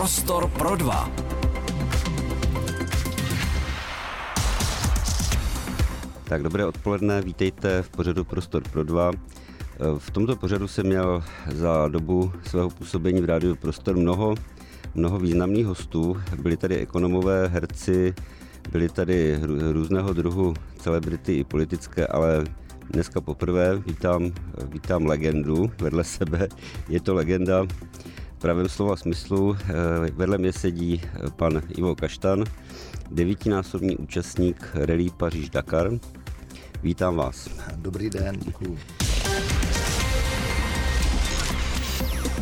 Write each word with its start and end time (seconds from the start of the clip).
Prostor 0.00 0.48
pro 0.48 0.76
dva. 0.76 1.12
Tak 6.24 6.42
dobré 6.42 6.66
odpoledne, 6.66 7.22
vítejte 7.22 7.82
v 7.82 7.88
pořadu 7.88 8.24
Prostor 8.24 8.62
pro 8.72 8.84
dva. 8.84 9.10
V 9.98 10.10
tomto 10.10 10.36
pořadu 10.36 10.68
jsem 10.68 10.86
měl 10.86 11.22
za 11.52 11.88
dobu 11.88 12.32
svého 12.46 12.70
působení 12.70 13.20
v 13.20 13.24
rádiu 13.24 13.56
Prostor 13.56 13.96
mnoho, 13.96 14.34
mnoho 14.94 15.18
významných 15.18 15.66
hostů. 15.66 16.16
Byli 16.42 16.56
tady 16.56 16.76
ekonomové, 16.76 17.48
herci, 17.48 18.14
byli 18.72 18.88
tady 18.88 19.40
různého 19.72 20.12
druhu 20.12 20.54
celebrity 20.78 21.34
i 21.34 21.44
politické, 21.44 22.06
ale 22.06 22.44
dneska 22.90 23.20
poprvé 23.20 23.76
vítám, 23.76 24.30
vítám 24.64 25.06
legendu 25.06 25.70
vedle 25.80 26.04
sebe. 26.04 26.48
Je 26.88 27.00
to 27.00 27.14
legenda 27.14 27.66
pravém 28.40 28.68
slova 28.68 28.96
smyslu. 28.96 29.56
Vedle 30.12 30.38
mě 30.38 30.52
sedí 30.52 31.02
pan 31.36 31.62
Ivo 31.68 31.94
Kaštan, 31.94 32.44
devítinásobný 33.10 33.96
účastník 33.96 34.70
Rally 34.74 35.10
Paříž-Dakar. 35.16 35.90
Vítám 36.82 37.16
vás. 37.16 37.48
Dobrý 37.76 38.10
den, 38.10 38.36
děkuji. 38.38 38.78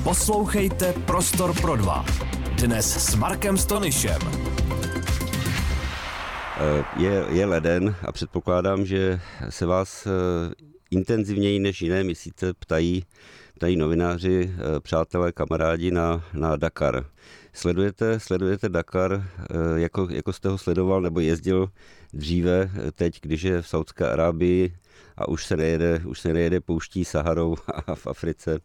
Poslouchejte 0.02 0.93
Prostor 0.93 1.61
pro 1.61 1.77
dva. 1.77 2.05
Dnes 2.60 3.10
s 3.10 3.15
Markem 3.15 3.57
Stonyšem. 3.57 4.19
Je, 6.96 7.24
je 7.30 7.46
leden 7.46 7.95
a 8.07 8.12
předpokládám, 8.12 8.87
že 8.87 9.21
se 9.49 9.66
vás 9.66 10.07
eh, 10.07 10.10
intenzivněji 10.91 11.59
než 11.59 11.83
jiné 11.83 12.05
měsíce 12.05 12.55
ptají, 12.55 13.05
ptají 13.59 13.77
novináři, 13.77 14.55
eh, 14.55 14.80
přátelé, 14.80 15.33
kamarádi 15.33 15.91
na, 15.91 16.24
na 16.35 16.57
Dakar. 16.57 17.05
Sledujete, 17.52 18.21
sledujete 18.21 18.69
Dakar, 18.69 19.13
eh, 19.38 19.80
jako, 19.80 20.09
jako 20.10 20.32
jste 20.32 20.49
ho 20.49 20.59
sledoval 20.59 21.01
nebo 21.01 21.21
jezdil 21.21 21.69
dříve, 22.13 22.71
teď, 22.95 23.21
když 23.21 23.43
je 23.43 23.63
v 23.63 23.69
Saudské 23.69 24.10
Arábii 24.10 24.77
a 25.16 25.29
už 25.29 25.47
se 25.47 25.57
nejede, 25.57 26.02
už 26.07 26.21
se 26.21 26.32
nejede 26.32 26.60
pouští 26.60 27.05
Saharou 27.05 27.57
a 27.87 27.95
v 27.95 28.07
Africe. 28.07 28.59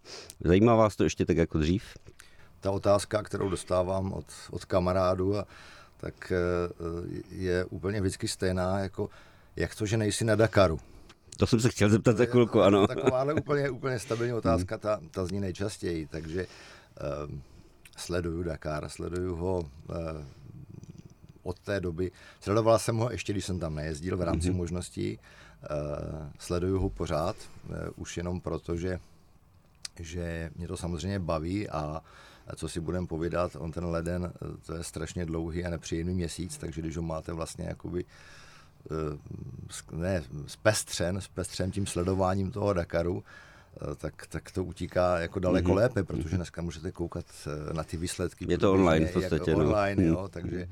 Zajímá 0.43 0.75
vás 0.75 0.95
to 0.95 1.03
ještě 1.03 1.25
tak 1.25 1.37
jako 1.37 1.57
dřív? 1.57 1.83
Ta 2.59 2.71
otázka, 2.71 3.23
kterou 3.23 3.49
dostávám 3.49 4.13
od, 4.13 4.25
od 4.51 4.65
kamarádů, 4.65 5.37
a, 5.37 5.45
tak 5.97 6.31
eh, 6.31 6.37
je 7.29 7.65
úplně 7.65 8.01
vždycky 8.01 8.27
stejná, 8.27 8.79
jako 8.79 9.09
jak 9.55 9.75
to, 9.75 9.85
že 9.85 9.97
nejsi 9.97 10.25
na 10.25 10.35
Dakaru. 10.35 10.79
To 11.37 11.47
jsem 11.47 11.59
se 11.59 11.69
chtěl 11.69 11.89
zeptat 11.89 12.17
za 12.17 12.25
chvilku, 12.25 12.61
ano. 12.61 12.87
Taková 12.87 13.33
úplně, 13.33 13.69
úplně 13.69 13.99
stabilní 13.99 14.33
otázka, 14.33 14.77
ta, 14.77 14.99
ta 15.11 15.25
zní 15.25 15.39
nejčastěji, 15.39 16.07
takže 16.07 16.47
um, 17.27 17.41
sleduju 17.97 18.43
Dakar, 18.43 18.89
sleduju 18.89 19.35
ho 19.35 19.59
uh, 19.59 19.65
od 21.43 21.59
té 21.59 21.79
doby. 21.79 22.11
Sledoval 22.39 22.79
jsem 22.79 22.97
ho 22.97 23.11
ještě, 23.11 23.33
když 23.33 23.45
jsem 23.45 23.59
tam 23.59 23.75
nejezdil 23.75 24.17
v 24.17 24.21
rámci 24.21 24.49
mm-hmm. 24.49 24.55
možností. 24.55 25.19
Uh, 25.19 26.27
sleduju 26.39 26.79
ho 26.79 26.89
pořád, 26.89 27.35
uh, 27.69 27.75
už 27.95 28.17
jenom 28.17 28.41
proto, 28.41 28.75
že, 28.75 28.99
že 29.99 30.49
mě 30.55 30.67
to 30.67 30.77
samozřejmě 30.77 31.19
baví 31.19 31.69
a 31.69 32.01
co 32.55 32.69
si 32.69 32.79
budeme 32.79 33.07
povídat, 33.07 33.55
on 33.59 33.71
ten 33.71 33.85
leden, 33.85 34.33
to 34.65 34.75
je 34.75 34.83
strašně 34.83 35.25
dlouhý 35.25 35.65
a 35.65 35.69
nepříjemný 35.69 36.13
měsíc, 36.13 36.57
takže 36.57 36.81
když 36.81 36.97
ho 36.97 37.03
máte 37.03 37.33
vlastně 37.33 37.65
jakoby 37.65 38.05
ne, 39.91 40.23
zpestřen, 40.47 41.21
zpestřen 41.21 41.71
tím 41.71 41.87
sledováním 41.87 42.51
toho 42.51 42.73
Dakaru, 42.73 43.23
tak, 43.97 44.27
tak 44.27 44.51
to 44.51 44.63
utíká 44.63 45.19
jako 45.19 45.39
daleko 45.39 45.71
mm-hmm. 45.71 45.75
lépe, 45.75 46.03
protože 46.03 46.35
dneska 46.35 46.61
můžete 46.61 46.91
koukat 46.91 47.25
na 47.73 47.83
ty 47.83 47.97
výsledky. 47.97 48.45
Je 48.49 48.57
to 48.57 48.73
online 48.73 49.05
v 49.05 49.13
podstatě. 49.13 49.51
Jako 49.51 49.63
no. 49.63 49.69
online, 49.69 50.05
jo, 50.05 50.29
takže 50.31 50.67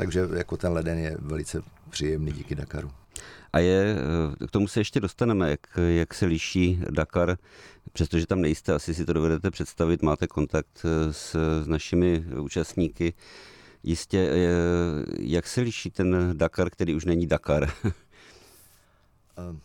takže 0.00 0.28
jako 0.36 0.56
ten 0.56 0.72
leden 0.72 0.98
je 0.98 1.16
velice 1.20 1.62
příjemný 1.90 2.32
díky 2.32 2.54
Dakaru. 2.54 2.90
A 3.52 3.58
je, 3.58 3.96
eh, 4.42 4.46
k 4.46 4.50
tomu 4.50 4.68
se 4.68 4.80
ještě 4.80 5.00
dostaneme, 5.00 5.50
jak, 5.50 5.60
jak 5.88 6.14
se 6.14 6.26
liší 6.26 6.80
Dakar, 6.90 7.36
přestože 7.92 8.26
tam 8.26 8.40
nejste, 8.40 8.74
asi 8.74 8.94
si 8.94 9.04
to 9.04 9.12
dovedete 9.12 9.50
představit, 9.50 10.02
máte 10.02 10.26
kontakt 10.26 10.84
eh, 10.84 11.12
s, 11.12 11.36
s 11.62 11.66
našimi 11.66 12.24
účastníky. 12.40 13.14
Jistě, 13.82 14.18
eh, 14.18 14.48
jak 15.18 15.46
se 15.46 15.60
liší 15.60 15.90
ten 15.90 16.38
Dakar, 16.38 16.70
který 16.70 16.94
už 16.94 17.04
není 17.04 17.26
Dakar? 17.26 17.72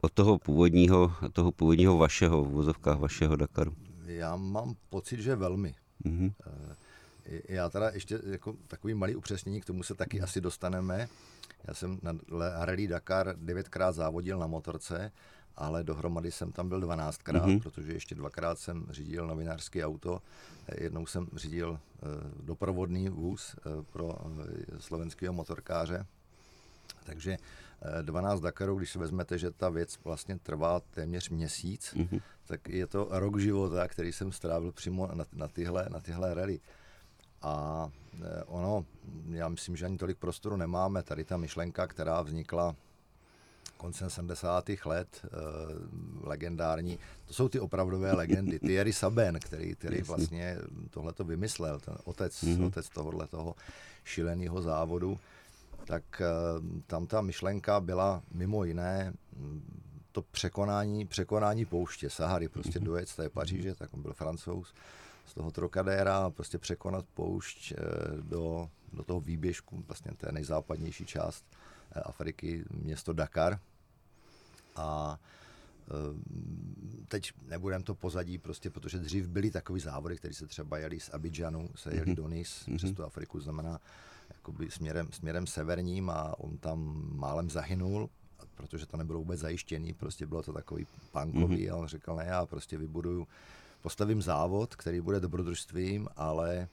Od 0.00 0.12
toho 0.12 0.38
původního, 0.38 1.14
toho 1.32 1.52
původního 1.52 1.96
vašeho, 1.96 2.44
v 2.44 2.50
vozovkách 2.50 2.98
vašeho 2.98 3.36
Dakaru. 3.36 3.74
Já 4.06 4.36
mám 4.36 4.74
pocit, 4.90 5.20
že 5.20 5.36
velmi. 5.36 5.74
Mm-hmm. 6.04 6.32
Já 7.48 7.70
teda 7.70 7.90
ještě 7.90 8.20
jako 8.26 8.56
takový 8.66 8.94
malý 8.94 9.16
upřesnění, 9.16 9.60
k 9.60 9.64
tomu 9.64 9.82
se 9.82 9.94
taky 9.94 10.20
asi 10.20 10.40
dostaneme. 10.40 11.08
Já 11.64 11.74
jsem 11.74 11.98
na 12.02 12.18
Rally 12.64 12.88
Dakar 12.88 13.36
devětkrát 13.36 13.94
závodil 13.94 14.38
na 14.38 14.46
motorce, 14.46 15.12
ale 15.58 15.84
dohromady 15.84 16.30
jsem 16.32 16.52
tam 16.52 16.68
byl 16.68 16.80
12krát, 16.80 17.44
mm-hmm. 17.44 17.62
protože 17.62 17.92
ještě 17.92 18.14
dvakrát 18.14 18.58
jsem 18.58 18.86
řídil 18.90 19.26
novinářský 19.26 19.84
auto, 19.84 20.22
jednou 20.78 21.06
jsem 21.06 21.26
řídil 21.36 21.70
uh, 21.70 22.08
doprovodný 22.44 23.08
vůz 23.08 23.56
uh, 23.66 23.82
pro 23.82 24.06
uh, 24.06 24.44
slovenského 24.78 25.32
motorkáře. 25.32 26.06
Takže 27.04 27.36
12 28.02 28.40
Dakarů, 28.40 28.76
když 28.76 28.90
si 28.90 28.98
vezmete, 28.98 29.38
že 29.38 29.50
ta 29.50 29.68
věc 29.68 29.98
vlastně 30.04 30.38
trvá 30.38 30.80
téměř 30.80 31.28
měsíc, 31.28 31.94
mm-hmm. 31.96 32.20
tak 32.46 32.68
je 32.68 32.86
to 32.86 33.08
rok 33.10 33.38
života, 33.38 33.88
který 33.88 34.12
jsem 34.12 34.32
strávil 34.32 34.72
přímo 34.72 35.06
na, 35.14 35.24
na, 35.32 35.48
tyhle, 35.48 35.86
na 35.90 36.00
tyhle 36.00 36.34
rally. 36.34 36.60
A 37.42 37.88
ono, 38.46 38.84
já 39.30 39.48
myslím, 39.48 39.76
že 39.76 39.86
ani 39.86 39.98
tolik 39.98 40.18
prostoru 40.18 40.56
nemáme. 40.56 41.02
Tady 41.02 41.24
ta 41.24 41.36
myšlenka, 41.36 41.86
která 41.86 42.22
vznikla 42.22 42.76
koncem 43.78 44.10
70. 44.10 44.86
let, 44.86 45.24
eh, 45.24 45.28
legendární, 46.22 46.98
to 47.26 47.34
jsou 47.34 47.48
ty 47.48 47.60
opravdové 47.60 48.12
legendy. 48.12 48.58
Thierry 48.58 48.92
Saben, 48.92 49.38
který, 49.40 49.74
který 49.74 50.02
vlastně 50.02 50.58
tohle 50.90 51.12
to 51.12 51.24
vymyslel, 51.24 51.80
ten 51.80 51.94
otec, 52.04 52.42
mm-hmm. 52.42 52.66
otec 52.66 52.88
tohohle 52.88 53.26
toho 53.26 53.54
šileného 54.04 54.62
závodu, 54.62 55.18
tak 55.84 56.04
eh, 56.20 56.26
tam 56.86 57.06
ta 57.06 57.20
myšlenka 57.20 57.80
byla 57.80 58.22
mimo 58.34 58.64
jiné 58.64 59.12
to 60.12 60.22
překonání, 60.22 61.06
překonání 61.06 61.64
pouště 61.64 62.10
Sahary, 62.10 62.48
prostě 62.48 62.78
mm-hmm. 62.78 62.84
dojet 62.84 63.08
z 63.08 63.16
té 63.16 63.28
Paříže, 63.28 63.74
tak 63.74 63.94
on 63.94 64.02
byl 64.02 64.12
francouz, 64.12 64.74
z 65.26 65.34
toho 65.34 65.50
Trocadéra 65.50 66.30
prostě 66.30 66.58
překonat 66.58 67.04
poušť 67.14 67.72
eh, 67.72 67.76
do, 68.22 68.68
do 68.92 69.04
toho 69.04 69.20
výběžku, 69.20 69.84
vlastně 69.86 70.12
té 70.16 70.32
nejzápadnější 70.32 71.06
část 71.06 71.44
Afriky, 71.92 72.64
město 72.70 73.12
Dakar. 73.12 73.58
A 74.76 75.18
eh, 75.88 77.04
teď 77.08 77.32
nebudem 77.48 77.82
to 77.82 77.94
pozadí, 77.94 78.38
prostě, 78.38 78.70
protože 78.70 78.98
dřív 78.98 79.28
byly 79.28 79.50
takové 79.50 79.80
závody, 79.80 80.16
které 80.16 80.34
se 80.34 80.46
třeba 80.46 80.78
jeli 80.78 81.00
z 81.00 81.10
Abidžanu, 81.14 81.70
se 81.74 81.94
jeli 81.94 82.10
mm-hmm. 82.10 82.14
do 82.14 82.28
Nice, 82.28 82.64
mm-hmm. 82.64 82.76
přes 82.76 82.92
tu 82.92 83.04
Afriku, 83.04 83.40
znamená 83.40 83.80
jakoby 84.34 84.70
směrem, 84.70 85.08
směrem 85.12 85.46
severním 85.46 86.10
a 86.10 86.38
on 86.38 86.58
tam 86.58 87.02
málem 87.14 87.50
zahynul, 87.50 88.10
protože 88.54 88.86
to 88.86 88.96
nebylo 88.96 89.18
vůbec 89.18 89.40
zajištěný, 89.40 89.94
prostě 89.94 90.26
bylo 90.26 90.42
to 90.42 90.52
takový 90.52 90.86
punkový 91.12 91.68
mm-hmm. 91.68 91.72
a 91.72 91.76
on 91.76 91.86
řekl, 91.86 92.16
ne, 92.16 92.24
já 92.24 92.46
prostě 92.46 92.78
vybuduju 92.78 93.28
postavím 93.82 94.22
závod, 94.22 94.76
který 94.76 95.00
bude 95.00 95.20
dobrodružstvím, 95.20 96.08
ale 96.16 96.56
eh, 96.58 96.68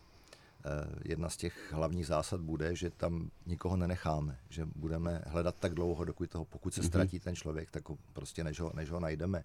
jedna 1.03 1.29
z 1.29 1.37
těch 1.37 1.73
hlavních 1.73 2.07
zásad 2.07 2.41
bude, 2.41 2.75
že 2.75 2.89
tam 2.89 3.29
nikoho 3.45 3.77
nenecháme, 3.77 4.37
že 4.49 4.65
budeme 4.75 5.21
hledat 5.27 5.55
tak 5.59 5.73
dlouho, 5.73 6.05
dokud 6.05 6.29
toho, 6.29 6.45
pokud 6.45 6.73
se 6.73 6.81
mm-hmm. 6.81 6.87
ztratí 6.87 7.19
ten 7.19 7.35
člověk, 7.35 7.71
tak 7.71 7.89
ho 7.89 7.97
prostě 8.13 8.43
než 8.43 8.59
ho, 8.59 8.71
než 8.75 8.89
ho 8.89 8.99
najdeme. 8.99 9.43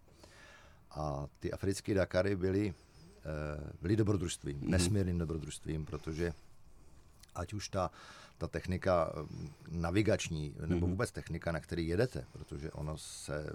A 0.91 1.27
ty 1.41 1.53
africké 1.53 1.95
Dakary 1.95 2.37
byly, 2.37 2.75
eh, 3.19 3.71
byly 3.83 3.97
dobrodružstvím, 3.97 4.61
mm-hmm. 4.61 4.69
nesmírným 4.69 5.19
dobrodružstvím, 5.19 5.87
protože 5.87 6.33
ať 7.35 7.53
už 7.53 7.69
ta, 7.69 7.91
ta 8.39 8.47
technika 8.47 9.13
eh, 9.15 9.49
navigační, 9.71 10.55
nebo 10.67 10.87
mm-hmm. 10.87 10.91
vůbec 10.91 11.13
technika, 11.13 11.53
na 11.53 11.61
který 11.61 11.89
jedete, 11.89 12.25
protože 12.33 12.71
ono 12.71 12.99
se 12.99 13.53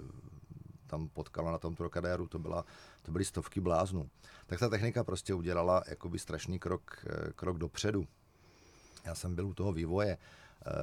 tam 0.86 1.08
potkalo 1.08 1.52
na 1.52 1.58
tom 1.58 1.74
Trocadéru, 1.74 2.26
to, 2.26 2.38
byla, 2.38 2.64
to 3.02 3.12
byly 3.12 3.24
stovky 3.24 3.60
bláznů. 3.60 4.10
Tak 4.46 4.58
ta 4.58 4.68
technika 4.68 5.04
prostě 5.04 5.34
udělala 5.34 5.82
jakoby 5.88 6.18
strašný 6.18 6.58
krok, 6.58 7.06
eh, 7.06 7.32
krok 7.32 7.58
dopředu. 7.58 8.06
Já 9.04 9.14
jsem 9.14 9.34
byl 9.34 9.46
u 9.46 9.54
toho 9.54 9.72
vývoje, 9.72 10.18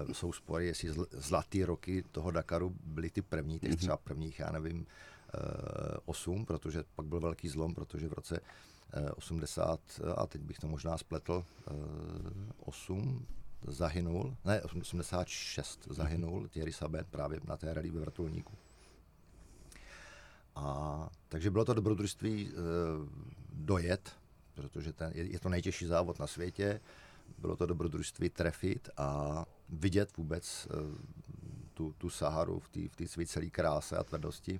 uh, 0.05 0.11
jsou 0.11 0.33
spory, 0.33 0.65
jestli 0.65 0.89
zl, 0.89 1.05
zlatý 1.11 1.65
roky 1.65 2.03
toho 2.11 2.31
Dakaru 2.31 2.75
byly 2.83 3.09
ty 3.09 3.21
první, 3.21 3.59
těch 3.59 3.69
mhm. 3.69 3.77
třeba 3.77 3.97
prvních, 3.97 4.39
já 4.39 4.51
nevím, 4.51 4.77
uh, 4.79 4.85
osm, 6.05 6.45
protože 6.45 6.83
pak 6.95 7.05
byl 7.05 7.19
velký 7.19 7.49
zlom, 7.49 7.73
protože 7.73 8.07
v 8.07 8.13
roce 8.13 8.39
uh, 8.39 9.09
80, 9.15 9.79
a 10.15 10.27
teď 10.27 10.41
bych 10.41 10.59
to 10.59 10.67
možná 10.67 10.97
spletl, 10.97 11.45
uh, 11.71 11.77
8 12.59 13.25
zahynul, 13.67 14.37
ne, 14.45 14.61
86 14.61 15.87
zahynul 15.89 16.47
Thierry 16.47 16.73
Sabet 16.73 17.07
právě 17.07 17.39
na 17.47 17.57
té 17.57 17.73
rally 17.73 17.89
ve 17.89 17.99
vrtulníku. 17.99 18.53
A, 20.55 21.09
takže 21.29 21.51
bylo 21.51 21.65
to 21.65 21.73
dobrodružství 21.73 22.47
e, 22.47 22.53
dojet 23.53 24.15
protože 24.53 24.93
ten, 24.93 25.11
je, 25.15 25.23
je 25.23 25.39
to 25.39 25.49
nejtěžší 25.49 25.85
závod 25.85 26.19
na 26.19 26.27
světě, 26.27 26.79
bylo 27.37 27.55
to 27.55 27.65
dobrodružství 27.65 28.29
trefit 28.29 28.89
a 28.97 29.45
vidět 29.69 30.17
vůbec 30.17 30.67
uh, 30.67 30.97
tu, 31.73 31.93
tu 31.97 32.09
Saharu 32.09 32.59
v 32.59 32.69
té 32.69 32.79
v 32.87 32.95
tý 32.95 33.07
své 33.07 33.25
celé 33.25 33.49
kráse 33.49 33.97
a 33.97 34.03
tvrdosti. 34.03 34.59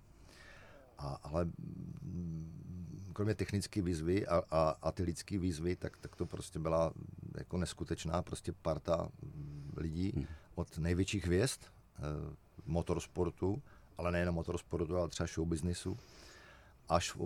A, 0.98 1.20
ale 1.24 1.46
mm, 1.46 3.12
kromě 3.14 3.36
technické 3.36 3.82
výzvy 3.82 4.28
a, 4.28 4.44
a, 4.52 4.70
a 4.82 4.92
ty 4.92 5.04
lidské 5.04 5.38
výzvy, 5.38 5.76
tak, 5.76 5.98
tak 5.98 6.16
to 6.16 6.26
prostě 6.26 6.60
byla 6.60 6.94
jako 7.38 7.58
neskutečná 7.58 8.22
prostě 8.22 8.52
parta 8.52 9.10
lidí 9.78 10.12
hmm. 10.16 10.26
od 10.56 10.78
největších 10.78 11.26
hvězd 11.26 11.60
eh, 11.64 12.02
motorsportu, 12.66 13.62
ale 13.98 14.12
nejen 14.12 14.32
motorsportu, 14.32 14.98
ale 14.98 15.10
třeba 15.10 15.28
show 15.28 15.48
businessu. 15.48 15.98
Až, 16.90 17.18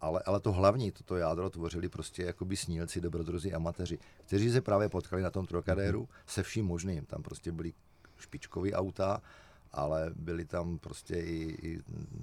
ale, 0.00 0.22
ale 0.26 0.40
to 0.40 0.52
hlavní, 0.52 0.92
toto 0.92 1.16
jádro 1.16 1.50
tvořili 1.50 1.88
prostě 1.88 2.22
jakoby 2.22 2.56
snílci, 2.56 3.00
dobrodruzi, 3.00 3.52
amatéři, 3.52 3.98
kteří 4.26 4.50
se 4.50 4.60
právě 4.60 4.88
potkali 4.88 5.22
na 5.22 5.30
tom 5.30 5.46
Trocadéru 5.46 5.98
hmm. 5.98 6.08
se 6.26 6.42
vším 6.42 6.66
možným. 6.66 7.04
Tam 7.04 7.22
prostě 7.22 7.52
byli 7.52 7.72
špičkový 8.18 8.74
auta, 8.74 9.22
ale 9.72 10.10
byly 10.16 10.44
tam 10.44 10.78
prostě 10.78 11.14
i, 11.16 11.56
i 11.62 11.78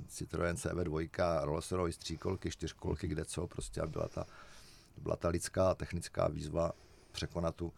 Citroën 0.10 0.54
CV2, 0.54 1.44
Rolls 1.44 1.72
Royce, 1.72 2.00
tříkolky, 2.00 2.52
čtyřkolky, 2.52 3.08
kde 3.08 3.26
co, 3.26 3.48
prostě 3.48 3.82
a 3.82 3.88
byla 3.88 4.08
ta, 4.08 4.26
byla 4.98 5.16
ta 5.16 5.30
lidská 5.30 5.76
technická 5.76 6.28
výzva 6.28 6.72
překonat 7.12 7.56
tu, 7.56 7.74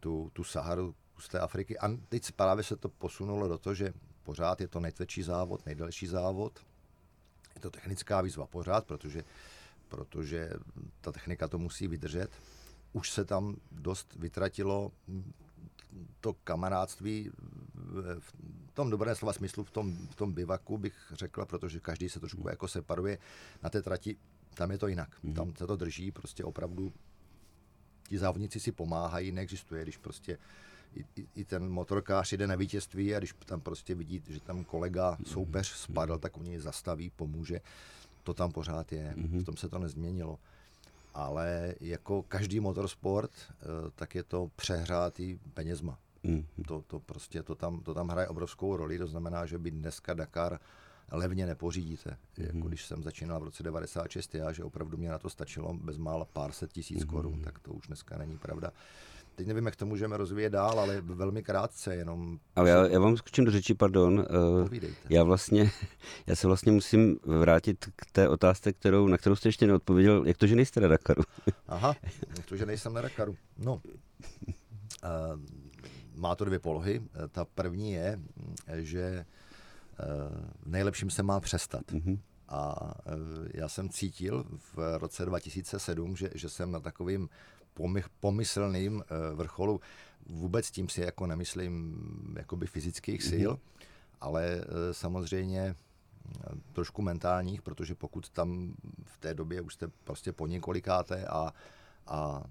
tu, 0.00 0.30
tu 0.32 0.44
Saharu 0.44 0.94
z 1.18 1.28
té 1.28 1.40
Afriky. 1.40 1.78
A 1.78 1.88
teď 2.08 2.32
právě 2.32 2.64
se 2.64 2.76
to 2.76 2.88
posunulo 2.88 3.48
do 3.48 3.58
toho, 3.58 3.74
že 3.74 3.92
pořád 4.22 4.60
je 4.60 4.68
to 4.68 4.80
nejtvrdší 4.80 5.22
závod, 5.22 5.66
nejdelší 5.66 6.06
závod. 6.06 6.60
Je 7.54 7.60
to 7.60 7.70
technická 7.70 8.20
výzva 8.20 8.46
pořád, 8.46 8.86
protože, 8.86 9.24
protože 9.88 10.50
ta 11.00 11.12
technika 11.12 11.48
to 11.48 11.58
musí 11.58 11.88
vydržet. 11.88 12.30
Už 12.92 13.10
se 13.10 13.24
tam 13.24 13.56
dost 13.70 14.14
vytratilo 14.14 14.92
to 16.20 16.32
kamarádství 16.32 17.30
v 18.18 18.32
tom 18.74 18.90
dobré 18.90 19.14
slova 19.14 19.32
smyslu, 19.32 19.64
v 19.64 19.70
tom, 19.70 19.96
v 20.10 20.14
tom 20.14 20.32
bivaku 20.32 20.78
bych 20.78 21.12
řekla, 21.12 21.46
protože 21.46 21.80
každý 21.80 22.08
se 22.08 22.20
trošku 22.20 22.48
jako 22.48 22.68
separuje 22.68 23.18
na 23.62 23.70
té 23.70 23.82
trati, 23.82 24.16
tam 24.54 24.70
je 24.70 24.78
to 24.78 24.86
jinak. 24.86 25.16
Mm. 25.22 25.34
Tam 25.34 25.56
se 25.56 25.66
to 25.66 25.76
drží, 25.76 26.10
prostě 26.10 26.44
opravdu 26.44 26.92
ti 28.08 28.18
závodníci 28.18 28.60
si 28.60 28.72
pomáhají, 28.72 29.32
neexistuje, 29.32 29.82
když 29.82 29.96
prostě 29.96 30.38
i, 30.94 31.26
i, 31.34 31.44
ten 31.44 31.68
motorkář 31.68 32.32
jde 32.32 32.46
na 32.46 32.54
vítězství 32.54 33.14
a 33.14 33.18
když 33.18 33.34
tam 33.44 33.60
prostě 33.60 33.94
vidí, 33.94 34.22
že 34.28 34.40
tam 34.40 34.64
kolega, 34.64 35.18
soupeř 35.26 35.68
spadl, 35.68 36.18
tak 36.18 36.38
u 36.38 36.42
něj 36.42 36.58
zastaví, 36.58 37.10
pomůže. 37.10 37.60
To 38.22 38.34
tam 38.34 38.52
pořád 38.52 38.92
je, 38.92 39.14
mm-hmm. 39.16 39.42
v 39.42 39.44
tom 39.44 39.56
se 39.56 39.68
to 39.68 39.78
nezměnilo. 39.78 40.38
Ale 41.14 41.74
jako 41.80 42.22
každý 42.22 42.60
motorsport, 42.60 43.30
eh, 43.50 43.54
tak 43.94 44.14
je 44.14 44.22
to 44.22 44.50
přehrátý 44.56 45.38
penězma. 45.54 45.98
Mm. 46.22 46.46
To, 46.68 46.84
to 46.86 47.00
prostě, 47.00 47.42
to 47.42 47.54
tam, 47.54 47.80
to 47.80 47.94
tam 47.94 48.08
hraje 48.08 48.28
obrovskou 48.28 48.76
roli, 48.76 48.98
to 48.98 49.06
znamená, 49.06 49.46
že 49.46 49.58
by 49.58 49.70
dneska 49.70 50.14
Dakar 50.14 50.58
levně 51.12 51.46
nepořídíte. 51.46 52.16
Jako 52.36 52.68
když 52.68 52.86
jsem 52.86 53.02
začínal 53.02 53.40
v 53.40 53.44
roce 53.44 53.62
96, 53.62 54.34
já, 54.34 54.52
že 54.52 54.64
opravdu 54.64 54.96
mě 54.96 55.10
na 55.10 55.18
to 55.18 55.30
stačilo 55.30 55.74
bezmála 55.74 56.24
pár 56.24 56.52
set 56.52 56.72
tisíc 56.72 57.04
mm. 57.04 57.10
korun, 57.10 57.40
tak 57.40 57.58
to 57.58 57.72
už 57.72 57.86
dneska 57.86 58.18
není 58.18 58.38
pravda. 58.38 58.72
Teď 59.34 59.46
nevím, 59.46 59.66
jak 59.66 59.76
to 59.76 59.86
můžeme 59.86 60.16
rozvíjet 60.16 60.50
dál, 60.50 60.80
ale 60.80 61.00
velmi 61.00 61.42
krátce, 61.42 61.96
jenom... 61.96 62.38
Ale 62.56 62.70
já, 62.70 62.86
já 62.86 63.00
vám 63.00 63.16
skočím 63.16 63.44
do 63.44 63.50
řeči, 63.50 63.74
pardon. 63.74 64.26
Eh, 64.28 64.64
Povídejte. 64.64 64.96
Já 65.08 65.24
vlastně, 65.24 65.70
já 66.26 66.36
se 66.36 66.46
vlastně 66.46 66.72
musím 66.72 67.18
vrátit 67.24 67.84
k 67.96 68.06
té 68.12 68.28
otázce, 68.28 68.72
kterou, 68.72 69.08
na 69.08 69.18
kterou 69.18 69.36
jste 69.36 69.48
ještě 69.48 69.66
neodpověděl. 69.66 70.26
Jak 70.26 70.36
to, 70.36 70.46
že 70.46 70.56
nejste 70.56 70.80
na 70.80 70.88
Dakaru? 70.88 71.22
Aha, 71.68 71.96
jak 72.36 72.46
to, 72.46 72.56
že 72.56 72.66
nejsem 72.66 72.92
na 72.92 73.00
Dakaru. 73.00 73.36
No, 73.58 73.72
uh, 73.74 75.40
má 76.14 76.34
to 76.34 76.44
dvě 76.44 76.58
polohy. 76.58 77.02
Ta 77.30 77.44
první 77.44 77.92
je, 77.92 78.20
že 78.74 79.24
v 80.62 80.70
nejlepším 80.70 81.10
se 81.10 81.22
má 81.22 81.40
přestat. 81.40 81.82
Mm-hmm. 81.92 82.18
A 82.48 82.74
já 83.54 83.68
jsem 83.68 83.88
cítil 83.88 84.44
v 84.74 84.98
roce 84.98 85.26
2007, 85.26 86.16
že, 86.16 86.30
že 86.34 86.48
jsem 86.48 86.70
na 86.70 86.80
takovým 86.80 87.28
pomyslným 88.20 89.04
vrcholu. 89.34 89.80
Vůbec 90.26 90.70
tím 90.70 90.88
si 90.88 91.00
jako 91.00 91.26
nemyslím 91.26 91.96
jakoby 92.38 92.66
fyzických 92.66 93.22
sil, 93.30 93.50
mm-hmm. 93.52 93.86
ale 94.20 94.64
samozřejmě 94.92 95.74
trošku 96.72 97.02
mentálních, 97.02 97.62
protože 97.62 97.94
pokud 97.94 98.28
tam 98.28 98.74
v 99.04 99.18
té 99.18 99.34
době 99.34 99.60
už 99.60 99.74
jste 99.74 99.88
prostě 100.04 100.32
po 100.32 100.46
několikáté 100.46 101.26
a, 101.26 101.52
a 102.06 102.44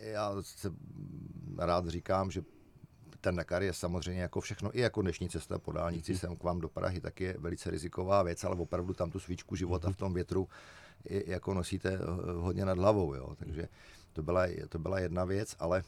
já 0.00 0.34
se 0.42 0.72
rád 1.58 1.88
říkám, 1.88 2.30
že 2.30 2.42
ten 3.20 3.36
Dakar 3.36 3.62
je 3.62 3.72
samozřejmě 3.72 4.22
jako 4.22 4.40
všechno, 4.40 4.78
i 4.78 4.80
jako 4.80 5.02
dnešní 5.02 5.28
cesta 5.28 5.58
po 5.58 5.72
dálnici 5.72 6.14
mm-hmm. 6.14 6.18
sem 6.18 6.36
k 6.36 6.42
vám 6.42 6.60
do 6.60 6.68
Prahy, 6.68 7.00
tak 7.00 7.20
je 7.20 7.36
velice 7.38 7.70
riziková 7.70 8.22
věc, 8.22 8.44
ale 8.44 8.56
opravdu 8.56 8.94
tam 8.94 9.10
tu 9.10 9.20
svíčku 9.20 9.56
života 9.56 9.90
v 9.92 9.96
tom 9.96 10.14
větru 10.14 10.48
jako 11.04 11.54
nosíte 11.54 11.92
eh, 11.94 12.32
hodně 12.32 12.64
nad 12.64 12.78
hlavou, 12.78 13.14
jo. 13.14 13.34
takže 13.38 13.68
to 14.12 14.22
byla, 14.22 14.46
to 14.68 14.78
byla 14.78 14.98
jedna 14.98 15.24
věc, 15.24 15.56
ale 15.58 15.82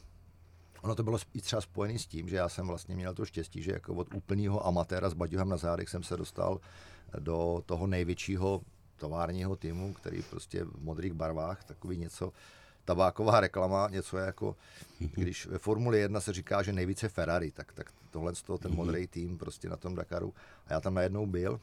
ono 0.81 0.95
to 0.95 1.03
bylo 1.03 1.17
i 1.33 1.41
třeba 1.41 1.61
spojené 1.61 1.99
s 1.99 2.07
tím, 2.07 2.29
že 2.29 2.35
já 2.35 2.49
jsem 2.49 2.67
vlastně 2.67 2.95
měl 2.95 3.13
to 3.13 3.25
štěstí, 3.25 3.61
že 3.61 3.71
jako 3.71 3.93
od 3.93 4.13
úplného 4.13 4.67
amatéra 4.67 5.09
s 5.09 5.13
baďuhem 5.13 5.49
na 5.49 5.57
zádech 5.57 5.89
jsem 5.89 6.03
se 6.03 6.17
dostal 6.17 6.59
do 7.19 7.63
toho 7.65 7.87
největšího 7.87 8.61
továrního 8.97 9.55
týmu, 9.55 9.93
který 9.93 10.21
prostě 10.21 10.63
v 10.63 10.83
modrých 10.83 11.13
barvách, 11.13 11.63
takový 11.63 11.97
něco, 11.97 12.31
tabáková 12.85 13.39
reklama, 13.39 13.89
něco 13.91 14.17
jako, 14.17 14.55
když 14.99 15.45
ve 15.45 15.57
Formuli 15.57 15.99
1 15.99 16.19
se 16.19 16.33
říká, 16.33 16.63
že 16.63 16.73
nejvíce 16.73 17.09
Ferrari, 17.09 17.51
tak, 17.51 17.73
tak 17.73 17.91
tohle 18.11 18.35
z 18.35 18.41
toho, 18.41 18.57
ten 18.57 18.71
mhm. 18.71 18.77
modrý 18.77 19.07
tým 19.07 19.37
prostě 19.37 19.69
na 19.69 19.77
tom 19.77 19.95
Dakaru. 19.95 20.33
A 20.67 20.73
já 20.73 20.81
tam 20.81 20.93
najednou 20.93 21.25
byl 21.25 21.59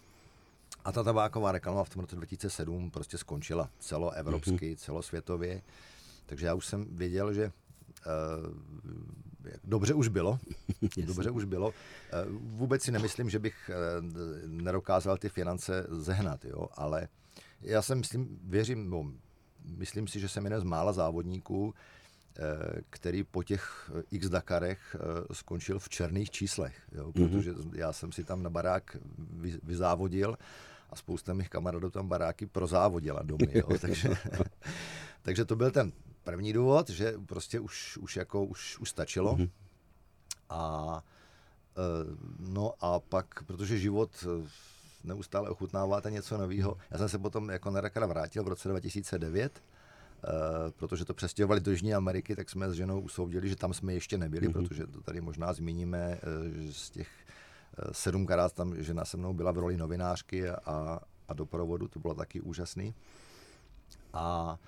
a 0.85 0.93
ta 0.93 1.03
tabáková 1.03 1.53
reklama 1.53 1.85
v 1.85 1.89
tom 1.89 2.01
roce 2.01 2.17
2007 2.17 2.91
prostě 2.91 3.19
skončila 3.19 3.71
celoevropsky, 3.79 4.69
mhm. 4.69 4.77
celosvětově. 4.77 5.63
Takže 6.27 6.47
já 6.47 6.55
už 6.55 6.67
jsem 6.67 6.87
věděl, 6.91 7.33
že 7.35 7.53
Uh, 8.07 8.55
dobře 9.65 9.95
už 9.95 10.09
bylo. 10.09 10.39
dobře 11.07 11.31
už 11.31 11.45
bylo. 11.45 11.69
Uh, 11.69 11.75
vůbec 12.41 12.83
si 12.83 12.93
nemyslím, 12.93 13.31
že 13.31 13.39
bych 13.39 13.71
uh, 13.71 14.07
nedokázal 14.47 15.17
ty 15.17 15.29
finance 15.29 15.87
zehnat, 15.91 16.45
jo, 16.45 16.69
ale 16.75 17.09
já 17.63 17.83
jsem 17.83 17.99
myslím, 17.99 18.39
věřím, 18.45 18.91
no, 18.91 19.13
myslím 19.65 20.09
si, 20.09 20.21
že 20.21 20.29
jsem 20.29 20.45
jeden 20.45 20.61
z 20.61 20.65
mála 20.65 20.93
závodníků, 20.93 21.75
eh, 22.39 22.81
který 22.91 23.25
po 23.25 23.43
těch 23.43 23.91
x 24.11 24.29
Dakarech 24.29 24.97
eh, 24.97 25.35
skončil 25.35 25.79
v 25.79 25.89
černých 25.89 26.31
číslech, 26.31 26.83
jo, 26.93 27.13
mhm. 27.15 27.29
protože 27.29 27.55
já 27.75 27.93
jsem 27.93 28.13
si 28.13 28.25
tam 28.25 28.43
na 28.43 28.51
barák 28.51 28.97
vyzávodil 29.63 30.39
a 30.91 30.97
spousta 30.97 31.35
mých 31.35 31.49
kamarádů 31.49 31.91
tam 31.91 32.09
baráky 32.09 32.47
prozávodila 32.47 33.23
domy, 33.23 33.53
jo, 33.55 33.69
takže, 33.81 34.09
takže 35.23 35.45
to 35.45 35.57
byl 35.57 35.71
ten 35.71 35.93
první 36.25 36.53
důvod, 36.53 36.91
že 36.91 37.15
prostě 37.27 37.61
už, 37.61 37.97
už 37.97 38.17
jako 38.17 38.45
už, 38.45 38.79
už 38.79 38.91
stačilo 38.91 39.37
mm-hmm. 39.37 39.51
a 40.51 41.03
eh, 41.77 42.17
no 42.39 42.73
a 42.81 43.01
pak, 43.01 43.43
protože 43.43 43.79
život 43.79 44.25
neustále 45.05 45.51
ochutnáváte 45.51 46.11
něco 46.11 46.39
nového. 46.39 46.77
Já 46.91 46.99
jsem 46.99 47.09
se 47.09 47.19
potom 47.19 47.51
jako 47.51 47.71
na 47.71 47.81
Dakar 47.81 48.07
vrátil 48.07 48.45
v 48.45 48.49
roce 48.49 48.69
2009, 48.69 49.63
Uh, 50.25 50.29
eh, 50.69 50.73
protože 50.77 51.05
to 51.05 51.15
přestěhovali 51.15 51.61
do 51.61 51.71
Jižní 51.71 51.95
Ameriky, 51.95 52.37
tak 52.37 52.51
jsme 52.51 52.71
s 52.71 52.73
ženou 52.73 53.01
usoudili, 53.01 53.49
že 53.49 53.57
tam 53.57 53.75
jsme 53.75 53.95
ještě 53.95 54.19
nebyli, 54.19 54.49
mm-hmm. 54.49 54.53
protože 54.53 54.87
to 54.87 55.01
tady 55.01 55.21
možná 55.21 55.53
zmíníme, 55.53 56.21
z 56.71 56.91
těch 56.91 57.09
sedmkrát 57.93 58.53
tam 58.53 58.83
žena 58.83 59.05
se 59.05 59.17
mnou 59.17 59.33
byla 59.35 59.53
v 59.53 59.59
roli 59.59 59.77
novinářky 59.77 60.49
a, 60.51 61.01
a 61.29 61.35
doprovodu, 61.35 61.89
to 61.89 61.99
bylo 62.01 62.15
taky 62.15 62.41
úžasný. 62.41 62.95
A 64.13 64.59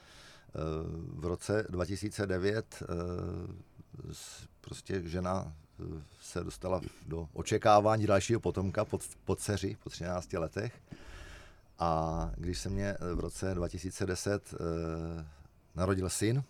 v 1.15 1.25
roce 1.25 1.67
2009 1.69 2.83
prostě 4.61 5.03
žena 5.03 5.53
se 6.21 6.45
dostala 6.45 6.81
do 7.07 7.29
očekávání 7.33 8.07
dalšího 8.07 8.41
potomka 8.41 8.85
pod, 8.85 9.03
pod 9.25 9.41
dceři 9.41 9.77
po 9.85 9.91
13 9.91 10.33
letech. 10.33 10.81
A 11.79 12.31
když 12.37 12.59
se 12.59 12.71
mě 12.71 12.97
v 13.15 13.21
roce 13.21 13.55
2010 13.55 14.55
eh, 14.55 15.27
narodil 15.75 16.11
syn, 16.11 16.43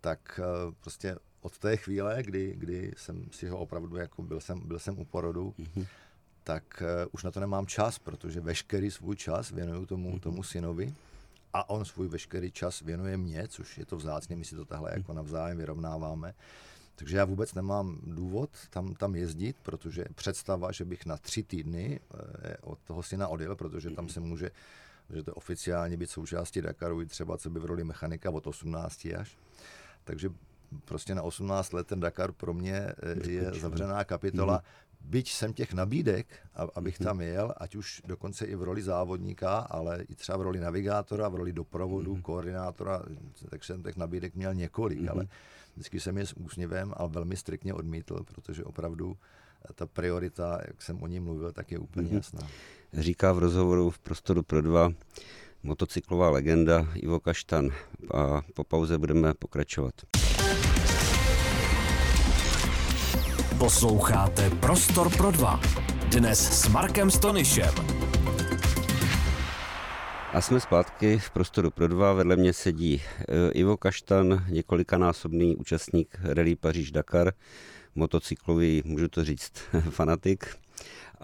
tak 0.00 0.40
eh, 0.42 0.74
prostě 0.80 1.16
od 1.40 1.58
té 1.58 1.76
chvíle, 1.76 2.22
kdy, 2.22 2.54
kdy 2.56 2.92
jsem 2.96 3.26
si 3.32 3.48
ho 3.48 3.58
opravdu, 3.58 3.96
jako 3.96 4.22
byl 4.22 4.40
jsem, 4.40 4.60
byl 4.60 4.78
jsem 4.78 4.98
u 4.98 5.04
porodu, 5.04 5.54
mm-hmm. 5.58 5.86
tak 6.44 6.82
eh, 6.82 7.06
už 7.12 7.24
na 7.24 7.30
to 7.30 7.40
nemám 7.40 7.66
čas, 7.66 7.98
protože 7.98 8.40
veškerý 8.40 8.90
svůj 8.90 9.16
čas 9.16 9.50
věnuju 9.50 9.86
tomu, 9.86 10.16
mm-hmm. 10.16 10.20
tomu 10.20 10.42
synovi 10.42 10.94
a 11.54 11.70
on 11.70 11.84
svůj 11.84 12.08
veškerý 12.08 12.50
čas 12.50 12.80
věnuje 12.80 13.16
mně, 13.16 13.48
což 13.48 13.78
je 13.78 13.86
to 13.86 13.96
vzácně, 13.96 14.36
my 14.36 14.44
si 14.44 14.56
to 14.56 14.64
tahle 14.64 14.90
jako 14.94 15.12
navzájem 15.12 15.58
vyrovnáváme. 15.58 16.34
Takže 16.96 17.16
já 17.16 17.24
vůbec 17.24 17.54
nemám 17.54 17.98
důvod 18.02 18.50
tam, 18.70 18.94
tam 18.94 19.14
jezdit, 19.14 19.56
protože 19.62 20.04
představa, 20.14 20.72
že 20.72 20.84
bych 20.84 21.06
na 21.06 21.16
tři 21.16 21.42
týdny 21.42 22.00
eh, 22.14 22.56
od 22.62 22.78
toho 22.78 23.02
syna 23.02 23.28
odjel, 23.28 23.56
protože 23.56 23.90
tam 23.90 24.08
se 24.08 24.20
může, 24.20 24.50
že 25.10 25.22
to 25.22 25.34
oficiálně 25.34 25.96
být 25.96 26.10
součástí 26.10 26.60
Dakaru, 26.60 27.02
i 27.02 27.06
třeba 27.06 27.38
co 27.38 27.50
by 27.50 27.60
v 27.60 27.64
roli 27.64 27.84
mechanika 27.84 28.30
od 28.30 28.46
18 28.46 29.06
až. 29.06 29.38
Takže 30.04 30.30
prostě 30.84 31.14
na 31.14 31.22
18 31.22 31.72
let 31.72 31.86
ten 31.86 32.00
Dakar 32.00 32.32
pro 32.32 32.54
mě 32.54 32.76
eh, 32.76 33.30
je 33.30 33.52
zavřená 33.52 34.04
kapitola. 34.04 34.62
Byť 35.04 35.32
jsem 35.32 35.52
těch 35.52 35.72
nabídek, 35.72 36.26
abych 36.74 36.98
tam 36.98 37.20
jel, 37.20 37.54
ať 37.56 37.74
už 37.74 38.02
dokonce 38.06 38.44
i 38.44 38.54
v 38.54 38.62
roli 38.62 38.82
závodníka, 38.82 39.58
ale 39.58 40.02
i 40.08 40.14
třeba 40.14 40.38
v 40.38 40.42
roli 40.42 40.60
navigátora, 40.60 41.28
v 41.28 41.34
roli 41.34 41.52
doprovodu, 41.52 42.16
koordinátora, 42.16 43.02
takže 43.50 43.66
jsem 43.66 43.82
těch 43.82 43.96
nabídek 43.96 44.34
měl 44.34 44.54
několik, 44.54 45.08
ale 45.08 45.28
vždycky 45.74 46.00
jsem 46.00 46.18
je 46.18 46.26
s 46.26 46.32
úsměvem, 46.32 46.94
ale 46.96 47.08
velmi 47.08 47.36
striktně 47.36 47.74
odmítl, 47.74 48.24
protože 48.24 48.64
opravdu 48.64 49.16
ta 49.74 49.86
priorita, 49.86 50.60
jak 50.66 50.82
jsem 50.82 51.02
o 51.02 51.06
ní 51.06 51.20
mluvil, 51.20 51.52
tak 51.52 51.72
je 51.72 51.78
úplně 51.78 52.08
mm-hmm. 52.10 52.16
jasná. 52.16 52.48
Říká 52.92 53.32
v 53.32 53.38
rozhovoru 53.38 53.90
v 53.90 53.98
Prostoru 53.98 54.42
pro 54.42 54.62
dva 54.62 54.92
motocyklová 55.62 56.30
legenda 56.30 56.88
Ivo 56.94 57.20
Kaštan 57.20 57.70
a 58.14 58.42
po 58.54 58.64
pauze 58.64 58.98
budeme 58.98 59.34
pokračovat. 59.34 59.94
Posloucháte 63.64 64.50
Prostor 64.50 65.16
pro 65.16 65.30
dva. 65.30 65.60
Dnes 66.08 66.60
s 66.60 66.68
Markem 66.68 67.10
Stonyšem. 67.10 67.74
A 70.32 70.40
jsme 70.40 70.60
zpátky 70.60 71.18
v 71.18 71.30
prostoru 71.30 71.70
pro 71.70 71.88
dva. 71.88 72.12
Vedle 72.12 72.36
mě 72.36 72.52
sedí 72.52 73.02
eh, 73.02 73.50
Ivo 73.52 73.76
Kaštan, 73.76 74.44
několikanásobný 74.48 75.56
účastník 75.56 76.18
Rally 76.22 76.56
Paříž-Dakar, 76.56 77.32
motocyklový, 77.94 78.82
můžu 78.84 79.08
to 79.08 79.24
říct, 79.24 79.52
fanatik 79.90 80.56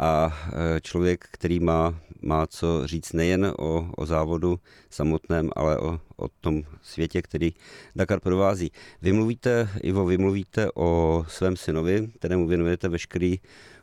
a 0.00 0.32
e, 0.76 0.80
člověk, 0.80 1.24
který 1.30 1.60
má, 1.60 1.94
má 2.22 2.46
co 2.46 2.86
říct 2.86 3.12
nejen 3.12 3.52
o, 3.58 3.90
o 3.96 4.06
závodu 4.06 4.60
samotném, 4.90 5.50
ale 5.56 5.78
o, 5.78 6.00
o 6.16 6.28
tom 6.40 6.62
světě, 6.82 7.22
který 7.22 7.52
Dakar 7.96 8.20
provází. 8.20 8.72
Vy 9.02 9.12
mluvíte, 9.12 9.68
Ivo, 9.82 10.06
vy 10.06 10.18
mluvíte 10.18 10.68
o 10.74 11.24
svém 11.28 11.56
synovi, 11.56 12.08
kterému 12.18 12.46
věnujete 12.46 12.88
veškerý 12.88 13.38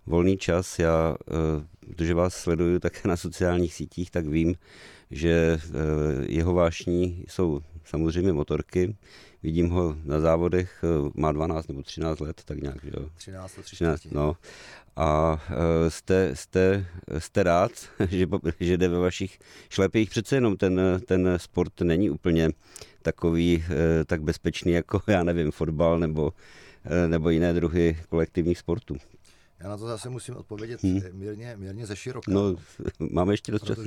volný 0.06 0.38
čas. 0.38 0.80
Já, 0.80 1.16
e, 1.32 1.88
protože 1.88 2.14
vás 2.14 2.34
sleduju 2.36 2.80
také 2.80 3.08
na 3.08 3.18
sociálních 3.18 3.74
sítích, 3.74 4.12
tak 4.12 4.28
vím, 4.28 4.56
že 5.12 5.30
e, 5.30 5.58
jeho 6.28 6.54
vášní 6.54 7.24
jsou 7.28 7.62
samozřejmě 7.86 8.34
motorky. 8.34 8.96
Vidím 9.48 9.70
ho 9.70 9.96
na 10.04 10.20
závodech, 10.20 10.84
má 11.16 11.32
12 11.32 11.68
nebo 11.68 11.84
13 11.84 12.20
let, 12.20 12.42
tak 12.46 12.62
nějak, 12.62 12.84
že 12.84 12.92
jo? 12.98 13.10
13, 13.16 13.60
13, 13.64 14.06
no. 14.12 14.38
A 14.96 15.42
e, 15.50 15.92
jste, 15.92 16.36
jste, 16.36 16.86
jste 17.18 17.44
rád, 17.44 17.72
že, 18.10 18.28
že 18.60 18.78
jde 18.78 18.88
ve 18.88 19.00
vašich 19.00 19.40
šlepích. 19.70 20.10
Přece 20.10 20.36
jenom 20.36 20.58
ten, 20.58 20.82
ten 21.06 21.34
sport 21.38 21.82
není 21.82 22.10
úplně 22.10 22.50
takový 23.02 23.66
e, 23.70 24.06
tak 24.06 24.22
bezpečný 24.22 24.72
jako, 24.72 25.02
já 25.08 25.24
nevím, 25.24 25.52
fotbal 25.52 26.00
nebo, 26.00 26.34
nebo 27.08 27.30
jiné 27.30 27.54
druhy 27.54 27.98
kolektivních 28.10 28.58
sportů. 28.58 28.98
Já 29.60 29.70
na 29.70 29.78
to 29.78 29.88
zase 29.88 30.10
musím 30.10 30.38
odpovědět 30.38 30.84
hmm. 30.84 31.02
mírně, 31.12 31.56
mírně 31.58 31.86
ze 31.86 31.96
široka. 31.96 32.32
No, 32.32 32.56
máme 33.12 33.34
ještě 33.34 33.52
dost 33.52 33.66
času. 33.66 33.82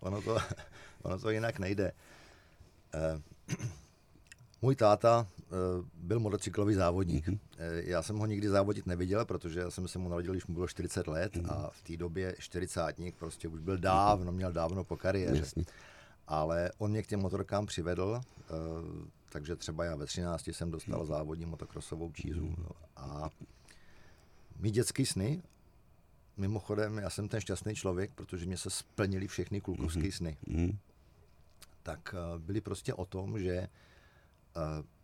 Ono 0.00 0.22
to, 0.22 0.38
ono 1.02 1.18
to 1.18 1.30
jinak 1.30 1.58
nejde. 1.58 1.92
Můj 4.62 4.76
táta 4.76 5.26
uh, 5.50 5.86
byl 5.94 6.20
motocyklový 6.20 6.74
závodník. 6.74 7.28
Mm-hmm. 7.28 7.38
Já 7.84 8.02
jsem 8.02 8.18
ho 8.18 8.26
nikdy 8.26 8.48
závodit 8.48 8.86
neviděl, 8.86 9.24
protože 9.24 9.60
já 9.60 9.70
jsem 9.70 9.88
se 9.88 9.98
mu 9.98 10.08
narodil, 10.08 10.32
když 10.32 10.46
mu 10.46 10.54
bylo 10.54 10.68
40 10.68 11.06
let 11.06 11.36
mm-hmm. 11.36 11.52
a 11.52 11.70
v 11.70 11.82
té 11.82 11.96
době 11.96 12.34
40 12.38 12.94
prostě 13.18 13.48
už 13.48 13.60
byl 13.60 13.78
dávno, 13.78 14.32
měl 14.32 14.52
dávno 14.52 14.84
po 14.84 14.96
kariéře. 14.96 15.38
Jasně. 15.40 15.64
Ale 16.26 16.70
on 16.78 16.90
mě 16.90 17.02
k 17.02 17.06
těm 17.06 17.20
motorkám 17.20 17.66
přivedl, 17.66 18.20
uh, 18.50 18.56
takže 19.28 19.56
třeba 19.56 19.84
já 19.84 19.96
ve 19.96 20.06
13 20.06 20.48
jsem 20.48 20.70
dostal 20.70 21.06
závodní 21.06 21.46
motokrosovou 21.46 22.12
čízu. 22.12 22.46
Mm-hmm. 22.46 22.72
A 22.96 23.30
mý 24.58 24.70
dětský 24.70 25.06
sny, 25.06 25.42
mimochodem, 26.36 26.98
já 26.98 27.10
jsem 27.10 27.28
ten 27.28 27.40
šťastný 27.40 27.74
člověk, 27.74 28.10
protože 28.14 28.46
mě 28.46 28.56
se 28.56 28.70
splnili 28.70 29.26
všechny 29.26 29.60
klukovské 29.60 30.12
sny. 30.12 30.36
Mm-hmm. 30.48 30.76
Tak 31.82 32.14
byly 32.38 32.60
prostě 32.60 32.94
o 32.94 33.04
tom, 33.04 33.38
že 33.38 33.68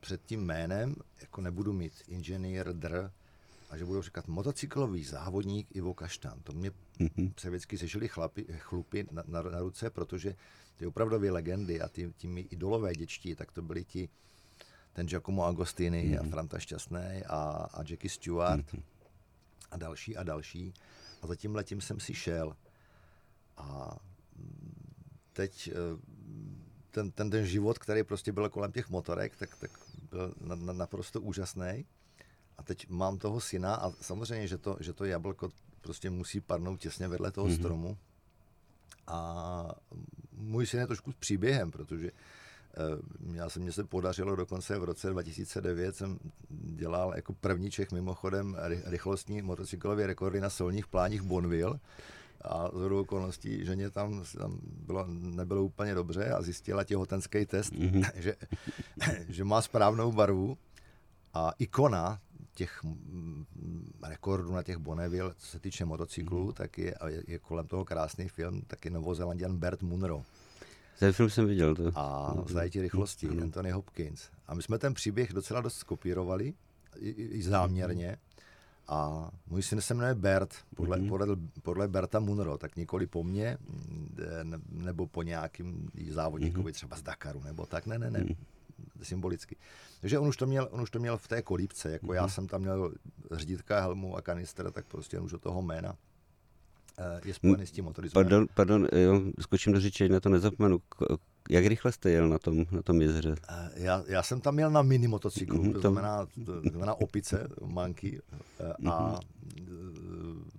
před 0.01 0.25
tím 0.25 0.41
jménem 0.41 0.95
jako 1.21 1.41
nebudu 1.41 1.73
mít 1.73 1.93
inženýr, 2.09 2.73
dr, 2.73 3.11
a 3.71 3.77
že 3.77 3.85
budu 3.85 4.03
říkat 4.03 4.29
motocyklový 4.29 5.05
závodník 5.05 5.77
Ivo 5.77 5.95
Kaštan. 5.95 6.41
To 6.43 6.53
mě 6.53 6.71
mm-hmm. 6.71 7.33
se 7.37 7.51
vždycky 7.51 7.79
sešili 7.79 8.09
chlapi, 8.09 8.47
chlupy 8.59 9.07
na, 9.11 9.23
na, 9.27 9.43
na 9.43 9.61
ruce, 9.61 9.91
protože 9.91 10.37
ty 10.77 10.87
opravdové 10.87 11.31
legendy 11.31 11.81
a 11.81 11.89
ty, 11.89 12.13
ty 12.17 12.29
idolové 12.41 12.95
děčtí, 12.95 13.35
tak 13.35 13.53
to 13.53 13.63
byli 13.63 13.85
ti 13.85 14.09
ten 14.93 15.07
Giacomo 15.07 15.45
Agostini 15.45 16.05
mm-hmm. 16.05 16.21
a 16.21 16.31
Franta 16.31 16.59
Šťastný 16.59 17.23
a, 17.27 17.69
a 17.73 17.79
Jackie 17.79 18.11
Stewart 18.11 18.67
mm-hmm. 18.67 18.83
a 19.71 19.77
další 19.77 20.17
a 20.17 20.23
další. 20.23 20.75
A 21.23 21.27
za 21.27 21.37
tím 21.37 21.55
letím 21.55 21.81
jsem 21.81 22.01
si 22.01 22.15
šel. 22.15 22.57
A 23.57 23.97
teď 25.33 25.71
eh, 25.73 25.75
ten, 26.95 27.11
ten, 27.11 27.31
ten 27.31 27.47
život, 27.47 27.79
který 27.79 28.03
prostě 28.03 28.33
byl 28.33 28.49
kolem 28.49 28.73
těch 28.73 28.91
motorek, 28.91 29.37
tak, 29.37 29.57
tak 29.57 29.71
byl 30.11 30.35
na, 30.41 30.55
na, 30.55 30.73
naprosto 30.73 31.21
úžasný. 31.21 31.87
A 32.59 32.63
teď 32.63 32.89
mám 32.89 33.19
toho 33.19 33.41
syna 33.41 33.75
a 33.75 33.91
samozřejmě, 34.01 34.47
že 34.49 34.59
to, 34.59 34.77
že 34.81 34.93
to 34.93 35.05
jablko 35.05 35.49
prostě 35.81 36.11
musí 36.11 36.41
padnout 36.41 36.81
těsně 36.81 37.09
vedle 37.09 37.31
toho 37.31 37.49
mm-hmm. 37.49 37.59
stromu. 37.59 37.99
A 39.07 39.75
můj 40.33 40.67
syn 40.67 40.81
je 40.81 40.87
trošku 40.87 41.13
s 41.13 41.17
příběhem, 41.17 41.71
protože 41.71 42.11
já 43.33 43.49
se 43.49 43.61
mně 43.61 43.73
se 43.73 43.85
podařilo 43.85 44.37
dokonce 44.37 44.79
v 44.79 44.85
roce 44.85 45.11
2009 45.11 45.97
jsem 45.97 46.19
dělal 46.51 47.13
jako 47.17 47.33
první 47.33 47.71
Čech 47.71 47.93
mimochodem 47.93 48.57
rychlostní 48.85 49.43
motocyklové 49.43 50.07
rekordy 50.07 50.41
na 50.41 50.51
solních 50.51 50.87
pláních 50.87 51.23
Bonville 51.23 51.79
a 52.45 52.71
z 52.73 52.93
okolností 52.93 53.65
ženě 53.65 53.91
tam, 53.91 54.25
tam 54.39 54.59
bylo, 54.63 55.07
nebylo 55.09 55.65
úplně 55.65 55.95
dobře 55.95 56.31
a 56.31 56.43
zjistila 56.43 56.85
těhotenský 56.85 57.47
test, 57.47 57.73
mm-hmm. 57.73 58.11
že, 58.15 58.35
že 59.29 59.45
má 59.45 59.63
správnou 59.63 60.13
barvu 60.13 60.59
a 61.35 61.53
ikona 61.59 62.21
těch 62.55 62.81
rekordů 64.03 64.53
na 64.53 64.63
těch 64.63 64.77
Bonneville, 64.77 65.35
co 65.39 65.47
se 65.47 65.61
týče 65.61 65.85
motocyklů, 65.85 66.49
mm-hmm. 66.49 66.53
tak 66.53 66.79
je, 66.79 66.95
je, 67.07 67.23
je 67.27 67.39
kolem 67.39 67.67
toho 67.67 67.85
krásný 67.85 68.29
film, 68.29 68.63
taky 68.67 68.91
novozelandian 68.91 69.57
Bert 69.57 69.83
Munro. 69.83 70.23
Ten 70.99 71.13
film 71.13 71.31
jsem 71.31 71.47
viděl. 71.47 71.75
To. 71.75 71.93
A 71.95 72.35
v 72.45 72.51
zajetí 72.51 72.81
rychlosti, 72.81 73.29
mm-hmm. 73.29 73.43
Anthony 73.43 73.71
Hopkins. 73.71 74.29
A 74.47 74.55
my 74.55 74.63
jsme 74.63 74.79
ten 74.79 74.95
příběh 74.95 75.33
docela 75.33 75.61
dost 75.61 75.77
skopírovali, 75.77 76.55
i, 76.97 77.11
i 77.11 77.43
záměrně. 77.43 78.09
Mm-hmm 78.09 78.34
a 78.89 79.31
můj 79.47 79.63
syn 79.63 79.81
se 79.81 79.95
jmenuje 79.95 80.15
Bert, 80.15 80.55
podle, 80.77 80.99
mm-hmm. 80.99 81.09
podle, 81.09 81.27
podle 81.63 81.89
Berta 81.89 82.21
Munro, 82.21 82.59
tak 82.59 82.77
nikoli 82.77 83.07
po 83.07 83.25
mně, 83.25 83.59
ne, 84.43 84.61
nebo 84.69 85.07
po 85.07 85.23
nějakým 85.23 85.89
závodníkovi 86.11 86.71
mm-hmm. 86.71 86.75
třeba 86.75 86.97
z 86.97 87.03
Dakaru, 87.03 87.43
nebo 87.43 87.67
tak, 87.67 87.87
ne, 87.87 87.99
ne, 87.99 88.11
ne, 88.11 88.21
mm-hmm. 88.21 88.37
symbolicky. 89.03 89.57
Takže 90.01 90.19
on 90.19 90.29
už 90.29 90.37
to 90.37 90.47
měl, 90.47 90.69
on 90.71 90.81
už 90.81 90.91
to 90.91 90.99
měl 90.99 91.19
v 91.19 91.29
té 91.29 91.43
kolípce, 91.43 91.93
jako 91.93 92.07
mm-hmm. 92.07 92.15
já 92.15 92.29
jsem 92.29 92.47
tam 92.47 92.61
měl 92.61 92.93
řídka, 93.33 93.81
helmu 93.81 94.17
a 94.17 94.23
kanister, 94.23 94.71
tak 94.71 94.87
prostě 94.87 95.21
už 95.21 95.33
od 95.33 95.43
toho 95.43 95.63
jména 95.63 95.97
je 97.25 97.35
spojený 97.35 97.67
s 97.67 97.71
tím 97.71 97.85
motorismem. 97.85 98.25
Pardon, 98.25 98.47
pardon 98.55 98.89
jo, 98.93 99.23
skočím 99.41 99.73
do 99.73 99.81
řeči, 99.81 100.09
na 100.09 100.21
to 100.21 100.29
nezapomenu. 100.29 100.81
Jak 101.51 101.67
rychle 101.67 101.93
jste 101.93 102.11
jel 102.11 102.29
na 102.29 102.39
tom, 102.39 102.65
na 102.71 102.83
tom 102.83 103.03
jezeře? 103.03 103.35
Eh, 103.49 103.71
já, 103.75 104.03
já 104.07 104.23
jsem 104.23 104.41
tam 104.41 104.55
měl 104.55 104.71
na 104.71 104.83
mini 104.83 105.09
motocyklu, 105.09 105.63
mm-hmm, 105.63 105.73
to, 105.73 105.81
znamená, 105.81 106.27
to 106.47 106.61
znamená 106.71 106.95
opice, 106.95 107.49
manky 107.65 108.21
mm-hmm. 108.61 108.93
a 108.93 109.21
mhm. 109.61 110.51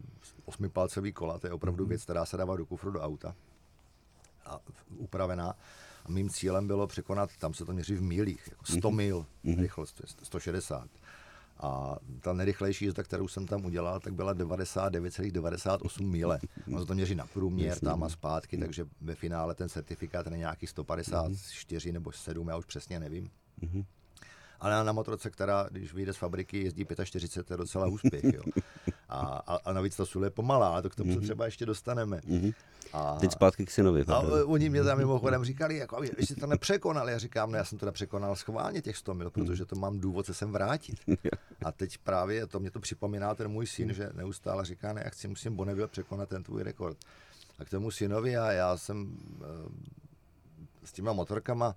osmipalcový 0.45 1.13
kola, 1.13 1.39
to 1.39 1.47
je 1.47 1.53
opravdu 1.53 1.85
mm-hmm. 1.85 1.89
věc, 1.89 2.03
která 2.03 2.25
se 2.25 2.37
dává 2.37 2.55
do 2.55 2.65
kufru 2.65 2.91
do 2.91 3.01
auta 3.01 3.35
a 4.45 4.59
upravená. 4.97 5.55
A 6.05 6.11
mým 6.11 6.29
cílem 6.29 6.67
bylo 6.67 6.87
překonat, 6.87 7.29
tam 7.39 7.53
se 7.53 7.65
to 7.65 7.73
měří 7.73 7.95
v 7.95 8.01
mílích, 8.01 8.47
jako 8.51 8.65
100 8.65 8.77
mm-hmm. 8.77 8.95
mil 8.95 9.25
mm-hmm. 9.45 9.61
rychlost, 9.61 10.01
160. 10.23 10.89
A 11.57 11.97
ta 12.21 12.33
nejrychlejší 12.33 12.85
jízda, 12.85 13.03
kterou 13.03 13.27
jsem 13.27 13.47
tam 13.47 13.65
udělal, 13.65 13.99
tak 13.99 14.13
byla 14.13 14.35
99,98 14.35 16.05
míle. 16.05 16.39
On 16.73 16.79
se 16.79 16.85
to 16.85 16.93
měří 16.93 17.15
na 17.15 17.27
průměr 17.27 17.79
tam 17.79 18.03
a 18.03 18.09
zpátky, 18.09 18.57
takže 18.57 18.85
ve 19.01 19.15
finále 19.15 19.55
ten 19.55 19.69
certifikát 19.69 20.27
je 20.27 20.37
nějaký 20.37 20.67
154 20.67 21.91
nebo 21.91 22.11
7, 22.11 22.47
já 22.47 22.57
už 22.57 22.65
přesně 22.65 22.99
nevím. 22.99 23.29
Ale 24.59 24.83
na 24.83 24.91
motorce, 24.91 25.29
která, 25.29 25.67
když 25.71 25.93
vyjde 25.93 26.13
z 26.13 26.17
fabriky, 26.17 26.63
jezdí 26.63 26.85
45, 27.03 27.47
to 27.47 27.53
je 27.53 27.57
docela 27.57 27.87
úspěch. 27.87 28.23
Jo. 28.23 28.41
A 29.15 29.43
A, 29.47 29.55
a, 29.65 29.73
navíc 29.73 29.95
ta 29.95 30.05
sůl 30.05 30.23
je 30.23 30.29
pomalá, 30.29 30.81
to 30.81 30.89
k 30.89 30.95
tomu 30.95 31.13
se 31.13 31.19
třeba 31.19 31.45
ještě 31.45 31.65
dostaneme. 31.65 32.21
A, 32.93 33.17
Teď 33.19 33.31
zpátky 33.31 33.65
k 33.65 33.71
synovi. 33.71 34.05
A 34.07 34.19
oni 34.45 34.69
mě 34.69 34.83
tam 34.83 34.97
mimochodem 34.97 35.45
říkali, 35.45 35.77
jako, 35.77 36.03
jestli 36.17 36.35
to 36.35 36.47
nepřekonal. 36.47 37.09
Já 37.09 37.17
říkám, 37.17 37.51
ne, 37.51 37.57
já 37.57 37.65
jsem 37.65 37.77
to 37.77 37.85
nepřekonal 37.85 38.35
schválně 38.35 38.81
těch 38.81 38.97
100 38.97 39.13
mil, 39.13 39.29
protože 39.29 39.65
to 39.65 39.75
mám 39.75 39.99
důvod 39.99 40.25
se 40.25 40.33
sem 40.33 40.51
vrátit. 40.51 40.99
A 41.65 41.71
teď 41.71 41.97
právě 41.97 42.47
to 42.47 42.59
mě 42.59 42.71
to 42.71 42.79
připomíná 42.79 43.35
ten 43.35 43.47
můj 43.47 43.67
syn, 43.67 43.93
že 43.93 44.09
neustále 44.13 44.65
říká, 44.65 44.93
ne, 44.93 45.01
já 45.05 45.09
chci, 45.09 45.27
musím 45.27 45.55
Bonneville 45.55 45.87
překonat 45.87 46.29
ten 46.29 46.43
tvůj 46.43 46.63
rekord. 46.63 46.97
A 47.59 47.65
k 47.65 47.69
tomu 47.69 47.91
synovi 47.91 48.37
a 48.37 48.51
já 48.51 48.77
jsem 48.77 49.17
eh, 49.41 49.45
s 50.83 50.91
těma 50.91 51.13
motorkama, 51.13 51.75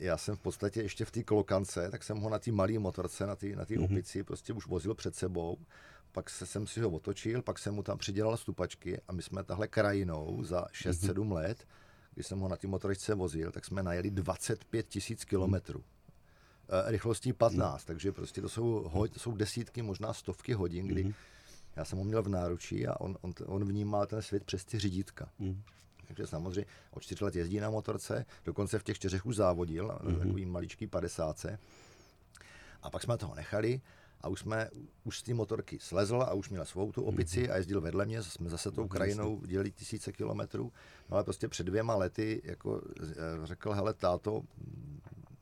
já 0.00 0.16
jsem 0.16 0.36
v 0.36 0.40
podstatě 0.40 0.82
ještě 0.82 1.04
v 1.04 1.10
té 1.10 1.22
kolokance, 1.22 1.90
tak 1.90 2.04
jsem 2.04 2.20
ho 2.20 2.30
na 2.30 2.38
té 2.38 2.52
malé 2.52 2.78
motorce, 2.78 3.26
na 3.26 3.36
té 3.36 3.46
na 3.46 3.64
mm-hmm. 3.64 3.84
opici, 3.84 4.24
prostě 4.24 4.52
už 4.52 4.66
vozil 4.66 4.94
před 4.94 5.14
sebou. 5.14 5.58
Pak 6.12 6.30
se, 6.30 6.46
jsem 6.46 6.66
si 6.66 6.80
ho 6.80 6.90
otočil, 6.90 7.42
pak 7.42 7.58
jsem 7.58 7.74
mu 7.74 7.82
tam 7.82 7.98
přidělal 7.98 8.36
stupačky 8.36 9.00
a 9.08 9.12
my 9.12 9.22
jsme 9.22 9.44
tahle 9.44 9.68
krajinou 9.68 10.44
za 10.44 10.64
6-7 10.64 11.14
mm-hmm. 11.14 11.32
let, 11.32 11.66
když 12.14 12.26
jsem 12.26 12.38
ho 12.38 12.48
na 12.48 12.56
té 12.56 12.66
motoričce 12.66 13.14
vozil, 13.14 13.52
tak 13.52 13.64
jsme 13.64 13.82
najeli 13.82 14.10
25 14.10 14.88
tisíc 14.88 15.24
kilometrů. 15.24 15.78
Mm-hmm. 15.78 16.82
Rychlostí 16.86 17.32
15, 17.32 17.82
mm-hmm. 17.82 17.86
takže 17.86 18.12
prostě 18.12 18.40
to 18.40 18.48
jsou, 18.48 18.88
ho, 18.92 19.08
to 19.08 19.18
jsou 19.18 19.32
desítky, 19.32 19.82
možná 19.82 20.12
stovky 20.12 20.52
hodin, 20.52 20.86
kdy 20.86 21.04
mm-hmm. 21.04 21.14
já 21.76 21.84
jsem 21.84 21.98
ho 21.98 22.04
měl 22.04 22.22
v 22.22 22.28
náručí 22.28 22.86
a 22.86 23.00
on, 23.00 23.16
on, 23.20 23.32
on 23.46 23.64
vnímal 23.64 24.06
ten 24.06 24.22
svět 24.22 24.44
přes 24.44 24.64
ty 24.64 24.78
řídítka. 24.78 25.28
Mm-hmm. 25.40 25.62
Takže 26.06 26.26
samozřejmě 26.26 26.64
od 26.90 27.02
čtyř 27.02 27.20
let 27.20 27.36
jezdí 27.36 27.60
na 27.60 27.70
motorce, 27.70 28.26
dokonce 28.44 28.78
v 28.78 28.82
těch 28.82 28.96
čtyřech 28.96 29.26
už 29.26 29.36
závodil, 29.36 29.88
mm-hmm. 29.88 30.18
takový 30.18 30.46
maličký 30.46 30.86
padesátce. 30.86 31.58
A 32.82 32.90
pak 32.90 33.02
jsme 33.02 33.16
toho 33.16 33.34
nechali 33.34 33.80
a 34.20 34.28
už 34.28 34.40
jsme 34.40 34.68
už 35.04 35.18
z 35.18 35.22
té 35.22 35.34
motorky 35.34 35.78
slezl 35.80 36.22
a 36.22 36.32
už 36.32 36.50
měl 36.50 36.64
svou 36.64 36.92
tu 36.92 37.02
opici 37.02 37.42
mm-hmm. 37.42 37.52
a 37.52 37.56
jezdil 37.56 37.80
vedle 37.80 38.06
mě, 38.06 38.22
jsme 38.22 38.50
zase 38.50 38.70
tou 38.70 38.82
no, 38.82 38.88
krajinou 38.88 39.40
dělali 39.46 39.70
tisíce 39.70 40.12
kilometrů. 40.12 40.72
No 41.10 41.16
ale 41.16 41.24
prostě 41.24 41.48
před 41.48 41.64
dvěma 41.64 41.94
lety 41.94 42.42
jako 42.44 42.82
eh, 43.02 43.06
řekl, 43.44 43.72
hele 43.72 43.94
táto, 43.94 44.42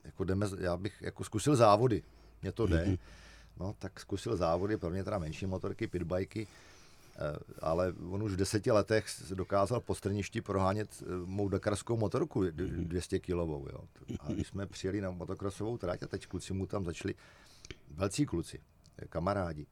jako 0.03 0.23
jdeme, 0.23 0.47
já 0.59 0.77
bych 0.77 1.01
jako 1.01 1.23
zkusil 1.23 1.55
závody, 1.55 2.03
mě 2.41 2.51
to 2.51 2.67
jde. 2.67 2.85
Mm-hmm. 2.85 2.99
No 3.59 3.75
tak 3.79 3.99
zkusil 3.99 4.37
závody, 4.37 4.77
pro 4.77 4.89
mě 4.89 5.03
teda 5.03 5.19
menší 5.19 5.45
motorky, 5.45 5.87
pitbajky, 5.87 6.47
Eh, 7.19 7.37
ale 7.61 7.93
on 8.09 8.23
už 8.23 8.31
v 8.31 8.35
deseti 8.35 8.71
letech 8.71 9.05
dokázal 9.33 9.79
po 9.79 9.95
strništi 9.95 10.41
prohánět 10.41 11.03
eh, 11.03 11.05
mou 11.25 11.49
dakarskou 11.49 11.97
motorku 11.97 12.43
200 12.51 13.15
mhm. 13.15 13.21
kilovou. 13.21 13.67
Jo. 13.71 13.79
A 14.19 14.31
když 14.31 14.47
jsme 14.47 14.65
přijeli 14.65 15.01
na 15.01 15.11
motokrosovou 15.11 15.77
trať 15.77 16.03
a 16.03 16.07
teď 16.07 16.27
kluci 16.27 16.53
mu 16.53 16.65
tam 16.65 16.85
začali, 16.85 17.15
velcí 17.91 18.25
kluci, 18.25 18.59
kamarádi, 19.09 19.67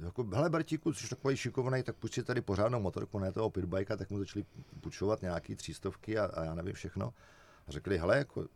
jako, 0.00 0.24
hele 0.24 0.50
Bertíku, 0.50 0.92
jsi 0.92 1.08
takový 1.08 1.36
šikovný, 1.36 1.82
tak 1.82 1.96
půjč 1.96 2.14
si 2.14 2.22
tady 2.22 2.40
pořádnou 2.40 2.80
motorku, 2.80 3.18
ne 3.18 3.32
toho 3.32 3.50
pitbajka, 3.50 3.96
tak 3.96 4.10
mu 4.10 4.18
začali 4.18 4.44
půjčovat 4.80 5.22
nějaký 5.22 5.56
třístovky 5.56 6.18
a, 6.18 6.24
a, 6.24 6.44
já 6.44 6.54
nevím 6.54 6.74
všechno. 6.74 7.14
A 7.68 7.72
řekli, 7.72 7.98
hele, 7.98 8.18
jako, 8.18 8.46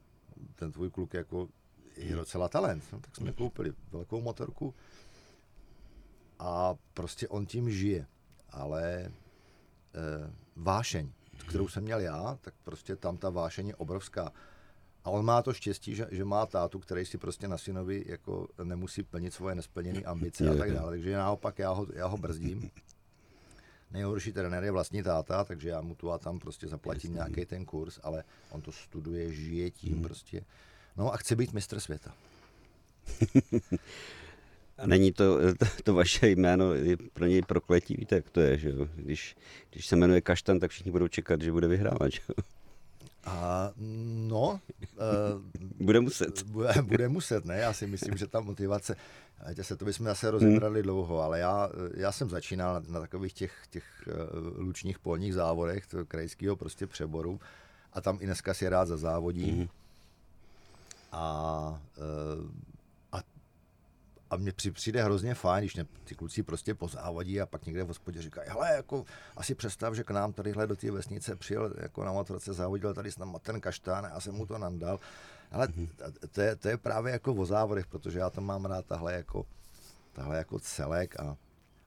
ten 0.55 0.73
tvůj 0.73 0.91
kluk 0.91 1.15
jako, 1.15 1.49
je 1.97 2.17
docela 2.17 2.49
talent. 2.49 2.85
No, 2.93 3.01
tak 3.01 3.17
jsme 3.17 3.33
koupili 3.33 3.73
velkou 3.93 4.21
motorku 4.21 4.75
a 6.39 6.75
prostě 6.95 7.29
on 7.29 7.47
tím 7.47 7.71
žije 7.71 8.07
ale 8.53 8.85
e, 8.85 9.11
vášeň, 10.57 11.13
kterou 11.49 11.69
jsem 11.69 11.83
měl 11.83 12.01
já, 12.01 12.39
tak 12.41 12.55
prostě 12.65 12.97
tam 12.97 13.17
ta 13.17 13.31
vášeň 13.31 13.69
je 13.69 13.75
obrovská. 13.75 14.33
A 15.05 15.11
on 15.11 15.25
má 15.25 15.43
to 15.43 15.53
štěstí, 15.53 15.95
že, 15.95 16.07
že 16.11 16.25
má 16.25 16.47
tátu, 16.47 16.79
který 16.79 17.07
si 17.07 17.19
prostě 17.19 17.49
na 17.49 17.59
synovi 17.59 18.05
jako 18.07 18.49
nemusí 18.65 19.03
plnit 19.03 19.35
svoje 19.35 19.55
nesplněné 19.55 20.01
ambice 20.01 20.49
a 20.49 20.55
tak 20.55 20.73
dále. 20.73 20.91
Takže 20.91 21.17
naopak 21.17 21.59
já 21.59 21.71
ho, 21.71 21.87
já 21.95 22.07
ho 22.07 22.17
brzdím. 22.17 22.71
Nejhorší 23.91 24.33
trenér 24.33 24.65
je 24.65 24.71
vlastní 24.71 25.03
táta, 25.03 25.45
takže 25.45 25.69
já 25.69 25.81
mu 25.81 25.95
tu 25.95 26.11
a 26.11 26.19
tam 26.19 26.39
prostě 26.39 26.69
zaplatím 26.69 27.15
nějaký 27.15 27.47
ten 27.47 27.65
kurz, 27.65 28.01
ale 28.03 28.25
on 28.51 28.61
to 28.61 28.73
studuje, 28.73 29.33
žije 29.33 29.71
tím 29.71 29.93
hmm. 29.93 30.03
prostě. 30.03 30.45
No 30.97 31.15
a 31.15 31.17
chce 31.17 31.37
být 31.37 31.53
mistr 31.53 31.81
světa. 31.81 32.15
A 34.79 34.87
není 34.87 35.13
to, 35.13 35.55
to, 35.55 35.67
to 35.85 35.95
vaše 35.95 36.29
jméno, 36.29 36.75
je 36.75 36.97
pro 37.13 37.27
něj 37.27 37.43
prokletí, 37.43 37.95
víte, 37.99 38.15
jak 38.15 38.31
to 38.31 38.41
je, 38.41 38.59
že 38.59 38.71
jo? 38.71 38.89
Když, 38.95 39.37
když 39.71 39.87
se 39.87 39.97
jmenuje 39.97 40.21
Kaštan, 40.21 40.61
tak 40.61 40.71
všichni 40.71 40.91
budou 40.91 41.09
čekat, 41.09 41.43
že 41.43 41.53
bude 41.53 41.69
vyhrávat, 41.69 42.13
že 42.13 42.21
jo? 42.29 42.45
A 43.25 43.71
no... 43.77 44.61
Uh, 44.97 45.43
bude 45.81 46.01
muset. 46.01 46.43
Bude, 46.47 46.83
bude 46.83 47.09
muset, 47.09 47.45
ne? 47.45 47.59
Já 47.59 47.73
si 47.73 47.87
myslím, 47.87 48.17
že 48.17 48.27
ta 48.27 48.41
motivace, 48.41 48.97
se, 49.63 49.77
to 49.77 49.85
bychom 49.85 50.07
zase 50.07 50.31
rozebrali 50.31 50.81
hmm. 50.81 50.83
dlouho, 50.83 51.21
ale 51.21 51.39
já, 51.39 51.71
já 51.95 52.13
jsem 52.13 52.31
začínal 52.31 52.75
na, 52.75 52.83
na 52.89 53.01
takových 53.01 53.33
těch, 53.33 53.53
těch 53.71 53.85
uh, 54.07 54.61
lučních 54.61 54.99
polních 54.99 55.35
závodech, 55.35 55.87
krajského 56.09 56.57
prostě 56.57 56.87
přeboru 56.87 57.41
a 57.93 58.01
tam 58.01 58.19
i 58.21 58.27
dneska 58.27 58.55
si 58.55 58.69
rád 58.69 58.89
zazávodím. 58.89 59.57
Hmm. 59.57 59.69
A 61.13 61.81
uh, 61.97 62.51
a 64.33 64.37
mně 64.37 64.53
přijde 64.73 65.05
hrozně 65.05 65.35
fajn, 65.35 65.63
když 65.63 65.75
mě 65.75 65.87
ty 66.05 66.15
kluci 66.15 66.43
prostě 66.43 66.75
pozávodí 66.75 67.41
a 67.41 67.47
pak 67.47 67.67
někde 67.67 67.85
v 67.85 67.89
hospodě 67.89 68.23
říkají, 68.23 68.51
hele, 68.51 68.73
jako 68.77 69.05
asi 69.37 69.55
představ, 69.55 69.95
že 69.95 70.05
k 70.05 70.11
nám 70.11 70.33
tadyhle 70.33 70.67
do 70.67 70.77
té 70.77 70.91
vesnice 70.91 71.37
přijel 71.37 71.75
jako 71.77 72.05
na 72.05 72.13
motorce, 72.13 72.53
závodil 72.53 72.95
tady 72.95 73.13
s 73.13 73.19
náma 73.19 73.39
ten 73.39 73.61
kaštán 73.61 74.07
a 74.07 74.09
já 74.09 74.21
jsem 74.21 74.35
mu 74.35 74.47
to 74.47 74.59
nandal. 74.59 75.01
Ale 75.51 75.69
mhm. 75.69 75.89
to 76.33 76.41
je, 76.41 76.57
to 76.57 76.69
je 76.69 76.77
právě 76.77 77.13
jako 77.13 77.35
o 77.35 77.47
závodech, 77.47 77.87
protože 77.87 78.19
já 78.19 78.31
to 78.31 78.41
mám 78.41 78.65
rád 78.65 78.87
tahle 78.87 79.13
jako, 79.13 79.47
tahle 80.13 80.37
jako 80.37 80.59
celek 80.59 81.21
a 81.21 81.37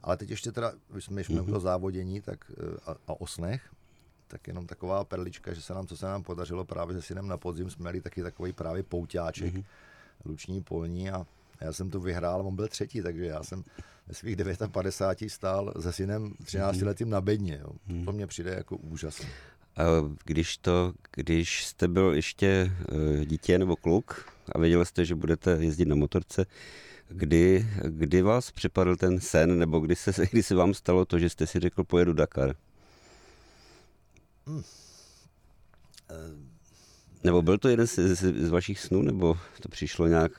ale 0.03 0.17
teď 0.17 0.29
ještě 0.29 0.51
teda, 0.51 0.73
když 0.89 1.05
jsme 1.05 1.21
mm-hmm. 1.21 1.51
to 1.51 1.60
závodění 1.60 2.21
tak, 2.21 2.51
a, 2.86 2.91
a 3.08 3.21
osnech, 3.21 3.73
tak 4.27 4.47
jenom 4.47 4.67
taková 4.67 5.03
perlička, 5.03 5.53
že 5.53 5.62
se 5.62 5.73
nám, 5.73 5.88
co 5.88 5.97
se 5.97 6.05
nám 6.05 6.23
podařilo 6.23 6.65
právě 6.65 6.95
se 6.95 7.01
synem 7.01 7.27
na 7.27 7.38
podzim, 7.38 7.69
jsme 7.69 7.84
měli 7.84 8.01
taky 8.01 8.23
takový 8.23 8.53
právě 8.53 8.84
pouťáček, 8.84 9.53
mm-hmm. 9.53 9.65
luční 10.25 10.63
polní 10.63 11.12
a 11.12 11.25
já 11.62 11.74
jsem 11.74 11.89
to 11.89 12.00
vyhrál, 12.00 12.48
on 12.48 12.56
byl 12.56 12.68
třetí, 12.68 13.02
takže 13.02 13.26
já 13.26 13.44
jsem 13.44 13.63
ve 14.08 14.13
svých 14.13 14.38
59 14.72 15.30
stál 15.30 15.74
se 15.80 15.94
synem 15.94 16.34
13 16.44 16.78
mhm. 16.78 16.88
letým 16.88 17.10
na 17.10 17.22
bedně. 17.22 17.60
Jo. 17.62 18.04
To 18.06 18.12
mě 18.12 18.28
přijde 18.28 18.52
jako 18.52 18.78
úžasné. 18.78 19.30
A 19.78 19.84
když, 20.26 20.58
to, 20.58 20.94
když 21.12 21.65
jste 21.65 21.88
byl 21.88 22.13
ještě 22.13 22.72
eh, 23.22 23.26
dítě 23.26 23.60
nebo 23.60 23.76
kluk 23.76 24.26
a 24.52 24.60
věděl 24.60 24.86
jste, 24.86 25.06
že 25.06 25.15
budete 25.15 25.58
jezdit 25.60 25.86
na 25.86 25.96
motorce, 25.96 26.46
kdy, 27.08 27.68
kdy 27.84 28.22
vás 28.22 28.52
připadl 28.52 28.96
ten 28.96 29.20
sen, 29.20 29.60
nebo 29.60 29.80
kdy 29.80 29.96
se, 29.96 30.12
kdy 30.32 30.44
se 30.44 30.56
vám 30.56 30.74
stalo 30.74 31.06
to, 31.06 31.20
že 31.20 31.30
jste 31.30 31.48
si 31.48 31.60
řekl, 31.60 31.84
pojedu 31.84 32.13
Dakar? 32.13 32.56
Hmm. 34.48 34.63
Nebo 37.24 37.41
byl 37.41 37.58
to 37.58 37.70
jeden 37.70 37.88
z, 37.88 38.00
z, 38.00 38.46
z 38.48 38.50
vašich 38.50 38.80
snů, 38.80 39.02
nebo 39.02 39.38
to 39.62 39.70
přišlo 39.70 40.08
nějak 40.08 40.32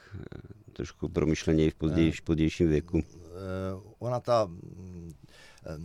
trošku 0.76 1.08
promyšleněji 1.08 1.70
v 1.70 1.74
pozdější, 1.74 2.22
pozdějším 2.22 2.68
věku. 2.68 3.02
Eh, 3.02 3.80
ona 3.98 4.20
ta... 4.20 4.50
Eh, 5.66 5.78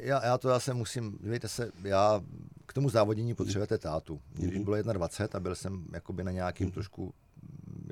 já, 0.00 0.24
já 0.24 0.38
to 0.38 0.48
zase 0.48 0.74
musím, 0.74 1.18
dívejte 1.22 1.48
se, 1.48 1.70
já 1.82 2.20
k 2.66 2.72
tomu 2.72 2.90
závodění 2.90 3.34
potřebujete 3.34 3.78
tátu. 3.78 4.20
Když 4.32 4.54
mhm. 4.54 4.64
bylo 4.64 4.82
21 4.82 5.36
a 5.36 5.40
byl 5.40 5.54
jsem 5.54 5.84
jakoby 5.92 6.24
na 6.24 6.32
nějakým 6.32 6.66
mhm. 6.66 6.72
trošku, 6.72 7.14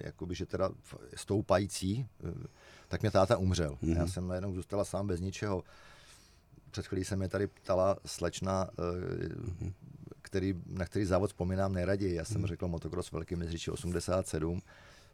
jakoby, 0.05 0.35
že 0.35 0.47
teda 0.47 0.71
stoupající, 1.15 2.07
eh, 2.25 2.47
tak 2.89 3.01
mě 3.01 3.11
táta 3.11 3.37
umřel. 3.37 3.79
Já 3.83 3.95
mhm. 3.95 4.09
jsem 4.09 4.29
najednou 4.29 4.55
zůstala 4.55 4.85
sám 4.85 5.07
bez 5.07 5.21
ničeho. 5.21 5.65
Před 6.71 6.87
chvílí 6.87 7.05
se 7.05 7.17
mě 7.17 7.29
tady 7.29 7.47
ptala 7.47 7.97
slečna, 8.07 8.71
který, 10.23 10.55
na 10.67 10.85
který 10.85 11.05
závod 11.05 11.31
vzpomínám 11.31 11.73
nejraději. 11.73 12.15
Já 12.15 12.25
jsem 12.25 12.47
řekl 12.47 12.69
motocross 12.69 13.13
Velký 13.13 13.37
Mezříči 13.37 13.71
87 13.71 14.61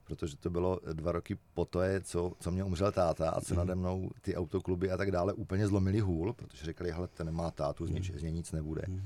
protože 0.05 0.37
to 0.37 0.51
bylo 0.51 0.81
dva 0.93 1.13
roky 1.13 1.39
po 1.55 1.65
to, 1.65 1.81
co, 2.03 2.33
co 2.41 2.51
mě 2.51 2.65
umřel 2.65 2.93
táta 2.93 3.31
a 3.31 3.41
co 3.41 3.55
mm. 3.55 3.59
nade 3.59 3.75
mnou 3.75 4.11
ty 4.21 4.37
autokluby 4.37 4.91
a 4.91 4.97
tak 4.97 5.11
dále 5.11 5.33
úplně 5.33 5.67
zlomili 5.69 6.01
hůl, 6.01 6.33
protože 6.33 6.67
říkali, 6.67 6.93
hele, 6.93 7.09
ten 7.09 7.27
nemá 7.27 7.51
tátu, 7.51 7.87
z, 7.87 7.91
nič, 7.91 8.11
z 8.15 8.23
něj 8.23 8.33
nic 8.33 8.53
nebude. 8.53 8.83
Mm. 8.89 9.03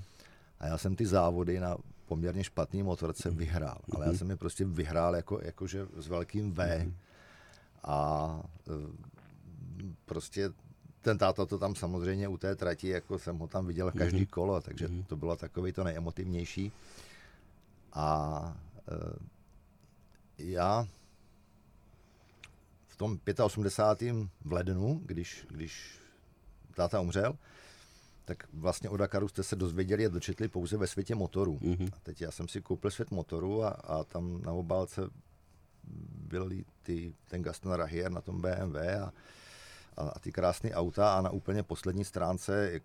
A 0.61 0.67
já 0.67 0.79
jsem 0.79 0.97
ty 0.97 1.07
závody 1.07 1.61
na 1.61 1.77
poměrně 2.07 2.45
špatný 2.45 2.83
motorce 2.83 3.31
vyhrál, 3.31 3.79
ale 3.95 4.07
já 4.07 4.13
jsem 4.13 4.31
je 4.31 4.37
prostě 4.37 4.65
vyhrál 4.65 5.17
jako, 5.17 5.41
jakože 5.43 5.87
s 5.97 6.09
velkým 6.09 6.53
V. 6.53 6.93
A 7.85 8.41
e, 8.69 8.73
prostě 10.05 10.51
ten 11.03 11.19
táta 11.19 11.47
to 11.47 11.59
tam 11.59 11.75
samozřejmě 11.75 12.29
u 12.29 12.37
té 12.37 12.57
trati, 12.57 12.89
jako 12.89 13.19
jsem 13.19 13.39
ho 13.39 13.47
tam 13.47 13.67
viděl 13.67 13.93
každý 13.93 14.27
kolo, 14.27 14.61
takže 14.61 14.89
to 15.07 15.17
bylo 15.17 15.37
takový 15.37 15.73
to 15.73 15.85
nejemotivnější. 15.85 16.73
A 17.93 18.57
e, 18.89 19.38
já 20.39 20.87
v 22.87 22.97
tom 22.97 23.19
85. 23.43 24.17
v 24.45 24.53
lednu, 24.53 25.03
když, 25.05 25.47
když 25.51 25.99
táta 26.75 27.01
umřel, 27.01 27.39
tak 28.25 28.49
vlastně 28.53 28.89
o 28.91 28.97
Dakaru 28.97 29.29
jste 29.29 29.43
se 29.43 29.57
dozvěděli 29.57 30.07
a 30.07 30.09
dočetli 30.09 30.49
pouze 30.49 30.77
ve 30.77 30.87
světě 30.87 31.15
motorů. 31.15 31.59
Mm-hmm. 31.59 31.91
A 31.93 31.99
teď 32.03 32.21
já 32.21 32.31
jsem 32.31 32.49
si 32.49 32.63
koupil 32.63 32.91
svět 32.91 33.11
motorů 33.11 33.65
a, 33.65 33.69
a 33.69 34.05
tam 34.05 34.43
na 34.43 34.53
obálce 34.53 35.03
byl 36.29 36.51
ty, 36.83 37.15
ten 37.29 37.43
Gaston 37.43 37.73
Rahier 37.73 38.13
na 38.13 38.21
tom 38.21 38.41
BMW 38.41 38.77
a, 38.77 39.13
a, 39.99 40.09
a 40.09 40.19
ty 40.19 40.33
krásné 40.33 40.71
auta 40.71 41.15
a 41.15 41.21
na 41.21 41.31
úplně 41.31 41.63
poslední 41.63 42.05
stránce 42.05 42.71
jak 42.73 42.83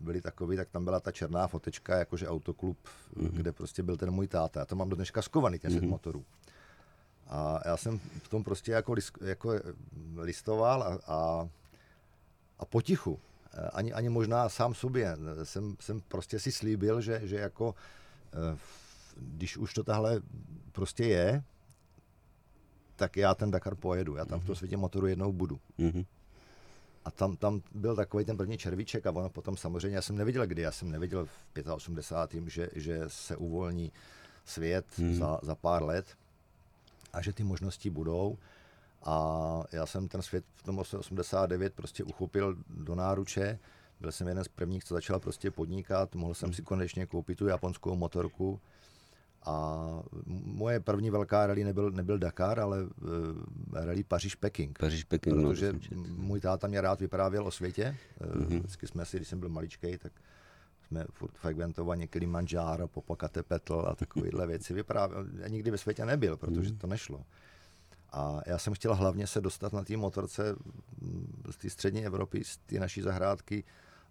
byly 0.00 0.20
takový, 0.20 0.56
tak 0.56 0.70
tam 0.70 0.84
byla 0.84 1.00
ta 1.00 1.12
černá 1.12 1.46
fotečka, 1.46 1.98
jakože 1.98 2.28
autoklub, 2.28 2.78
mm-hmm. 3.16 3.30
kde 3.30 3.52
prostě 3.52 3.82
byl 3.82 3.96
ten 3.96 4.10
můj 4.10 4.28
táta. 4.28 4.60
Já 4.60 4.66
to 4.66 4.76
mám 4.76 4.88
do 4.88 4.96
dneška 4.96 5.22
skovaný, 5.22 5.58
ten 5.58 5.72
mm-hmm. 5.72 5.88
motorů. 5.88 6.24
A 7.26 7.60
já 7.64 7.76
jsem 7.76 7.98
v 7.98 8.28
tom 8.28 8.44
prostě 8.44 8.72
jako, 8.72 8.94
jako 9.20 9.52
listoval 10.16 10.82
a, 10.82 10.98
a, 11.06 11.48
a 12.58 12.64
potichu, 12.64 13.18
ani, 13.72 13.92
ani 13.92 14.08
možná 14.08 14.48
sám 14.48 14.74
sobě, 14.74 15.16
jsem, 15.42 15.76
jsem 15.80 16.00
prostě 16.00 16.38
si 16.38 16.52
slíbil, 16.52 17.00
že, 17.00 17.20
že 17.24 17.36
jako 17.36 17.74
eh, 18.32 18.58
když 19.16 19.56
už 19.56 19.74
to 19.74 19.84
tahle 19.84 20.20
prostě 20.72 21.04
je, 21.04 21.42
tak 23.02 23.16
já 23.16 23.34
ten 23.34 23.50
Dakar 23.50 23.74
pojedu. 23.74 24.16
Já 24.16 24.24
tam 24.24 24.40
v 24.40 24.44
tom 24.44 24.52
mhm. 24.52 24.56
světě 24.56 24.76
motoru 24.76 25.06
jednou 25.06 25.32
budu. 25.32 25.60
Mm-hmm. 25.78 26.06
A 27.04 27.10
tam, 27.10 27.36
tam 27.36 27.62
byl 27.74 27.96
takový 27.96 28.24
ten 28.24 28.36
první 28.36 28.58
červíček 28.58 29.06
a 29.06 29.10
ono 29.10 29.28
potom 29.28 29.56
samozřejmě, 29.56 29.96
já 29.96 30.02
jsem 30.02 30.16
neviděl 30.16 30.46
kdy, 30.46 30.62
já 30.62 30.72
jsem 30.72 30.90
neviděl 30.90 31.26
v 31.26 31.72
85. 31.72 32.46
že, 32.46 32.68
že 32.74 33.00
se 33.06 33.36
uvolní 33.36 33.92
svět 34.44 34.86
mm-hmm. 34.98 35.14
za, 35.14 35.38
za 35.42 35.54
pár 35.54 35.82
let 35.82 36.06
a 37.12 37.22
že 37.22 37.32
ty 37.32 37.44
možnosti 37.44 37.90
budou. 37.90 38.38
A 39.04 39.64
já 39.72 39.86
jsem 39.86 40.08
ten 40.08 40.22
svět 40.22 40.44
v 40.54 40.62
tom 40.62 40.78
89 40.78 41.74
prostě 41.74 42.04
uchopil 42.04 42.56
do 42.68 42.94
náruče. 42.94 43.58
Byl 44.00 44.12
jsem 44.12 44.28
jeden 44.28 44.44
z 44.44 44.48
prvních, 44.48 44.84
co 44.84 44.94
začal 44.94 45.20
prostě 45.20 45.50
podnikat. 45.50 46.14
Mohl 46.14 46.34
jsem 46.34 46.52
si 46.52 46.62
konečně 46.62 47.06
koupit 47.06 47.38
tu 47.38 47.46
japonskou 47.46 47.96
motorku 47.96 48.60
a 49.44 49.86
moje 50.44 50.80
první 50.80 51.10
velká 51.10 51.46
rally 51.46 51.64
nebyl, 51.64 51.90
nebyl 51.90 52.18
Dakar, 52.18 52.60
ale 52.60 52.82
uh, 52.82 52.88
rally 53.72 54.04
Paříž-Peking. 54.04 54.78
Paříž-Peking, 54.78 55.36
no, 55.36 55.48
Protože 55.48 55.72
no, 55.72 56.04
můj 56.16 56.40
táta 56.40 56.66
mě 56.66 56.80
rád 56.80 57.00
vyprávěl 57.00 57.46
o 57.46 57.50
světě. 57.50 57.96
Mm-hmm. 58.20 58.58
Vždycky 58.58 58.86
jsme 58.86 59.04
si, 59.04 59.16
když 59.16 59.28
jsem 59.28 59.40
byl 59.40 59.48
maličkej, 59.48 59.98
tak 59.98 60.12
jsme 60.86 61.04
furt 61.12 61.38
frekventovali 61.38 62.08
Kilimanjaro, 62.08 62.88
Popocatépetl 62.88 63.84
a 63.88 63.94
takovéhle 63.94 64.46
věci 64.46 64.74
vyprávěl. 64.74 65.26
Já 65.38 65.48
nikdy 65.48 65.70
ve 65.70 65.78
světě 65.78 66.04
nebyl, 66.04 66.36
protože 66.36 66.70
mm-hmm. 66.70 66.78
to 66.78 66.86
nešlo. 66.86 67.24
A 68.12 68.40
já 68.46 68.58
jsem 68.58 68.74
chtěl 68.74 68.94
hlavně 68.94 69.26
se 69.26 69.40
dostat 69.40 69.72
na 69.72 69.84
té 69.84 69.96
motorce 69.96 70.56
z 71.50 71.56
té 71.56 71.70
střední 71.70 72.06
Evropy, 72.06 72.44
z 72.44 72.56
té 72.56 72.78
naší 72.78 73.02
zahrádky, 73.02 73.64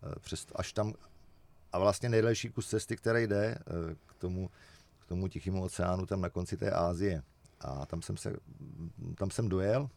eh, 0.04 0.20
přes, 0.20 0.48
až 0.56 0.74
tam 0.74 0.94
a 1.74 1.80
vlastně 1.80 2.10
nejdelší 2.10 2.50
kus 2.50 2.68
cesty, 2.68 2.98
který 2.98 3.28
jde 3.28 3.58
k 4.06 4.14
tomu 4.14 4.50
tomu 5.12 5.28
Tichému 5.28 5.64
oceánu, 5.64 6.06
tam 6.06 6.22
na 6.22 6.30
konci 6.30 6.58
té 6.58 6.72
Ázie. 6.72 7.24
A 7.60 7.86
tam 7.86 8.02
jsem, 8.02 8.18
se, 8.18 8.36
tam 9.16 9.32
jsem 9.32 9.50
dojel, 9.50 9.90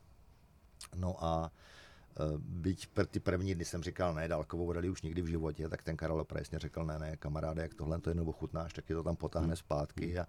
no 0.94 1.24
a 1.24 1.50
e, 1.50 2.38
byť 2.38 2.88
pr- 2.94 3.06
ty 3.06 3.20
první 3.20 3.54
dny 3.54 3.64
jsem 3.64 3.82
říkal, 3.82 4.14
ne, 4.14 4.28
dálkovou 4.28 4.72
rally 4.72 4.90
už 4.90 5.02
nikdy 5.02 5.22
v 5.22 5.26
životě, 5.26 5.68
tak 5.68 5.82
ten 5.82 5.96
Karel 5.96 6.24
presně 6.24 6.58
řekl, 6.58 6.84
ne, 6.84 6.98
ne, 6.98 7.16
kamaráde, 7.16 7.62
jak 7.62 7.74
tohle 7.74 8.00
to 8.00 8.10
jednou 8.10 8.24
ochutnáš, 8.24 8.72
tak 8.72 8.90
je 8.90 8.96
to 8.96 9.02
tam 9.02 9.16
potáhne 9.16 9.54
hmm. 9.54 9.56
zpátky 9.56 10.18
a, 10.18 10.26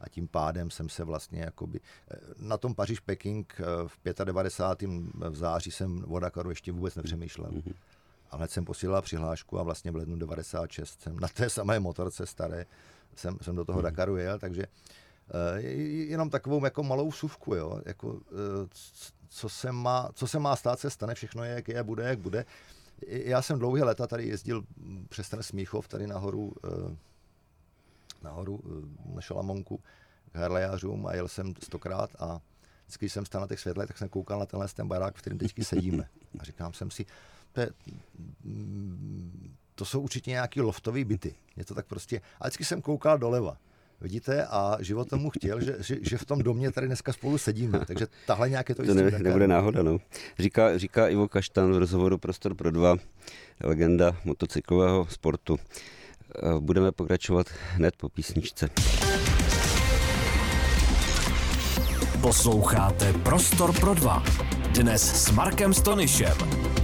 a 0.00 0.08
tím 0.08 0.28
pádem 0.28 0.70
jsem 0.70 0.88
se 0.88 1.04
vlastně 1.04 1.40
jakoby, 1.40 1.80
e, 2.10 2.16
na 2.38 2.56
tom 2.56 2.74
Paříž-Peking 2.74 3.60
e, 3.60 3.64
v 3.88 4.24
95. 4.24 4.90
v 5.30 5.36
září 5.36 5.70
jsem 5.70 6.04
o 6.08 6.18
Dakaru 6.18 6.50
ještě 6.50 6.72
vůbec 6.72 6.94
nepřemýšlel. 6.94 7.50
Mm-hmm. 7.50 7.74
A 8.30 8.36
hned 8.36 8.50
jsem 8.50 8.64
posílal 8.64 9.02
přihlášku 9.02 9.58
a 9.58 9.62
vlastně 9.62 9.90
v 9.90 9.96
lednu 9.96 10.16
96 10.16 11.02
jsem 11.02 11.20
na 11.20 11.28
té 11.28 11.50
samé 11.50 11.80
motorce 11.80 12.26
staré 12.26 12.66
jsem, 13.18 13.38
jsem 13.42 13.56
do 13.56 13.64
toho 13.64 13.78
hmm. 13.78 13.84
Dakaru 13.84 14.16
jel, 14.16 14.38
takže 14.38 14.66
uh, 14.66 15.64
jenom 16.10 16.30
takovou 16.30 16.64
jako 16.64 16.82
malou 16.82 17.12
suvku, 17.12 17.54
jo, 17.54 17.80
jako, 17.86 18.08
uh, 18.08 18.20
co, 19.28 19.48
se 19.48 19.72
má, 19.72 20.10
co 20.14 20.26
se 20.26 20.38
má 20.38 20.56
stát, 20.56 20.80
se 20.80 20.90
stane, 20.90 21.14
všechno 21.14 21.44
je, 21.44 21.50
jak 21.50 21.68
je, 21.68 21.82
bude, 21.82 22.04
jak 22.04 22.18
bude. 22.18 22.44
Já 23.06 23.42
jsem 23.42 23.58
dlouhé 23.58 23.84
leta 23.84 24.06
tady 24.06 24.26
jezdil 24.26 24.64
přes 25.08 25.28
ten 25.28 25.42
Smíchov, 25.42 25.88
tady 25.88 26.06
nahoru, 26.06 26.52
uh, 26.64 26.92
nahoru 28.22 28.60
na 29.14 29.20
Šalamonku 29.20 29.80
k 30.32 30.36
Harlejářům 30.36 31.06
a 31.06 31.14
jel 31.14 31.28
jsem 31.28 31.54
stokrát 31.62 32.10
a 32.18 32.40
vždycky, 32.84 33.04
když 33.04 33.12
jsem 33.12 33.26
stál 33.26 33.40
na 33.40 33.46
těch 33.46 33.60
světlech, 33.60 33.88
tak 33.88 33.98
jsem 33.98 34.08
koukal 34.08 34.38
na 34.38 34.46
tenhle 34.46 34.68
ten 34.68 34.88
barák, 34.88 35.16
v 35.16 35.18
kterém 35.18 35.38
teď 35.38 35.52
sedíme. 35.62 36.08
A 36.38 36.44
říkám 36.44 36.72
jsem 36.72 36.90
si, 36.90 37.06
to 37.52 37.60
je, 37.60 37.70
to 39.78 39.84
jsou 39.84 40.00
určitě 40.00 40.30
nějaký 40.30 40.60
loftový 40.60 41.04
byty. 41.04 41.34
Je 41.56 41.64
to 41.64 41.74
tak 41.74 41.86
prostě, 41.86 42.20
a 42.40 42.44
vždycky 42.44 42.64
jsem 42.64 42.82
koukal 42.82 43.18
doleva. 43.18 43.56
Vidíte, 44.00 44.46
a 44.46 44.76
život 44.80 45.08
tomu 45.08 45.30
chtěl, 45.30 45.60
že, 45.60 45.76
že, 45.80 45.96
že 46.02 46.18
v 46.18 46.24
tom 46.24 46.42
domě 46.42 46.72
tady 46.72 46.86
dneska 46.86 47.12
spolu 47.12 47.38
sedíme. 47.38 47.80
Takže 47.86 48.06
tahle 48.26 48.50
nějaké 48.50 48.74
to, 48.74 48.86
to 48.86 48.94
ne, 48.94 49.10
nebude 49.10 49.46
náhoda, 49.46 49.82
no. 49.82 49.98
Říká, 50.38 50.78
říká 50.78 51.08
Ivo 51.08 51.28
Kaštan 51.28 51.72
v 51.72 51.78
rozhovoru 51.78 52.18
Prostor 52.18 52.54
pro 52.54 52.70
dva, 52.70 52.96
legenda 53.60 54.16
motocyklového 54.24 55.06
sportu. 55.10 55.58
Budeme 56.60 56.92
pokračovat 56.92 57.46
hned 57.72 57.96
po 57.96 58.08
písničce. 58.08 58.68
Posloucháte 62.20 63.12
Prostor 63.12 63.80
pro 63.80 63.94
dva. 63.94 64.24
Dnes 64.74 65.24
s 65.24 65.30
Markem 65.30 65.74
Stonyšem. 65.74 66.77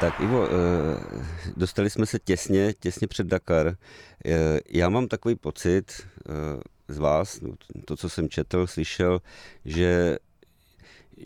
Tak 0.00 0.20
Ivo, 0.20 0.46
eh, 0.46 0.50
dostali 1.56 1.90
jsme 1.90 2.06
se 2.06 2.18
těsně, 2.18 2.72
těsně 2.80 3.06
před 3.06 3.26
Dakar. 3.26 3.76
Eh, 4.26 4.60
já 4.70 4.88
mám 4.88 5.08
takový 5.08 5.34
pocit 5.34 5.92
eh, 6.28 6.32
z 6.88 6.98
vás, 6.98 7.40
to, 7.84 7.96
co 7.96 8.08
jsem 8.08 8.28
četl, 8.28 8.66
slyšel, 8.66 9.22
že 9.64 10.18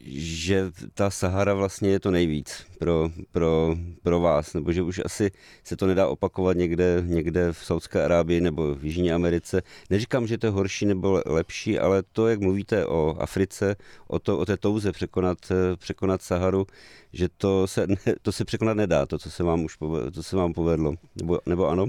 že 0.05 0.71
ta 0.95 1.11
Sahara 1.11 1.55
vlastně 1.55 1.91
je 1.91 2.01
to 2.01 2.11
nejvíc 2.11 2.67
pro, 2.79 3.11
pro, 3.33 3.77
pro 4.03 4.21
vás, 4.21 4.55
nebo 4.55 4.73
že 4.73 4.83
už 4.83 5.01
asi 5.05 5.31
se 5.65 5.77
to 5.77 5.87
nedá 5.87 6.09
opakovat 6.09 6.57
někde, 6.57 7.03
někde 7.07 7.53
v 7.53 7.65
Saudské 7.65 8.05
Arábii 8.05 8.41
nebo 8.41 8.75
v 8.75 8.85
Jižní 8.85 9.13
Americe. 9.13 9.63
Neříkám, 9.91 10.27
že 10.27 10.39
to 10.39 10.47
je 10.47 10.51
horší 10.51 10.87
nebo 10.87 11.23
lepší, 11.27 11.79
ale 11.79 12.03
to, 12.13 12.29
jak 12.29 12.41
mluvíte 12.41 12.87
o 12.87 13.17
Africe, 13.19 13.77
o, 14.07 14.19
to, 14.19 14.39
o 14.39 14.47
té 14.47 14.57
touze 14.57 14.93
překonat, 14.93 15.39
překonat 15.77 16.23
Saharu, 16.23 16.67
že 17.13 17.29
to 17.29 17.67
se, 17.67 17.87
to 18.23 18.33
se 18.33 18.45
překonat 18.45 18.77
nedá, 18.77 19.07
to, 19.07 19.19
co 19.19 19.31
se 19.31 19.43
vám 19.43 19.65
už 19.65 19.77
povedlo, 19.77 20.11
to 20.11 20.23
se 20.23 20.37
vám 20.37 20.53
povedlo. 20.53 20.95
Nebo, 21.17 21.39
nebo 21.47 21.69
ano? 21.69 21.87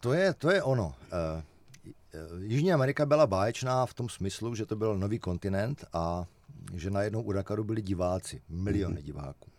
To 0.00 0.12
je, 0.12 0.34
to 0.34 0.50
je 0.50 0.62
ono. 0.62 0.86
Uh, 0.86 1.42
Jižní 2.38 2.72
Amerika 2.72 3.06
byla 3.06 3.26
báječná 3.26 3.86
v 3.86 3.94
tom 3.94 4.08
smyslu, 4.08 4.54
že 4.54 4.66
to 4.66 4.76
byl 4.76 4.98
nový 4.98 5.18
kontinent 5.18 5.84
a 5.92 6.24
že 6.78 6.90
najednou 6.90 7.22
u 7.22 7.32
Dakaru 7.32 7.64
byli 7.64 7.82
diváci, 7.82 8.42
miliony 8.48 9.00
mm-hmm. 9.00 9.04
diváků. 9.04 9.50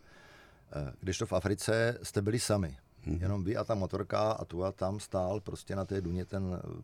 Eh, 0.75 0.93
když 0.99 1.17
to 1.17 1.25
v 1.25 1.33
Africe 1.33 1.97
jste 2.03 2.21
byli 2.21 2.39
sami. 2.39 2.77
Mm-hmm. 3.07 3.21
Jenom 3.21 3.43
vy 3.43 3.57
a 3.57 3.63
ta 3.63 3.75
motorka 3.75 4.31
a 4.31 4.45
tu 4.45 4.63
a 4.63 4.71
tam 4.71 4.99
stál 4.99 5.39
prostě 5.39 5.75
na 5.75 5.85
té 5.85 6.01
duně 6.01 6.25
ten 6.25 6.61
eh, 6.63 6.81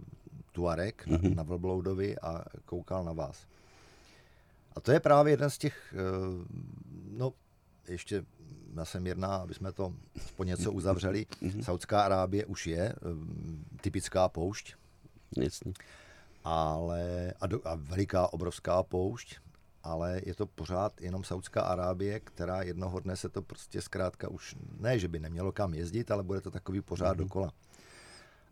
Tuarek 0.52 1.08
mm-hmm. 1.08 1.12
na, 1.12 1.18
mhm. 1.30 1.36
na 1.36 1.44
Vlbloudovi 1.44 2.20
a 2.20 2.46
koukal 2.66 3.04
na 3.04 3.14
vás. 3.14 3.48
A 4.76 4.80
to 4.80 4.92
je 4.92 5.00
právě 5.00 5.34
jeden 5.34 5.50
z 5.50 5.58
těch, 5.58 5.94
eh, 5.94 6.46
no 7.12 7.34
ještě 7.88 8.26
já 8.76 8.86
jsem 8.86 9.08
jedná, 9.08 9.36
aby 9.36 9.54
jsme 9.54 9.72
to 9.72 9.94
po 10.36 10.44
něco 10.44 10.72
uzavřeli. 10.72 11.26
Mm-hmm. 11.26 11.64
Saudská 11.64 12.04
Arábie 12.04 12.46
už 12.46 12.68
je 12.68 12.96
typická 13.82 14.30
poušť. 14.30 14.76
Jasně. 15.38 15.74
Ale, 16.44 17.34
a, 17.42 17.48
do, 17.48 17.68
a 17.68 17.76
veliká, 17.76 18.34
obrovská 18.34 18.84
poušť 18.84 19.40
ale 19.84 20.22
je 20.26 20.36
to 20.36 20.46
pořád 20.46 21.02
jenom 21.02 21.24
Saudská 21.24 21.62
Arábie, 21.62 22.20
která 22.20 22.62
jednoho 22.62 23.00
dne 23.00 23.16
se 23.16 23.30
to 23.30 23.42
prostě 23.42 23.82
zkrátka 23.82 24.30
už, 24.30 24.56
ne, 24.80 25.00
že 25.00 25.08
by 25.08 25.20
nemělo 25.20 25.52
kam 25.52 25.74
jezdit, 25.74 26.12
ale 26.12 26.24
bude 26.24 26.42
to 26.42 26.52
takový 26.52 26.82
pořád 26.82 27.14
mm-hmm. 27.14 27.20
dokola. 27.20 27.52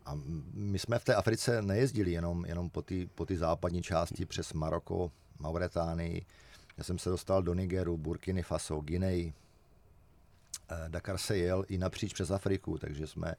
A 0.06 0.18
my 0.54 0.78
jsme 0.78 0.98
v 0.98 1.04
té 1.04 1.14
Africe 1.14 1.62
nejezdili 1.62 2.12
jenom, 2.12 2.44
jenom 2.44 2.70
po 2.70 2.82
ty 2.82 3.08
po 3.14 3.26
ty 3.26 3.36
západní 3.36 3.82
části 3.82 4.26
přes 4.26 4.52
Maroko, 4.52 5.12
Mauretánii. 5.38 6.26
Já 6.78 6.84
jsem 6.84 6.98
se 6.98 7.10
dostal 7.10 7.42
do 7.42 7.54
Nigeru, 7.54 7.96
Burkiny 7.96 8.42
Faso, 8.42 8.80
Guinea. 8.80 9.32
Eh, 10.70 10.88
Dakar 10.88 11.18
se 11.18 11.36
jel 11.36 11.64
i 11.68 11.78
napříč 11.78 12.12
přes 12.12 12.30
Afriku, 12.30 12.78
takže 12.78 13.06
jsme, 13.06 13.34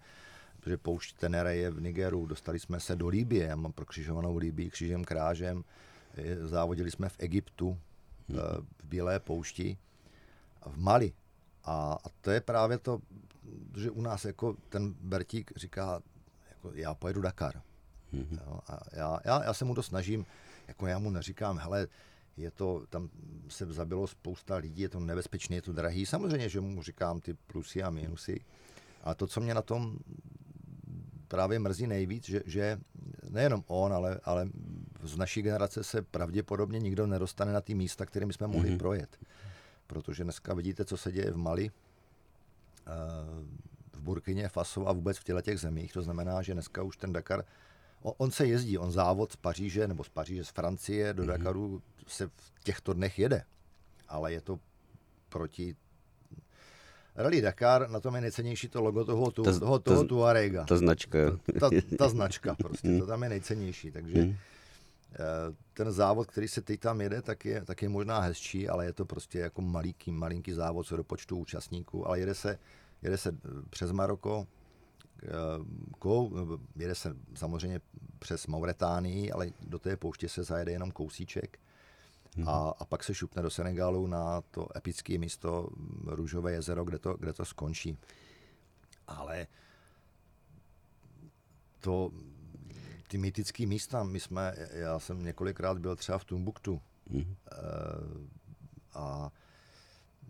protože 0.60 0.78
poušť 0.78 1.18
Tenere 1.18 1.56
je 1.56 1.72
v 1.72 1.82
Nigeru, 1.82 2.26
dostali 2.26 2.60
jsme 2.60 2.80
se 2.80 2.96
do 2.96 3.08
Líbie, 3.08 3.48
já 3.48 3.56
mám 3.56 3.72
prokřižovanou 3.72 4.38
Líbii 4.38 4.70
křížem 4.70 5.04
krážem, 5.04 5.64
závodili 6.42 6.92
jsme 6.92 7.10
v 7.10 7.16
Egyptu, 7.20 7.78
hmm. 8.30 8.40
v 8.80 8.86
Bílé 8.86 9.20
poušti 9.20 9.78
v 10.66 10.78
Mali. 10.78 11.14
A, 11.64 11.98
a 12.04 12.10
to 12.22 12.32
je 12.32 12.42
právě 12.42 12.78
to, 12.78 13.02
že 13.78 13.92
u 13.92 14.02
nás 14.02 14.26
jako 14.26 14.56
ten 14.70 14.96
Bertík 15.02 15.52
říká, 15.56 16.02
jako 16.50 16.72
já 16.74 16.94
pojedu 16.94 17.22
Dakar. 17.22 17.62
Hmm. 18.14 18.40
Jo, 18.48 18.60
a 18.68 18.80
já, 18.94 19.20
já, 19.26 19.44
já 19.44 19.54
se 19.54 19.66
mu 19.66 19.76
to 19.76 19.84
snažím, 19.84 20.26
jako 20.68 20.88
já 20.88 21.00
mu 21.00 21.10
neříkám, 21.10 21.58
hele, 21.58 21.88
je 22.38 22.52
to, 22.52 22.84
tam 22.90 23.10
se 23.48 23.66
zabilo 23.66 24.08
spousta 24.08 24.56
lidí, 24.56 24.82
je 24.82 24.90
to 24.90 25.00
nebezpečné, 25.00 25.56
je 25.56 25.62
to 25.62 25.74
drahý. 25.74 26.06
Samozřejmě, 26.06 26.50
že 26.50 26.62
mu 26.62 26.84
říkám 26.84 27.22
ty 27.22 27.34
plusy 27.34 27.84
a 27.84 27.90
minusy. 27.90 28.42
A 29.04 29.16
to, 29.16 29.28
co 29.28 29.42
mě 29.42 29.54
na 29.54 29.62
tom 29.62 29.98
právě 31.32 31.60
mrzí 31.60 31.88
nejvíc, 31.88 32.26
že, 32.26 32.42
že 32.46 32.80
nejenom 33.30 33.64
on, 33.68 33.94
ale, 33.94 34.20
ale 34.24 34.50
z 35.04 35.18
naší 35.18 35.42
generace 35.42 35.84
se 35.84 36.02
pravděpodobně 36.02 36.80
nikdo 36.80 37.08
nedostane 37.08 37.54
na 37.54 37.62
ty 37.62 37.76
místa, 37.76 38.06
kterými 38.06 38.34
jsme 38.34 38.48
mohli 38.48 38.70
mm-hmm. 38.70 38.78
projet. 38.78 39.18
protože 39.88 40.24
dneska 40.24 40.54
vidíte, 40.54 40.86
co 40.86 40.98
se 40.98 41.12
děje 41.12 41.32
v 41.32 41.38
Mali, 41.38 41.72
eh, 41.72 42.92
v 43.94 44.02
Burkině, 44.02 44.50
Faso 44.50 44.88
a 44.88 44.92
vůbec 44.92 45.18
v 45.18 45.24
těchto 45.24 45.42
těch 45.42 45.60
zemích. 45.60 45.94
To 45.94 46.02
znamená, 46.02 46.42
že 46.42 46.54
dneska 46.54 46.84
už 46.84 46.98
ten 46.98 47.14
Dakar, 47.14 47.46
on 48.02 48.32
se 48.32 48.48
jezdí, 48.48 48.78
on 48.78 48.92
závod 48.92 49.32
z 49.32 49.36
Paříže 49.36 49.88
nebo 49.88 50.04
z 50.04 50.10
Paříže 50.10 50.46
z 50.46 50.50
Francie 50.50 51.14
do 51.14 51.24
mm-hmm. 51.24 51.28
Dakaru 51.28 51.82
se 52.08 52.28
v 52.28 52.64
těchto 52.64 52.94
dnech 52.94 53.20
jede, 53.20 53.44
ale 54.08 54.34
je 54.34 54.42
to 54.42 54.60
proti 55.30 55.76
Rally 57.16 57.42
Dakar, 57.42 57.90
na 57.90 58.00
tom 58.00 58.16
je 58.16 58.22
nejcennější 58.22 58.70
to 58.70 58.82
logo 58.82 59.06
toho, 59.06 59.32
tu, 59.32 59.44
ta, 59.44 59.60
toho, 59.60 59.80
toho 59.80 60.02
ta, 60.02 60.08
Tuarega. 60.08 60.66
Ta 60.66 60.78
značka. 60.78 61.18
Ta, 61.60 61.70
ta, 61.70 61.70
ta 61.98 62.10
značka 62.10 62.56
prostě, 62.56 63.00
to 63.00 63.06
tam 63.06 63.24
je 63.24 63.30
nejcennější, 63.30 63.92
takže 63.92 64.22
mm. 64.22 64.36
ten 65.74 65.92
závod, 65.92 66.28
který 66.28 66.48
se 66.48 66.62
teď 66.62 66.80
tam 66.80 67.02
jede, 67.02 67.22
tak 67.22 67.46
je, 67.46 67.66
tak 67.66 67.82
je 67.82 67.90
možná 67.90 68.20
hezčí, 68.20 68.70
ale 68.70 68.86
je 68.86 68.94
to 68.94 69.06
prostě 69.06 69.40
jako 69.40 69.62
malinký, 69.62 70.12
malinký 70.12 70.54
závod 70.54 70.88
co 70.88 70.98
do 70.98 71.04
počtu 71.04 71.38
účastníků, 71.38 72.08
ale 72.08 72.20
jede 72.20 72.34
se, 72.34 72.60
jede 73.02 73.18
se 73.18 73.36
přes 73.70 73.92
Maroko, 73.92 74.48
eh, 75.24 75.28
jede 76.76 76.96
se 76.96 77.16
samozřejmě 77.36 77.82
přes 78.20 78.48
Mauretánii, 78.48 79.32
ale 79.32 79.50
do 79.62 79.80
té 79.80 79.98
pouště 79.98 80.30
se 80.30 80.44
zajede 80.44 80.72
jenom 80.72 80.92
kousíček 80.92 81.60
hmm. 82.36 82.50
a, 82.50 82.74
a 82.80 82.86
pak 82.86 83.04
se 83.04 83.14
šupne 83.14 83.42
do 83.42 83.50
Senegalu 83.50 84.08
na 84.08 84.42
to 84.42 84.78
epické 84.78 85.18
místo 85.18 85.70
Růžové 86.06 86.52
jezero, 86.52 86.86
kde 86.86 87.00
to, 87.00 87.14
kde 87.14 87.34
to 87.34 87.46
skončí. 87.46 87.98
Ale 89.08 89.48
to, 91.80 92.12
ty 93.08 93.18
mytické 93.18 93.66
místa, 93.66 94.04
my 94.04 94.20
jsme, 94.20 94.56
já 94.72 95.00
jsem 95.00 95.24
několikrát 95.24 95.80
byl 95.80 95.96
třeba 95.96 96.18
v 96.18 96.26
Tumbuktu 96.26 96.82
hmm. 97.10 97.36
a 98.94 99.32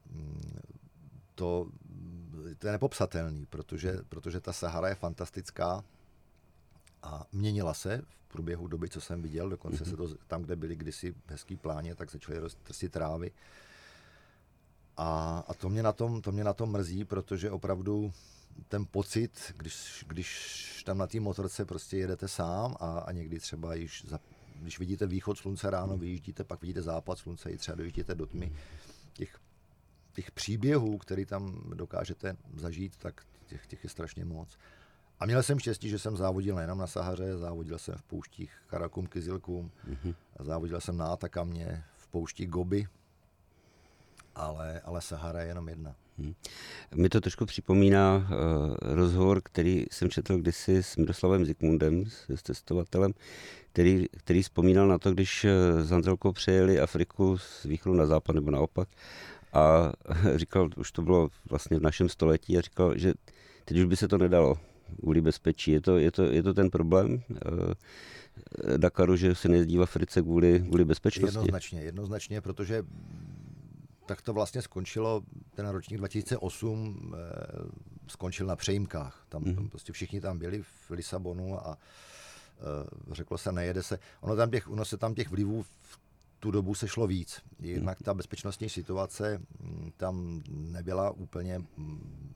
mm, 0.09 0.59
to, 1.35 1.69
to 2.57 2.67
je 2.67 2.71
nepopsatelný, 2.71 3.45
protože, 3.45 3.97
protože 4.09 4.39
ta 4.39 4.53
Sahara 4.53 4.89
je 4.89 4.95
fantastická 4.95 5.83
a 7.03 7.25
měnila 7.31 7.73
se 7.73 8.01
v 8.09 8.20
průběhu 8.31 8.67
doby, 8.67 8.89
co 8.89 9.01
jsem 9.01 9.21
viděl, 9.21 9.49
dokonce 9.49 9.83
mm-hmm. 9.83 9.89
se 9.89 9.97
to 9.97 10.15
tam, 10.27 10.43
kde 10.43 10.55
byly 10.55 10.75
kdysi 10.75 11.15
hezký 11.27 11.57
pláně, 11.57 11.95
tak 11.95 12.11
začaly 12.11 12.39
trsit 12.63 12.91
trávy. 12.91 13.31
A, 14.97 15.43
a 15.47 15.53
to, 15.53 15.69
mě 15.69 15.83
na 15.83 15.91
tom, 15.91 16.21
to 16.21 16.31
mě 16.31 16.43
na 16.43 16.53
tom 16.53 16.71
mrzí, 16.71 17.05
protože 17.05 17.51
opravdu 17.51 18.13
ten 18.67 18.85
pocit, 18.85 19.53
když, 19.57 20.05
když 20.07 20.83
tam 20.85 20.97
na 20.97 21.07
té 21.07 21.19
motorce 21.19 21.65
prostě 21.65 21.97
jedete 21.97 22.27
sám 22.27 22.75
a, 22.79 22.99
a 22.99 23.11
někdy 23.11 23.39
třeba 23.39 23.73
již 23.75 24.05
za, 24.07 24.19
když 24.61 24.79
vidíte 24.79 25.07
východ 25.07 25.37
slunce 25.37 25.69
ráno, 25.69 25.97
vyjíždíte, 25.97 26.43
pak 26.43 26.61
vidíte 26.61 26.81
západ 26.81 27.17
slunce 27.17 27.51
i 27.51 27.57
třeba 27.57 27.75
dojíždíte 27.75 28.15
do 28.15 28.25
tmy, 28.25 28.53
těch, 29.13 29.39
těch 30.13 30.31
příběhů, 30.31 30.97
který 30.97 31.25
tam 31.25 31.61
dokážete 31.73 32.37
zažít, 32.55 32.97
tak 32.97 33.25
těch, 33.47 33.67
těch 33.67 33.83
je 33.83 33.89
strašně 33.89 34.25
moc. 34.25 34.57
A 35.21 35.25
měl 35.25 35.43
jsem 35.43 35.59
štěstí, 35.59 35.89
že 35.89 35.99
jsem 35.99 36.17
závodil 36.17 36.55
nejenom 36.55 36.77
na 36.77 36.87
Sahaře, 36.87 37.37
závodil 37.37 37.77
jsem 37.77 37.95
v 37.95 38.03
pouštích 38.03 38.51
Karakum, 38.67 39.07
Kyzilkum, 39.07 39.71
mm-hmm. 39.89 40.15
závodil 40.39 40.81
jsem 40.81 40.97
na 40.97 41.07
Atakamě, 41.07 41.83
v 41.97 42.07
poušti 42.07 42.45
Gobi, 42.45 42.87
ale, 44.35 44.81
ale 44.81 45.01
Sahara 45.01 45.41
je 45.41 45.47
jenom 45.47 45.69
jedna. 45.69 45.95
Hmm. 46.17 46.33
Mi 46.95 47.09
to 47.09 47.21
trošku 47.21 47.45
připomíná 47.45 48.15
uh, 48.15 48.75
rozhovor, 48.81 49.41
který 49.43 49.85
jsem 49.91 50.09
četl 50.09 50.37
kdysi 50.37 50.83
s 50.83 50.97
Miroslavem 50.97 51.45
Zikmundem, 51.45 52.03
s 52.35 52.43
testovatelem, 52.43 53.13
který, 53.73 54.05
který 54.17 54.43
vzpomínal 54.43 54.87
na 54.87 54.97
to, 54.97 55.11
když 55.11 55.45
eh, 55.45 55.83
s 55.83 55.89
Hanzelkou 55.89 56.31
přejeli 56.31 56.79
Afriku 56.79 57.37
z 57.37 57.63
východu 57.63 57.95
na 57.95 58.05
západ 58.05 58.35
nebo 58.35 58.51
naopak 58.51 58.89
a 59.53 59.91
říkal, 60.35 60.69
už 60.77 60.91
to 60.91 61.01
bylo 61.01 61.29
vlastně 61.49 61.79
v 61.79 61.81
našem 61.81 62.09
století 62.09 62.57
a 62.57 62.61
říkal, 62.61 62.97
že 62.97 63.13
teď 63.65 63.77
už 63.77 63.85
by 63.85 63.97
se 63.97 64.07
to 64.07 64.17
nedalo, 64.17 64.57
kvůli 64.99 65.21
bezpečí. 65.21 65.71
Je 65.71 65.81
to, 65.81 65.97
je 65.97 66.11
to, 66.11 66.23
je 66.23 66.43
to 66.43 66.53
ten 66.53 66.69
problém 66.69 67.23
eh, 67.35 68.77
Dakaru, 68.77 69.15
že 69.15 69.35
se 69.35 69.49
nejezdí 69.49 69.77
v 69.77 69.81
Africe 69.81 70.21
kvůli, 70.21 70.59
kvůli 70.59 70.85
bezpečnosti? 70.85 71.37
Jednoznačně, 71.37 71.81
jednoznačně, 71.81 72.41
protože 72.41 72.83
tak 74.05 74.21
to 74.21 74.33
vlastně 74.33 74.61
skončilo, 74.61 75.21
ten 75.55 75.67
ročník 75.67 75.97
2008 75.97 77.15
eh, 77.15 77.19
skončil 78.07 78.47
na 78.47 78.55
přejímkách. 78.55 79.25
Tam, 79.29 79.43
mm. 79.43 79.55
tam 79.55 79.69
prostě 79.69 79.93
všichni 79.93 80.21
tam 80.21 80.37
byli 80.37 80.63
v 80.63 80.89
Lisabonu 80.89 81.67
a 81.67 81.77
eh, 81.77 83.13
řeklo 83.15 83.37
se, 83.37 83.51
nejede 83.51 83.83
se. 83.83 83.99
Ono, 84.21 84.35
tam 84.35 84.51
těch, 84.51 84.69
ono 84.69 84.85
se 84.85 84.97
tam 84.97 85.15
těch 85.15 85.29
vlivů 85.29 85.63
v 85.63 85.99
tu 86.41 86.51
dobu 86.51 86.75
se 86.75 86.87
šlo 86.87 87.07
víc. 87.07 87.41
Jednak 87.59 88.01
ta 88.03 88.13
bezpečnostní 88.13 88.69
situace 88.69 89.41
hm, 89.59 89.91
tam 89.97 90.43
nebyla 90.49 91.11
úplně 91.11 91.59
hm, 91.77 92.33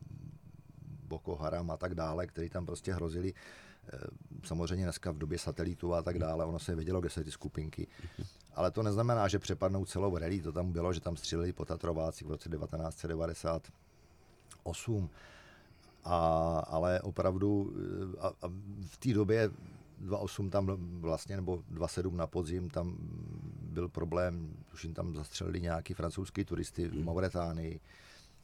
Boko 1.15 1.35
Haram 1.35 1.71
a 1.71 1.77
tak 1.77 1.95
dále, 1.95 2.27
který 2.27 2.49
tam 2.49 2.65
prostě 2.65 2.93
hrozili. 2.93 3.33
Eh, 3.93 3.97
samozřejmě 4.43 4.85
dneska 4.85 5.11
v 5.11 5.17
době 5.17 5.39
satelitu 5.39 5.93
a 5.93 6.01
tak 6.01 6.19
dále, 6.19 6.45
ono 6.45 6.59
se 6.59 6.75
vědělo, 6.75 6.99
kde 6.99 7.09
se 7.09 7.23
ty 7.23 7.31
skupinky. 7.31 7.87
Ale 8.55 8.71
to 8.71 8.83
neznamená, 8.83 9.27
že 9.27 9.39
přepadnou 9.39 9.85
celou 9.85 10.17
rally, 10.17 10.41
to 10.41 10.51
tam 10.51 10.71
bylo, 10.71 10.93
že 10.93 10.99
tam 10.99 11.17
stříleli 11.17 11.53
potatrováci 11.53 12.25
v 12.25 12.29
roce 12.29 12.49
1998. 12.49 15.09
A, 16.03 16.17
ale 16.67 17.01
opravdu 17.01 17.73
eh, 17.75 17.79
a, 18.19 18.27
a 18.27 18.47
v 18.87 18.97
té 18.97 19.13
době 19.13 19.51
2.8 20.03 20.49
tam 20.49 20.77
vlastně, 21.01 21.35
nebo 21.35 21.63
2.7 21.73 22.15
na 22.15 22.27
podzim, 22.27 22.69
tam 22.69 22.95
byl 23.61 23.89
problém, 23.89 24.53
už 24.73 24.83
jim 24.83 24.93
tam 24.93 25.15
zastřelili 25.15 25.61
nějaký 25.61 25.93
francouzský 25.93 26.45
turisty 26.45 26.87
v 26.87 27.03
Mauretánii, 27.03 27.79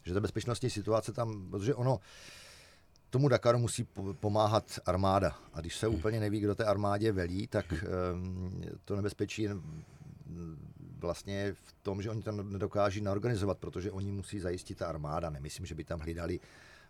že 0.03 0.13
ta 0.13 0.19
bezpečnostní 0.19 0.69
situace 0.69 1.13
tam, 1.13 1.49
protože 1.51 1.75
ono, 1.75 1.99
tomu 3.11 3.27
Dakaru 3.27 3.57
musí 3.57 3.87
pomáhat 4.19 4.79
armáda. 4.85 5.35
A 5.53 5.61
když 5.61 5.75
se 5.75 5.87
hmm. 5.87 5.95
úplně 5.95 6.19
neví, 6.19 6.39
kdo 6.39 6.55
té 6.55 6.65
armádě 6.65 7.11
velí, 7.11 7.47
tak 7.47 7.65
um, 8.13 8.63
to 8.85 8.95
nebezpečí 8.95 9.47
vlastně 10.97 11.53
v 11.53 11.73
tom, 11.81 12.01
že 12.01 12.09
oni 12.09 12.21
to 12.21 12.31
nedokáží 12.31 13.01
naorganizovat, 13.01 13.57
protože 13.57 13.91
oni 13.91 14.11
musí 14.11 14.39
zajistit 14.39 14.77
ta 14.77 14.87
armáda. 14.87 15.29
Nemyslím, 15.29 15.65
že 15.65 15.75
by 15.75 15.83
tam 15.83 15.99
hlídali 15.99 16.39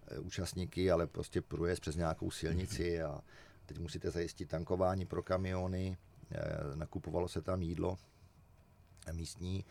e, 0.07 0.19
účastníky, 0.19 0.91
ale 0.91 1.07
prostě 1.07 1.41
průjezd 1.41 1.81
přes 1.81 1.95
nějakou 1.95 2.31
silnici 2.31 3.01
a 3.01 3.21
teď 3.65 3.79
musíte 3.79 4.11
zajistit 4.11 4.49
tankování 4.49 5.05
pro 5.05 5.23
kamiony, 5.23 5.97
e, 6.31 6.75
nakupovalo 6.75 7.27
se 7.27 7.41
tam 7.41 7.61
jídlo 7.61 7.97
místní 9.11 9.65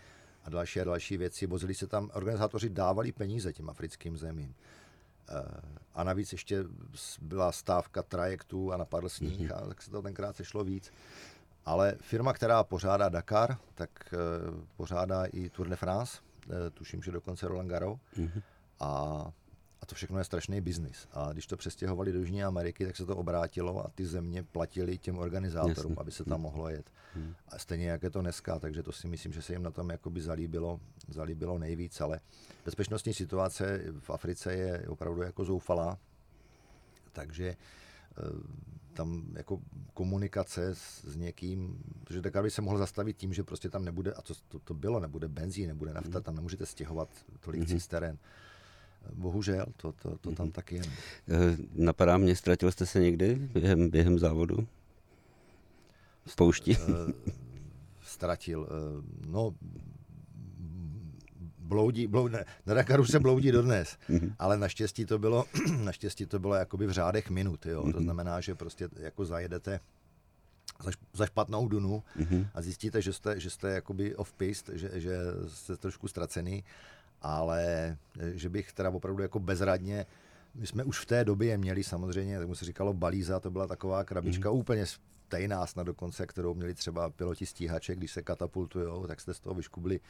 a 0.44 0.50
další 0.50 0.80
a 0.80 0.84
další 0.84 1.16
věci. 1.16 1.46
Vozili 1.46 1.74
se 1.74 1.86
tam, 1.86 2.10
organizátoři 2.14 2.70
dávali 2.70 3.12
peníze 3.12 3.52
těm 3.52 3.70
africkým 3.70 4.16
zemím. 4.16 4.54
Eh, 5.30 5.80
a 5.94 6.04
navíc 6.04 6.32
ještě 6.32 6.64
byla 7.20 7.52
stávka 7.52 8.02
trajektů 8.02 8.72
a 8.72 8.76
napadl 8.76 9.08
sníh 9.08 9.50
mm-hmm. 9.50 9.64
a 9.64 9.68
tak 9.68 9.82
se 9.82 9.90
to 9.90 10.02
tenkrát 10.02 10.36
sešlo 10.36 10.64
víc. 10.64 10.92
Ale 11.64 11.96
firma, 12.00 12.32
která 12.32 12.64
pořádá 12.64 13.08
Dakar, 13.08 13.56
tak 13.74 13.90
eh, 14.12 14.16
pořádá 14.76 15.24
i 15.24 15.50
Tour 15.50 15.68
de 15.68 15.76
France, 15.76 16.18
eh, 16.44 16.70
tuším, 16.70 17.02
že 17.02 17.10
dokonce 17.10 17.48
Roland 17.48 17.70
Garros. 17.70 17.98
Mm-hmm. 18.16 18.42
A 18.80 19.32
a 19.82 19.86
to 19.86 19.94
všechno 19.94 20.18
je 20.18 20.24
strašný 20.24 20.60
biznis. 20.60 21.08
A 21.12 21.32
když 21.32 21.46
to 21.46 21.56
přestěhovali 21.56 22.12
do 22.12 22.18
Jižní 22.18 22.44
Ameriky, 22.44 22.86
tak 22.86 22.96
se 22.96 23.06
to 23.06 23.16
obrátilo 23.16 23.86
a 23.86 23.90
ty 23.94 24.06
země 24.06 24.42
platili 24.42 24.98
těm 24.98 25.18
organizátorům, 25.18 25.92
Jasně. 25.92 26.00
aby 26.00 26.10
se 26.10 26.24
tam 26.24 26.40
mohlo 26.40 26.68
jet. 26.68 26.90
Hmm. 27.14 27.34
A 27.48 27.58
stejně 27.58 27.88
jak 27.88 28.02
je 28.02 28.10
to 28.10 28.20
dneska, 28.20 28.58
takže 28.58 28.82
to 28.82 28.92
si 28.92 29.08
myslím, 29.08 29.32
že 29.32 29.42
se 29.42 29.52
jim 29.52 29.62
na 29.62 29.70
tom 29.70 29.90
jakoby 29.90 30.20
zalíbilo, 30.20 30.80
zalíbilo 31.08 31.58
nejvíc, 31.58 32.00
ale 32.00 32.20
bezpečnostní 32.64 33.14
situace 33.14 33.82
v 33.98 34.10
Africe 34.10 34.54
je 34.54 34.84
opravdu 34.88 35.22
jako 35.22 35.44
zoufalá, 35.44 35.98
takže 37.12 37.48
eh, 37.48 37.56
tam 38.92 39.24
jako 39.36 39.60
komunikace 39.94 40.74
s, 40.74 41.04
s 41.04 41.16
někým, 41.16 41.82
protože 42.04 42.22
Dakar 42.22 42.42
by 42.42 42.50
se 42.50 42.62
mohl 42.62 42.78
zastavit 42.78 43.16
tím, 43.16 43.32
že 43.32 43.42
prostě 43.42 43.70
tam 43.70 43.84
nebude, 43.84 44.12
a 44.12 44.22
to, 44.22 44.34
to, 44.48 44.58
to 44.58 44.74
bylo, 44.74 45.00
nebude 45.00 45.28
benzín, 45.28 45.68
nebude 45.68 45.92
nafta, 45.92 46.18
hmm. 46.18 46.22
tam 46.22 46.34
nemůžete 46.34 46.66
stěhovat 46.66 47.08
tolik 47.40 47.62
mm-hmm. 47.62 47.68
cisterén. 47.68 48.18
Bohužel, 49.14 49.66
to, 49.76 49.92
to, 49.92 50.18
to 50.18 50.30
tam 50.30 50.46
mm-hmm. 50.46 50.52
taky 50.52 50.74
je. 50.74 50.82
Eh, 50.82 51.56
napadá 51.74 52.16
mě, 52.16 52.36
ztratil 52.36 52.72
jste 52.72 52.86
se 52.86 53.00
někdy 53.00 53.34
během, 53.34 53.90
během 53.90 54.18
závodu? 54.18 54.66
V 56.26 56.36
poušti? 56.36 56.76
Eh, 56.80 57.12
ztratil. 58.02 58.68
Eh, 58.70 59.02
no, 59.26 59.54
bloudí, 61.58 62.06
bloudí 62.06 62.34
na 62.66 62.74
Dakaru 62.74 63.04
se 63.04 63.20
bloudí 63.20 63.52
dodnes, 63.52 63.96
mm-hmm. 64.08 64.34
ale 64.38 64.58
naštěstí 64.58 65.04
to 65.04 65.18
bylo, 65.18 65.44
naštěstí 65.84 66.26
to 66.26 66.38
bylo 66.38 66.54
jakoby 66.54 66.86
v 66.86 66.90
řádech 66.90 67.30
minut, 67.30 67.66
jo. 67.66 67.92
To 67.92 68.00
znamená, 68.00 68.40
že 68.40 68.54
prostě 68.54 68.88
jako 68.96 69.24
zajedete 69.24 69.80
za, 70.84 70.90
za 71.12 71.26
špatnou 71.26 71.68
dunu 71.68 72.02
a 72.54 72.62
zjistíte, 72.62 73.02
že 73.02 73.12
jste, 73.12 73.40
že 73.40 73.50
jste 73.50 73.70
jakoby 73.70 74.16
off-piste, 74.16 74.78
že, 74.78 75.00
že 75.00 75.16
jste 75.48 75.76
trošku 75.76 76.08
ztracený 76.08 76.64
ale 77.22 77.96
eh, 78.20 78.33
že 78.35 78.48
bych 78.48 78.72
teda 78.72 78.90
opravdu 78.90 79.22
jako 79.22 79.38
bezradně 79.38 80.06
my 80.54 80.66
jsme 80.66 80.85
už 80.85 80.98
v 80.98 81.06
té 81.06 81.24
době 81.24 81.59
měli 81.59 81.85
samozřejmě, 81.85 82.40
tomu 82.40 82.54
se 82.54 82.64
říkalo 82.64 82.92
balíza, 82.92 83.40
to 83.40 83.50
byla 83.50 83.66
taková 83.66 84.04
krabička 84.04 84.50
mm. 84.50 84.56
úplně 84.56 84.87
stejná 84.87 85.66
snad 85.66 85.83
dokonce, 85.83 86.26
kterou 86.26 86.54
měli 86.54 86.74
třeba 86.74 87.11
piloti 87.11 87.46
stíhače, 87.46 87.94
když 87.94 88.12
se 88.12 88.22
katapultují, 88.22 88.87
tak 89.06 89.20
jste 89.20 89.35
z 89.35 89.40
toho 89.40 89.54
vyškubli 89.54 90.00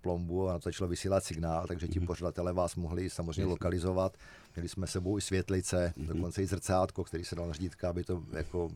plombu 0.00 0.48
a 0.48 0.58
začalo 0.58 0.88
vysílat 0.88 1.24
signál, 1.24 1.66
takže 1.66 1.88
ti 1.88 2.00
mm. 2.00 2.06
pořadatelé 2.06 2.52
vás 2.52 2.76
mohli 2.76 3.10
samozřejmě 3.10 3.40
Jasně. 3.40 3.50
lokalizovat. 3.50 4.16
Měli 4.56 4.68
jsme 4.68 4.86
sebou 4.86 5.18
i 5.18 5.20
světlice, 5.20 5.92
mm. 5.96 6.06
dokonce 6.06 6.42
i 6.42 6.46
zrcátko, 6.46 7.04
který 7.04 7.24
se 7.24 7.36
dal 7.36 7.46
na 7.46 7.52
řídítka, 7.52 7.90
aby 7.90 8.04
to 8.04 8.22
jako 8.32 8.70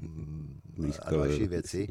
Blízko, 0.77 1.07
a 1.07 1.11
další 1.11 1.47
věci. 1.47 1.89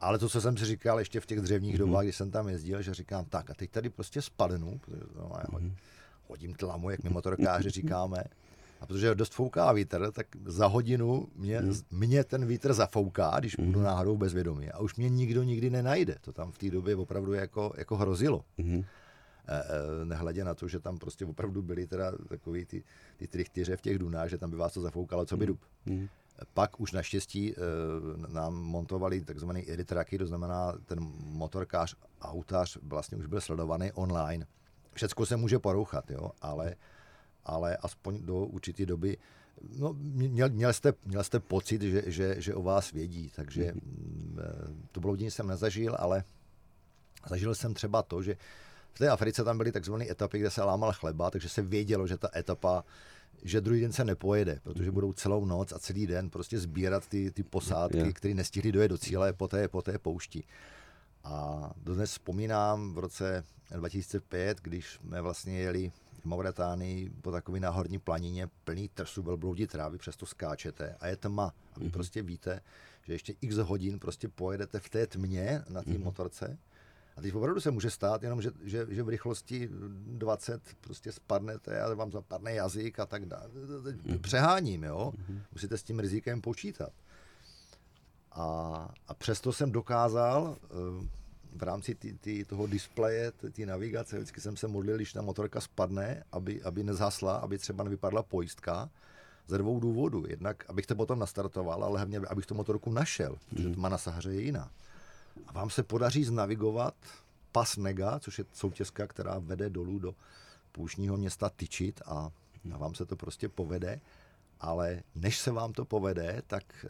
Ale 0.00 0.18
to, 0.18 0.28
co 0.28 0.40
jsem 0.40 0.56
si 0.56 0.64
říkal 0.64 0.98
ještě 0.98 1.20
v 1.20 1.26
těch 1.26 1.40
dřevních 1.40 1.74
mm-hmm. 1.74 1.78
dobách, 1.78 2.04
kdy 2.04 2.12
jsem 2.12 2.30
tam 2.30 2.48
jezdil, 2.48 2.82
že 2.82 2.94
říkám, 2.94 3.24
tak 3.24 3.50
a 3.50 3.54
teď 3.54 3.70
tady 3.70 3.90
prostě 3.90 4.22
spadnu, 4.22 4.78
protože 4.78 5.02
no, 5.16 5.28
mm-hmm. 5.28 5.72
hodím 6.28 6.54
tlamu, 6.54 6.90
jak 6.90 7.02
my 7.02 7.10
motorkáři 7.10 7.70
říkáme, 7.70 8.24
a 8.80 8.86
protože 8.86 9.14
dost 9.14 9.34
fouká 9.34 9.72
vítr, 9.72 10.12
tak 10.12 10.26
za 10.44 10.66
hodinu 10.66 11.28
mě, 11.34 11.60
mm. 11.60 11.74
mě 11.90 12.24
ten 12.24 12.46
vítr 12.46 12.72
zafouká, 12.72 13.36
když 13.38 13.56
mm. 13.56 13.66
budu 13.66 13.80
náhodou 13.80 14.16
bezvědomí. 14.16 14.70
A 14.70 14.78
už 14.78 14.96
mě 14.96 15.08
nikdo 15.08 15.42
nikdy 15.42 15.70
nenajde. 15.70 16.16
To 16.20 16.32
tam 16.32 16.52
v 16.52 16.58
té 16.58 16.70
době 16.70 16.96
opravdu 16.96 17.32
jako, 17.32 17.72
jako 17.76 17.96
hrozilo. 17.96 18.44
Mm. 18.58 18.84
nehledě 20.04 20.44
na 20.44 20.54
to, 20.54 20.68
že 20.68 20.80
tam 20.80 20.98
prostě 20.98 21.24
opravdu 21.24 21.62
byly 21.62 21.86
teda 21.86 22.12
takový 22.28 22.64
ty, 22.64 22.84
ty 23.16 23.26
trichtyře 23.26 23.76
v 23.76 23.80
těch 23.80 23.98
dunách, 23.98 24.28
že 24.28 24.38
tam 24.38 24.50
by 24.50 24.56
vás 24.56 24.72
to 24.72 24.80
zafoukalo, 24.80 25.26
co 25.26 25.36
by 25.36 25.46
dub. 25.46 25.60
Mm. 25.86 26.08
Pak 26.54 26.80
už 26.80 26.92
naštěstí 26.92 27.54
e, 27.54 27.56
nám 28.32 28.54
montovali 28.54 29.20
takzvaný 29.20 29.72
editraky, 29.72 30.18
to 30.18 30.26
znamená 30.26 30.72
ten 30.84 30.98
motorkář, 31.24 31.96
autář 32.20 32.78
vlastně 32.82 33.18
už 33.18 33.26
byl 33.26 33.40
sledovaný 33.40 33.92
online. 33.92 34.46
Všecko 34.92 35.26
se 35.26 35.36
může 35.36 35.58
porouchat, 35.58 36.10
jo, 36.10 36.30
ale, 36.40 36.74
ale 37.44 37.76
aspoň 37.76 38.22
do 38.22 38.36
určité 38.36 38.86
doby 38.86 39.16
No, 39.78 39.94
měl, 39.98 40.48
měl, 40.48 40.72
jste, 40.72 40.92
měl 41.04 41.24
jste 41.24 41.40
pocit, 41.40 41.82
že, 41.82 42.02
že, 42.06 42.34
že 42.38 42.54
o 42.54 42.62
vás 42.62 42.92
vědí, 42.92 43.32
takže 43.36 43.72
mm. 43.74 44.38
to 44.92 45.00
bloudění 45.00 45.30
jsem 45.30 45.46
nezažil, 45.46 45.96
ale 45.98 46.24
zažil 47.28 47.54
jsem 47.54 47.74
třeba 47.74 48.02
to, 48.02 48.22
že 48.22 48.36
v 48.92 48.98
té 48.98 49.08
Africe 49.08 49.44
tam 49.44 49.58
byly 49.58 49.72
takzvané 49.72 50.10
etapy, 50.10 50.38
kde 50.38 50.50
se 50.50 50.62
lámal 50.62 50.92
chleba, 50.92 51.30
takže 51.30 51.48
se 51.48 51.62
vědělo, 51.62 52.06
že 52.06 52.18
ta 52.18 52.28
etapa 52.36 52.84
že 53.42 53.60
druhý 53.60 53.80
den 53.80 53.92
se 53.92 54.04
nepojede, 54.04 54.60
protože 54.62 54.90
budou 54.90 55.12
celou 55.12 55.44
noc 55.44 55.72
a 55.72 55.78
celý 55.78 56.06
den 56.06 56.30
prostě 56.30 56.58
sbírat 56.58 57.08
ty, 57.08 57.30
ty 57.30 57.42
posádky, 57.42 57.98
yeah. 57.98 58.12
které 58.12 58.34
nestihly 58.34 58.72
dojet 58.72 58.88
do 58.88 58.98
cíle 58.98 59.32
po 59.32 59.48
té, 59.48 59.68
po 59.68 59.82
té 59.82 59.98
poušti. 59.98 60.44
A 61.24 61.70
dnes 61.76 62.10
vzpomínám 62.10 62.94
v 62.94 62.98
roce 62.98 63.44
2005, 63.76 64.60
když 64.60 64.92
jsme 64.92 65.20
vlastně 65.20 65.58
jeli 65.58 65.92
v 66.20 66.24
Mauretánii 66.24 67.10
po 67.10 67.30
takové 67.30 67.60
náhorní 67.60 67.98
planině 67.98 68.48
plný 68.64 68.88
trsu, 68.88 69.22
velbloudí 69.22 69.66
trávy, 69.66 69.98
přesto 69.98 70.26
skáčete 70.26 70.96
a 71.00 71.06
je 71.06 71.16
tma. 71.16 71.54
A 71.74 71.78
vy 71.78 71.86
mm-hmm. 71.86 71.90
prostě 71.90 72.22
víte, 72.22 72.60
že 73.06 73.12
ještě 73.12 73.34
x 73.40 73.56
hodin 73.56 73.98
prostě 73.98 74.28
pojedete 74.28 74.80
v 74.80 74.88
té 74.88 75.06
tmě 75.06 75.62
na 75.68 75.82
té 75.82 75.90
mm-hmm. 75.90 76.04
motorce 76.04 76.58
a 77.16 77.20
teď 77.20 77.34
opravdu 77.34 77.60
se 77.60 77.70
může 77.70 77.90
stát 77.90 78.22
jenom, 78.22 78.42
že, 78.42 78.50
že, 78.64 78.86
že 78.88 79.02
v 79.02 79.08
rychlosti 79.08 79.68
20 79.72 80.62
prostě 80.80 81.12
spadnete 81.12 81.80
a 81.80 81.94
vám 81.94 82.12
zapadne 82.12 82.52
jazyk 82.52 82.98
a 82.98 83.06
tak 83.06 83.26
dále. 83.26 83.50
Mhm. 84.04 84.18
Přeháním, 84.18 84.84
jo. 84.84 85.12
Mhm. 85.18 85.42
Musíte 85.52 85.78
s 85.78 85.82
tím 85.82 85.98
rizikem 85.98 86.40
počítat. 86.40 86.92
A, 88.32 88.88
a 89.08 89.14
přesto 89.14 89.52
jsem 89.52 89.72
dokázal 89.72 90.56
eh, 90.62 90.66
v 91.52 91.62
rámci 91.62 91.94
tý, 91.94 92.12
tý, 92.12 92.44
toho 92.44 92.66
displeje, 92.66 93.32
té 93.32 93.66
navigace, 93.66 94.16
vždycky 94.16 94.40
jsem 94.40 94.56
se 94.56 94.68
modlil, 94.68 94.96
když 94.96 95.12
ta 95.12 95.22
motorka 95.22 95.60
spadne, 95.60 96.24
aby, 96.32 96.62
aby 96.62 96.84
nezhasla, 96.84 97.36
aby 97.36 97.58
třeba 97.58 97.84
nevypadla 97.84 98.22
pojistka, 98.22 98.90
ze 99.48 99.58
dvou 99.58 99.80
důvodů. 99.80 100.24
Jednak, 100.28 100.64
abych 100.68 100.86
to 100.86 100.94
potom 100.94 101.18
nastartoval, 101.18 101.84
ale 101.84 101.98
hlavně, 101.98 102.18
abych 102.18 102.46
tu 102.46 102.54
motorku 102.54 102.92
našel, 102.92 103.36
protože 103.48 103.70
tma 103.70 103.88
na 103.88 103.98
Sahaře 103.98 104.32
je 104.32 104.40
jiná 104.40 104.70
a 105.46 105.52
vám 105.52 105.70
se 105.70 105.82
podaří 105.82 106.24
znavigovat 106.24 106.94
pas 107.52 107.76
Nega, 107.76 108.18
což 108.18 108.38
je 108.38 108.44
soutězka, 108.52 109.06
která 109.06 109.38
vede 109.38 109.70
dolů 109.70 109.98
do 109.98 110.14
půjšního 110.72 111.16
města 111.16 111.48
Tyčit 111.48 112.02
a, 112.06 112.30
a 112.74 112.78
vám 112.78 112.94
se 112.94 113.06
to 113.06 113.16
prostě 113.16 113.48
povede, 113.48 114.00
ale 114.60 115.02
než 115.14 115.38
se 115.38 115.50
vám 115.50 115.72
to 115.72 115.84
povede, 115.84 116.42
tak 116.46 116.64
e, 116.84 116.88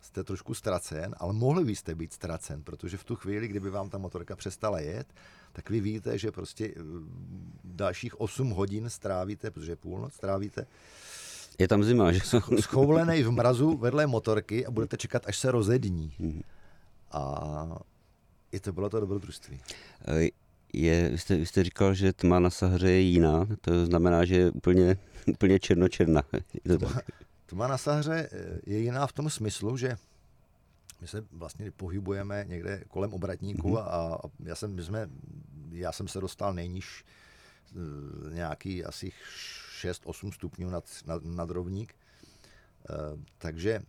jste 0.00 0.24
trošku 0.24 0.54
ztracen, 0.54 1.14
ale 1.18 1.32
mohli 1.32 1.64
byste 1.64 1.94
být 1.94 2.12
ztracen, 2.12 2.62
protože 2.62 2.96
v 2.96 3.04
tu 3.04 3.16
chvíli, 3.16 3.48
kdyby 3.48 3.70
vám 3.70 3.90
ta 3.90 3.98
motorka 3.98 4.36
přestala 4.36 4.80
jet, 4.80 5.06
tak 5.52 5.70
vy 5.70 5.80
víte, 5.80 6.18
že 6.18 6.32
prostě 6.32 6.66
e, 6.66 6.72
dalších 7.64 8.20
8 8.20 8.50
hodin 8.50 8.90
strávíte, 8.90 9.50
protože 9.50 9.76
půlnoc, 9.76 10.14
strávíte 10.14 10.66
je 11.58 11.68
tam 11.68 11.84
zima, 11.84 12.12
že? 12.12 12.20
Schoulený 12.60 13.22
v 13.22 13.30
mrazu 13.30 13.76
vedle 13.76 14.06
motorky 14.06 14.66
a 14.66 14.70
budete 14.70 14.96
čekat, 14.96 15.22
až 15.26 15.38
se 15.38 15.50
rozední. 15.50 16.12
Mm-hmm. 16.20 16.42
A 17.10 17.78
i 18.52 18.60
to 18.60 18.72
bylo 18.72 18.90
to 18.90 19.00
dobrodružství. 19.00 19.60
Je, 20.72 21.08
vy, 21.08 21.18
jste, 21.18 21.36
vy 21.36 21.46
jste 21.46 21.64
říkal, 21.64 21.94
že 21.94 22.12
tma 22.12 22.40
na 22.40 22.50
Sahře 22.50 22.90
je 22.90 23.00
jiná, 23.00 23.46
to 23.60 23.86
znamená, 23.86 24.24
že 24.24 24.36
je 24.36 24.50
úplně, 24.50 24.96
úplně 25.26 25.58
černočerná. 25.58 26.22
Je 26.64 26.78
to 26.78 26.78
tma, 26.78 27.00
tma 27.46 27.68
na 27.68 27.78
Sahře 27.78 28.28
eh, 28.32 28.60
je 28.66 28.78
jiná 28.78 29.06
v 29.06 29.12
tom 29.12 29.30
smyslu, 29.30 29.76
že 29.76 29.96
my 31.00 31.08
se 31.08 31.24
vlastně 31.32 31.70
pohybujeme 31.70 32.44
někde 32.48 32.84
kolem 32.88 33.12
obratníků 33.12 33.68
mm-hmm. 33.68 33.84
a, 33.84 34.14
a 34.14 34.18
já, 34.44 34.54
jsem, 34.54 34.74
my 34.74 34.82
jsme, 34.82 35.10
já 35.70 35.92
jsem 35.92 36.08
se 36.08 36.20
dostal 36.20 36.54
nejníž 36.54 37.04
eh, 37.72 38.34
nějaký 38.34 38.84
asi 38.84 39.12
6-8 39.82 40.32
stupňů 40.32 40.70
nad, 40.70 40.84
nad, 41.06 41.24
nad 41.24 41.50
rovník. 41.50 41.94
Uh, 42.90 43.20
takže 43.38 43.82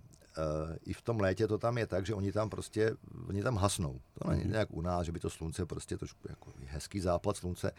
i 0.85 0.93
v 0.93 1.01
tom 1.01 1.19
létě 1.19 1.47
to 1.47 1.57
tam 1.57 1.77
je 1.77 1.87
tak, 1.87 2.05
že 2.05 2.13
oni 2.13 2.31
tam 2.31 2.49
prostě, 2.49 2.91
oni 3.27 3.43
tam 3.43 3.55
hasnou. 3.55 3.99
To 4.13 4.29
není 4.29 4.43
mm-hmm. 4.43 4.51
nějak 4.51 4.71
u 4.71 4.81
nás, 4.81 5.05
že 5.05 5.11
by 5.11 5.19
to 5.19 5.29
slunce 5.29 5.65
prostě 5.65 5.97
trošku 5.97 6.27
jako 6.29 6.51
hezký 6.65 6.99
západ 6.99 7.37
slunce. 7.37 7.71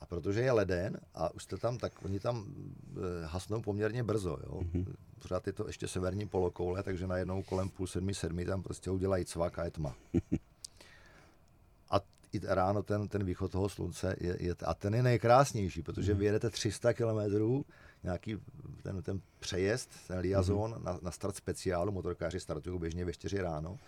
A 0.00 0.06
protože 0.06 0.40
je 0.40 0.52
leden 0.52 1.00
a 1.14 1.34
už 1.34 1.42
jste 1.42 1.56
tam, 1.56 1.78
tak 1.78 2.04
oni 2.04 2.20
tam 2.20 2.36
uh, 2.38 3.02
hasnou 3.24 3.62
poměrně 3.62 4.02
brzo. 4.02 4.38
Jo? 4.46 4.60
Mm-hmm. 4.60 4.94
Pořád 5.18 5.46
je 5.46 5.52
to 5.52 5.66
ještě 5.66 5.88
severní 5.88 6.28
polokoule, 6.28 6.82
takže 6.82 7.06
najednou 7.06 7.42
kolem 7.42 7.68
půl 7.68 7.86
sedmi, 7.86 8.14
sedmi 8.14 8.44
tam 8.44 8.62
prostě 8.62 8.90
udělají 8.90 9.24
cvak 9.24 9.58
a 9.58 9.64
je 9.64 9.70
tma. 9.70 9.94
a 11.90 12.00
i 12.32 12.40
ráno 12.42 12.82
ten, 12.82 13.08
ten 13.08 13.24
východ 13.24 13.52
toho 13.52 13.68
slunce 13.68 14.16
je, 14.20 14.36
je, 14.40 14.54
a 14.64 14.74
ten 14.74 14.94
je 14.94 15.02
nejkrásnější, 15.02 15.82
protože 15.82 16.12
mm. 16.12 16.18
vyjedete 16.18 16.50
300 16.50 16.94
kilometrů 16.94 17.64
nějaký 18.02 18.38
ten, 18.82 19.02
ten 19.02 19.20
přejezd, 19.38 19.90
ten 20.06 20.18
liazon 20.18 20.74
mm-hmm. 20.74 20.84
na, 20.84 20.98
na 21.02 21.10
start 21.10 21.36
speciálu, 21.36 21.92
motorkáři 21.92 22.40
startují 22.40 22.80
běžně 22.80 23.04
ve 23.04 23.12
4 23.12 23.40
ráno, 23.40 23.78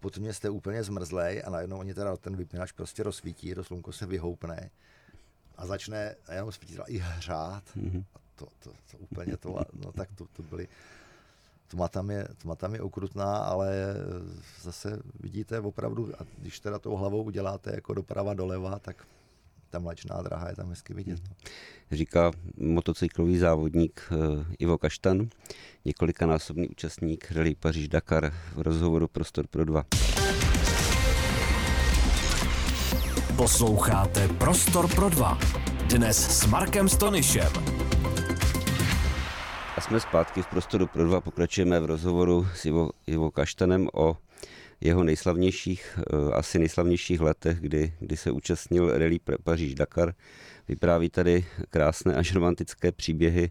potom 0.00 0.24
jste 0.24 0.50
úplně 0.50 0.84
zmrzlej 0.84 1.42
a 1.46 1.50
najednou 1.50 1.78
oni 1.78 1.94
teda 1.94 2.16
ten 2.16 2.36
vypínač 2.36 2.72
prostě 2.72 3.02
rozsvítí, 3.02 3.54
to 3.54 3.64
slunko 3.64 3.92
se 3.92 4.06
vyhoupne 4.06 4.70
a 5.56 5.66
začne 5.66 6.14
a 6.26 6.34
jenom 6.34 6.52
svítit 6.52 6.80
i 6.86 6.98
hřát. 6.98 7.64
Mm-hmm. 7.76 8.04
A 8.14 8.18
to, 8.34 8.46
to, 8.58 8.70
to, 8.90 8.98
úplně 8.98 9.36
to, 9.36 9.60
no 9.72 9.92
tak 9.92 10.08
to, 10.14 10.26
to 10.32 10.42
byly, 10.42 10.68
tma 11.68 11.88
tam, 11.88 12.10
je, 12.10 12.28
tma 12.38 12.56
tam 12.56 12.74
je 12.74 12.80
okrutná, 12.80 13.36
ale 13.36 13.94
zase 14.60 15.02
vidíte 15.20 15.60
opravdu, 15.60 16.12
a 16.18 16.26
když 16.38 16.60
teda 16.60 16.78
tou 16.78 16.96
hlavou 16.96 17.22
uděláte 17.22 17.74
jako 17.74 17.94
doprava 17.94 18.34
doleva, 18.34 18.78
tak 18.78 19.06
ta 19.72 19.78
mlačná 19.78 20.22
dráha 20.22 20.48
je 20.48 20.56
tam 20.56 20.68
hezky 20.68 20.94
vidět. 20.94 21.20
No. 21.28 21.34
Říká 21.92 22.30
motocyklový 22.56 23.38
závodník 23.38 24.02
uh, 24.10 24.44
Ivo 24.58 24.78
Kaštan, 24.78 25.28
několikanásobný 25.84 26.68
účastník 26.68 27.32
Rally 27.32 27.54
Paříž-Dakar 27.54 28.32
v 28.54 28.60
rozhovoru 28.60 29.08
Prostor 29.08 29.46
pro 29.46 29.64
dva. 29.64 29.84
Posloucháte 33.36 34.28
Prostor 34.28 34.94
pro 34.94 35.08
dva. 35.08 35.38
Dnes 35.86 36.38
s 36.38 36.46
Markem 36.46 36.88
Stonyšem. 36.88 37.52
A 39.76 39.80
jsme 39.80 40.00
zpátky 40.00 40.42
v 40.42 40.46
Prostoru 40.46 40.86
pro 40.86 41.04
dva. 41.04 41.20
Pokračujeme 41.20 41.80
v 41.80 41.84
rozhovoru 41.84 42.46
s 42.54 42.64
Ivo, 42.64 42.90
Ivo 43.06 43.30
Kaštanem 43.30 43.88
o 43.94 44.16
jeho 44.82 45.04
nejslavnějších, 45.04 45.98
eh, 45.98 46.32
asi 46.32 46.58
nejslavnějších 46.58 47.20
letech, 47.20 47.60
kdy, 47.60 47.94
kdy 48.00 48.16
se 48.16 48.30
účastnil 48.30 48.98
rally 48.98 49.18
Paříž-Dakar. 49.44 50.14
Vypráví 50.68 51.10
tady 51.10 51.44
krásné 51.70 52.14
až 52.14 52.34
romantické 52.34 52.92
příběhy, 52.92 53.50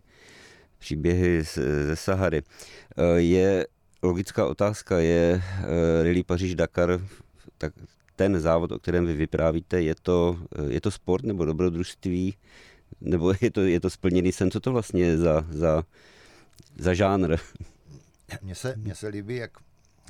příběhy 0.80 1.44
ze 1.86 1.96
Sahary. 1.96 2.42
Eh, 2.98 3.20
je 3.20 3.68
logická 4.04 4.48
otázka, 4.48 5.00
je 5.00 5.42
eh, 5.44 6.04
rally 6.04 6.24
Paříž-Dakar 6.24 7.08
tak 7.58 7.74
ten 8.16 8.40
závod, 8.40 8.72
o 8.72 8.80
kterém 8.80 9.06
vy 9.06 9.14
vyprávíte, 9.14 9.82
je 9.82 9.96
to, 10.02 10.40
je 10.68 10.82
to 10.82 10.92
sport 10.92 11.24
nebo 11.26 11.46
dobrodružství, 11.46 12.36
nebo 13.02 13.34
je 13.42 13.52
to, 13.52 13.62
je 13.62 13.80
to 13.80 13.90
splněný 13.90 14.32
sen? 14.32 14.52
Co 14.52 14.60
to 14.60 14.72
vlastně 14.72 15.04
je 15.04 15.18
za, 15.18 15.46
za, 15.50 15.84
za 16.78 16.94
žánr? 16.94 17.36
Mně 18.42 18.56
se, 18.56 18.74
mně 18.78 18.96
se 18.96 19.08
líbí, 19.08 19.36
jak 19.36 19.52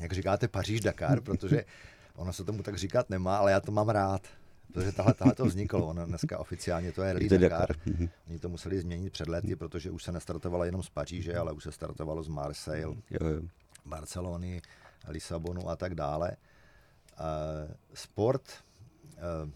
jak 0.02 0.14
říkáte, 0.14 0.47
Paříž-Dakar, 0.47 1.22
protože 1.24 1.66
ono 2.16 2.34
se 2.34 2.43
tomu 2.43 2.64
tak 2.64 2.78
říkat 2.78 3.10
nemá, 3.10 3.38
ale 3.38 3.52
já 3.52 3.60
to 3.60 3.72
mám 3.72 3.89
rád. 3.89 4.28
protože 4.74 4.91
tahle, 4.91 5.14
tahle 5.14 5.36
to 5.36 5.45
vzniklo, 5.45 5.88
ono 5.88 6.06
dneska 6.06 6.39
oficiálně 6.39 6.91
to 6.91 7.04
je 7.04 7.14
Rally 7.14 7.30
Dakar. 7.30 7.76
Mhm. 7.86 8.10
Oni 8.30 8.39
to 8.39 8.49
museli 8.49 8.80
změnit 8.80 9.14
před 9.14 9.28
lety, 9.28 9.56
protože 9.56 9.91
už 9.91 10.04
se 10.04 10.12
nestartovalo 10.12 10.64
jenom 10.64 10.84
z 10.84 10.89
Paříže, 10.89 11.38
ale 11.38 11.52
už 11.52 11.64
se 11.64 11.72
startovalo 11.72 12.24
z 12.24 12.28
Marseille, 12.28 12.82
jo, 12.82 12.95
jo. 13.10 13.41
Barcelony, 13.86 14.62
Lisabonu 15.08 15.70
a 15.70 15.76
tak 15.76 15.95
dále. 15.95 16.32
Uh, 17.20 17.72
sport, 17.93 18.43
uh, 19.43 19.49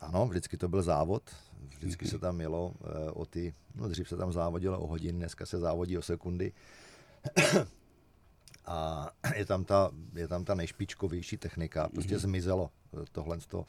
ano, 0.00 0.26
vždycky 0.26 0.56
to 0.56 0.68
byl 0.68 0.82
závod, 0.82 1.22
vždycky 1.78 2.08
se 2.08 2.18
tam 2.18 2.40
jelo 2.40 2.66
uh, 2.66 2.74
o 3.14 3.26
ty, 3.26 3.54
no 3.74 3.88
dřív 3.88 4.08
se 4.08 4.16
tam 4.16 4.32
závodilo 4.32 4.80
o 4.80 4.86
hodiny, 4.86 5.18
dneska 5.18 5.46
se 5.46 5.58
závodí 5.58 5.98
o 5.98 6.02
sekundy. 6.02 6.52
A 8.66 9.10
je 9.34 9.44
tam 9.44 9.64
ta, 9.64 9.90
je 10.14 10.28
tam 10.28 10.44
ta 10.44 10.54
nejšpičkovější 10.54 11.36
technika, 11.36 11.88
prostě 11.88 12.16
mm-hmm. 12.16 12.20
zmizelo 12.20 12.70
tohle 13.12 13.38
to, 13.38 13.66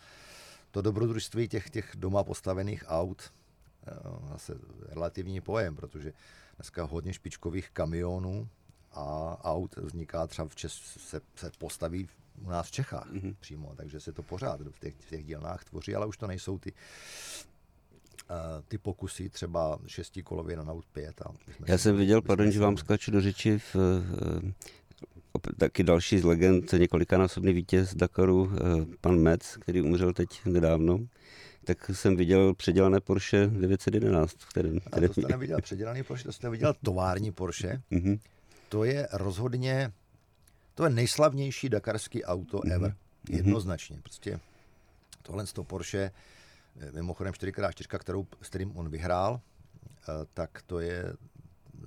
to 0.71 0.81
dobrodružství 0.81 1.47
těch, 1.47 1.69
těch 1.69 1.91
doma 1.95 2.23
postavených 2.23 2.83
aut, 2.87 3.31
zase 4.29 4.53
relativní 4.89 5.41
pojem, 5.41 5.75
protože 5.75 6.13
dneska 6.55 6.83
hodně 6.83 7.13
špičkových 7.13 7.69
kamionů 7.69 8.47
a 8.91 9.37
aut 9.43 9.75
vzniká 9.75 10.27
třeba 10.27 10.47
v 10.47 10.55
Čes, 10.55 10.73
se, 10.97 11.21
se 11.35 11.51
postaví 11.57 12.09
u 12.41 12.49
nás 12.49 12.67
v 12.67 12.71
Čechách 12.71 13.11
mm-hmm. 13.11 13.35
přímo, 13.39 13.73
takže 13.77 13.99
se 13.99 14.11
to 14.11 14.23
pořád 14.23 14.61
v 14.61 14.79
těch, 14.79 14.95
v 14.99 15.09
těch 15.09 15.25
dílnách 15.25 15.63
tvoří, 15.63 15.95
ale 15.95 16.05
už 16.05 16.17
to 16.17 16.27
nejsou 16.27 16.59
ty 16.59 16.71
uh, 16.71 18.37
ty 18.67 18.77
pokusy 18.77 19.29
třeba 19.29 19.79
šestikolově 19.87 20.57
na 20.57 20.63
Note 20.63 20.87
5. 20.93 21.21
A 21.21 21.33
Já 21.67 21.77
jsem 21.77 21.97
viděl, 21.97 22.21
pardon, 22.21 22.51
že 22.51 22.59
vám 22.59 22.77
skáču 22.77 23.11
do 23.11 23.21
řeči, 23.21 23.59
v, 23.59 23.75
taky 25.39 25.83
další 25.83 26.19
z 26.19 26.23
legend, 26.23 26.73
několikanásobný 26.73 27.53
vítěz 27.53 27.95
Dakaru, 27.95 28.51
eh, 28.53 28.85
pan 29.01 29.19
Metz, 29.19 29.57
který 29.57 29.81
umřel 29.81 30.13
teď 30.13 30.45
nedávno, 30.45 30.99
tak 31.63 31.91
jsem 31.93 32.15
viděl 32.15 32.53
předělané 32.53 32.99
Porsche 32.99 33.47
911. 33.47 34.37
Které, 34.49 34.69
které... 34.79 35.07
A 35.07 35.07
to 35.07 35.13
jste 35.13 35.27
neviděl 35.27 35.61
předělaný 35.61 36.03
Porsche, 36.03 36.25
to 36.25 36.31
jste 36.31 36.49
viděl 36.49 36.73
tovární 36.83 37.31
Porsche. 37.31 37.81
Mm-hmm. 37.91 38.19
To 38.69 38.83
je 38.83 39.07
rozhodně, 39.13 39.91
to 40.75 40.83
je 40.83 40.89
nejslavnější 40.89 41.69
dakarský 41.69 42.23
auto 42.23 42.57
mm-hmm. 42.57 42.73
ever. 42.73 42.95
Mhm. 43.29 43.37
Jednoznačně. 43.37 43.99
Prostě 44.03 44.39
tohle 45.21 45.47
z 45.47 45.53
toho 45.53 45.65
Porsche, 45.65 46.11
eh, 46.79 46.91
mimochodem 46.91 47.33
4x4, 47.33 47.99
kterou, 47.99 48.27
s 48.41 48.49
kterým 48.49 48.77
on 48.77 48.89
vyhrál, 48.89 49.39
eh, 49.39 50.25
tak 50.33 50.61
to 50.65 50.79
je 50.79 51.13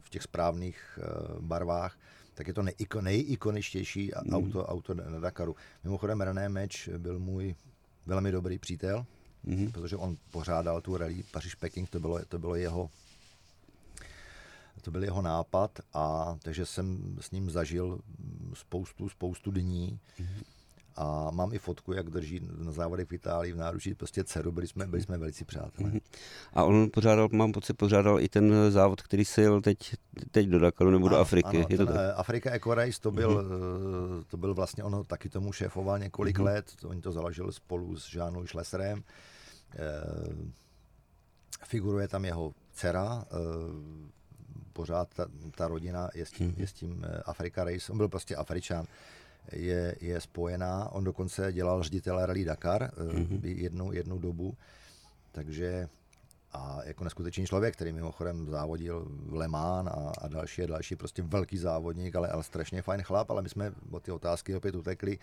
v 0.00 0.10
těch 0.10 0.22
správných 0.22 0.98
barvách 1.40 1.98
tak 2.38 2.48
je 2.48 2.54
to 2.54 2.62
nejiko, 2.62 3.00
nejikoničtější 3.00 4.10
mm. 4.24 4.34
auto, 4.34 4.66
auto 4.66 4.94
na 4.94 5.20
Dakaru. 5.20 5.56
Mimochodem 5.84 6.20
René 6.20 6.48
Meč 6.48 6.88
byl 6.98 7.18
můj 7.18 7.54
velmi 8.06 8.32
dobrý 8.32 8.58
přítel, 8.58 9.06
mm. 9.44 9.72
protože 9.72 9.96
on 9.96 10.16
pořádal 10.30 10.80
tu 10.80 10.96
rally 10.96 11.22
Paříž-Peking, 11.32 11.88
to 11.90 12.00
bylo, 12.00 12.24
to 12.24 12.38
bylo 12.38 12.54
jeho 12.54 12.90
to 14.82 14.90
byl 14.90 15.04
jeho 15.04 15.22
nápad 15.22 15.80
a 15.94 16.36
takže 16.42 16.66
jsem 16.66 17.16
s 17.20 17.30
ním 17.30 17.50
zažil 17.50 18.00
spoustu, 18.54 19.08
spoustu 19.08 19.50
dní. 19.50 19.98
Mm. 20.18 20.26
A 21.00 21.30
mám 21.30 21.52
i 21.52 21.58
fotku, 21.58 21.92
jak 21.92 22.10
drží 22.10 22.40
na 22.58 22.72
závodech 22.72 23.08
v 23.08 23.12
Itálii 23.12 23.52
v 23.52 23.56
náručí 23.56 23.94
prostě 23.94 24.24
dceru, 24.24 24.52
byli 24.52 24.66
jsme, 24.66 24.86
byli 24.86 25.02
jsme 25.02 25.18
velice 25.18 25.44
přátelé. 25.44 25.88
Mhm. 25.88 25.98
A 26.52 26.64
on 26.64 26.90
pořádal, 26.92 27.28
mám 27.32 27.52
pocit, 27.52 27.74
pořádal 27.74 28.20
i 28.20 28.28
ten 28.28 28.54
závod, 28.70 29.02
který 29.02 29.24
se 29.24 29.42
jel 29.42 29.60
teď, 29.60 29.78
teď 30.30 30.46
do 30.46 30.58
Dakaru 30.58 30.90
nebo 30.90 31.06
ano, 31.06 31.16
do 31.16 31.20
Afriky. 31.20 31.58
Ano, 31.58 31.66
je 31.68 31.76
to 31.76 31.86
tak? 31.86 31.96
Eh, 31.98 32.12
Afrika 32.12 32.50
Eco 32.52 32.74
Race, 32.74 33.00
to 33.00 33.10
byl, 33.10 33.30
uh-huh. 33.30 34.24
to 34.28 34.36
byl 34.36 34.54
vlastně, 34.54 34.84
ono 34.84 35.04
taky 35.04 35.28
tomu 35.28 35.52
šéfoval 35.52 35.98
několik 35.98 36.38
uh-huh. 36.38 36.44
let, 36.44 36.72
oni 36.84 37.00
to 37.00 37.12
založili 37.12 37.52
spolu 37.52 37.96
s 37.96 38.08
Žánou 38.08 38.46
Šleserem. 38.46 38.98
E, 38.98 39.84
figuruje 41.64 42.08
tam 42.08 42.24
jeho 42.24 42.52
dcera, 42.72 43.24
e, 43.24 43.34
pořád 44.72 45.08
ta, 45.14 45.26
ta 45.54 45.68
rodina 45.68 46.08
je 46.14 46.26
s 46.26 46.30
tím, 46.30 46.52
uh-huh. 46.52 46.60
je 46.60 46.66
s 46.66 46.72
tím 46.72 47.06
Afrika 47.24 47.64
Race, 47.64 47.92
on 47.92 47.98
byl 47.98 48.08
prostě 48.08 48.36
Afričan 48.36 48.86
je, 49.52 49.96
je 50.00 50.20
spojená. 50.20 50.92
On 50.92 51.04
dokonce 51.04 51.52
dělal 51.52 51.82
ředitele 51.82 52.26
Rally 52.26 52.44
Dakar 52.44 52.90
mm-hmm. 52.90 53.40
jednu, 53.44 53.92
jednu 53.92 54.18
dobu, 54.18 54.56
takže 55.32 55.88
a 56.52 56.78
jako 56.84 57.04
neskutečný 57.04 57.46
člověk, 57.46 57.74
který 57.74 57.92
mimochodem 57.92 58.50
závodil 58.50 59.06
v 59.08 59.34
Le 59.34 59.48
Mans 59.48 59.88
a, 59.88 60.12
a 60.20 60.28
další 60.28 60.62
a 60.62 60.66
další, 60.66 60.96
prostě 60.96 61.22
velký 61.22 61.58
závodník, 61.58 62.16
ale, 62.16 62.28
ale 62.28 62.42
strašně 62.42 62.82
fajn 62.82 63.02
chlap, 63.02 63.30
ale 63.30 63.42
my 63.42 63.48
jsme 63.48 63.72
od 63.90 64.02
ty 64.02 64.10
otázky 64.10 64.56
opět 64.56 64.74
utekli. 64.74 65.18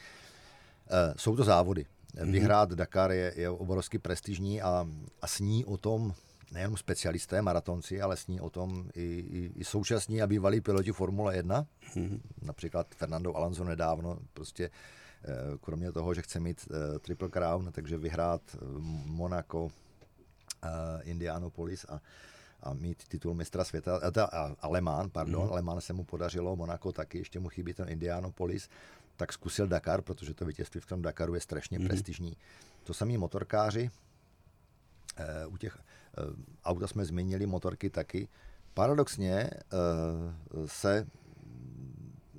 E, 0.89 1.13
jsou 1.17 1.36
to 1.36 1.43
závody. 1.43 1.86
Mm-hmm. 2.15 2.32
Vyhrát 2.32 2.69
Dakar 2.69 3.11
je, 3.11 3.34
je 3.36 3.49
obrovsky 3.49 3.99
prestižní 3.99 4.61
a, 4.61 4.88
a 5.21 5.28
sní 5.28 5.65
o 5.65 5.78
tom 5.78 6.13
nejenom 6.56 6.78
specialisté, 6.80 7.41
maratonci, 7.41 8.01
ale 8.01 8.18
sní 8.18 8.39
o 8.39 8.49
tom 8.49 8.88
i, 8.95 9.03
i, 9.03 9.51
i 9.56 9.64
současní 9.64 10.22
a 10.22 10.28
bývalí 10.28 10.62
piloti 10.62 10.91
Formule 10.91 11.36
1. 11.36 11.68
Mm-hmm. 11.95 12.20
Například 12.41 12.95
Fernando 12.95 13.36
Alonso 13.36 13.64
nedávno 13.64 14.20
prostě 14.34 14.72
eh, 15.24 15.58
kromě 15.62 15.91
toho, 15.91 16.14
že 16.14 16.22
chce 16.22 16.39
mít 16.39 16.68
uh, 16.70 16.97
Triple 16.99 17.30
Crown, 17.30 17.72
takže 17.72 17.97
vyhrát 17.97 18.41
uh, 18.56 18.80
Monaco, 19.06 19.64
uh, 19.64 19.70
Indianapolis 21.03 21.86
a, 21.89 22.01
a 22.64 22.74
mít 22.74 23.03
titul 23.08 23.34
mistra 23.34 23.64
světa, 23.64 23.97
a, 23.97 24.22
a, 24.22 24.56
a 24.60 24.68
Le 24.68 24.82
Mans, 24.82 25.12
pardon, 25.12 25.47
mm-hmm. 25.47 25.56
Le 25.56 25.62
Mans 25.62 25.86
se 25.86 25.93
mu 25.93 26.03
podařilo, 26.03 26.56
Monaco 26.56 26.91
taky, 26.91 27.18
ještě 27.18 27.39
mu 27.39 27.49
chybí 27.49 27.74
ten 27.74 27.89
Indianapolis, 27.89 28.70
tak 29.16 29.34
zkusil 29.34 29.68
Dakar, 29.68 30.01
protože 30.01 30.34
to 30.34 30.45
vítězství 30.45 30.82
v 30.82 30.86
tom 30.86 31.01
Dakaru 31.01 31.36
je 31.36 31.41
strašně 31.41 31.80
mm-hmm. 31.80 31.88
prestižní. 31.88 32.38
To 32.84 32.93
samý 32.93 33.18
motorkáři, 33.18 33.89
uh, 35.47 35.53
u 35.53 35.58
těch 35.58 35.78
Eh, 35.78 36.05
auta 36.66 36.88
jsme 36.88 37.05
zmínili, 37.05 37.45
motorky 37.45 37.89
taky. 37.89 38.28
Paradoxně 38.74 39.34
eh, 39.34 39.51
se 40.66 41.07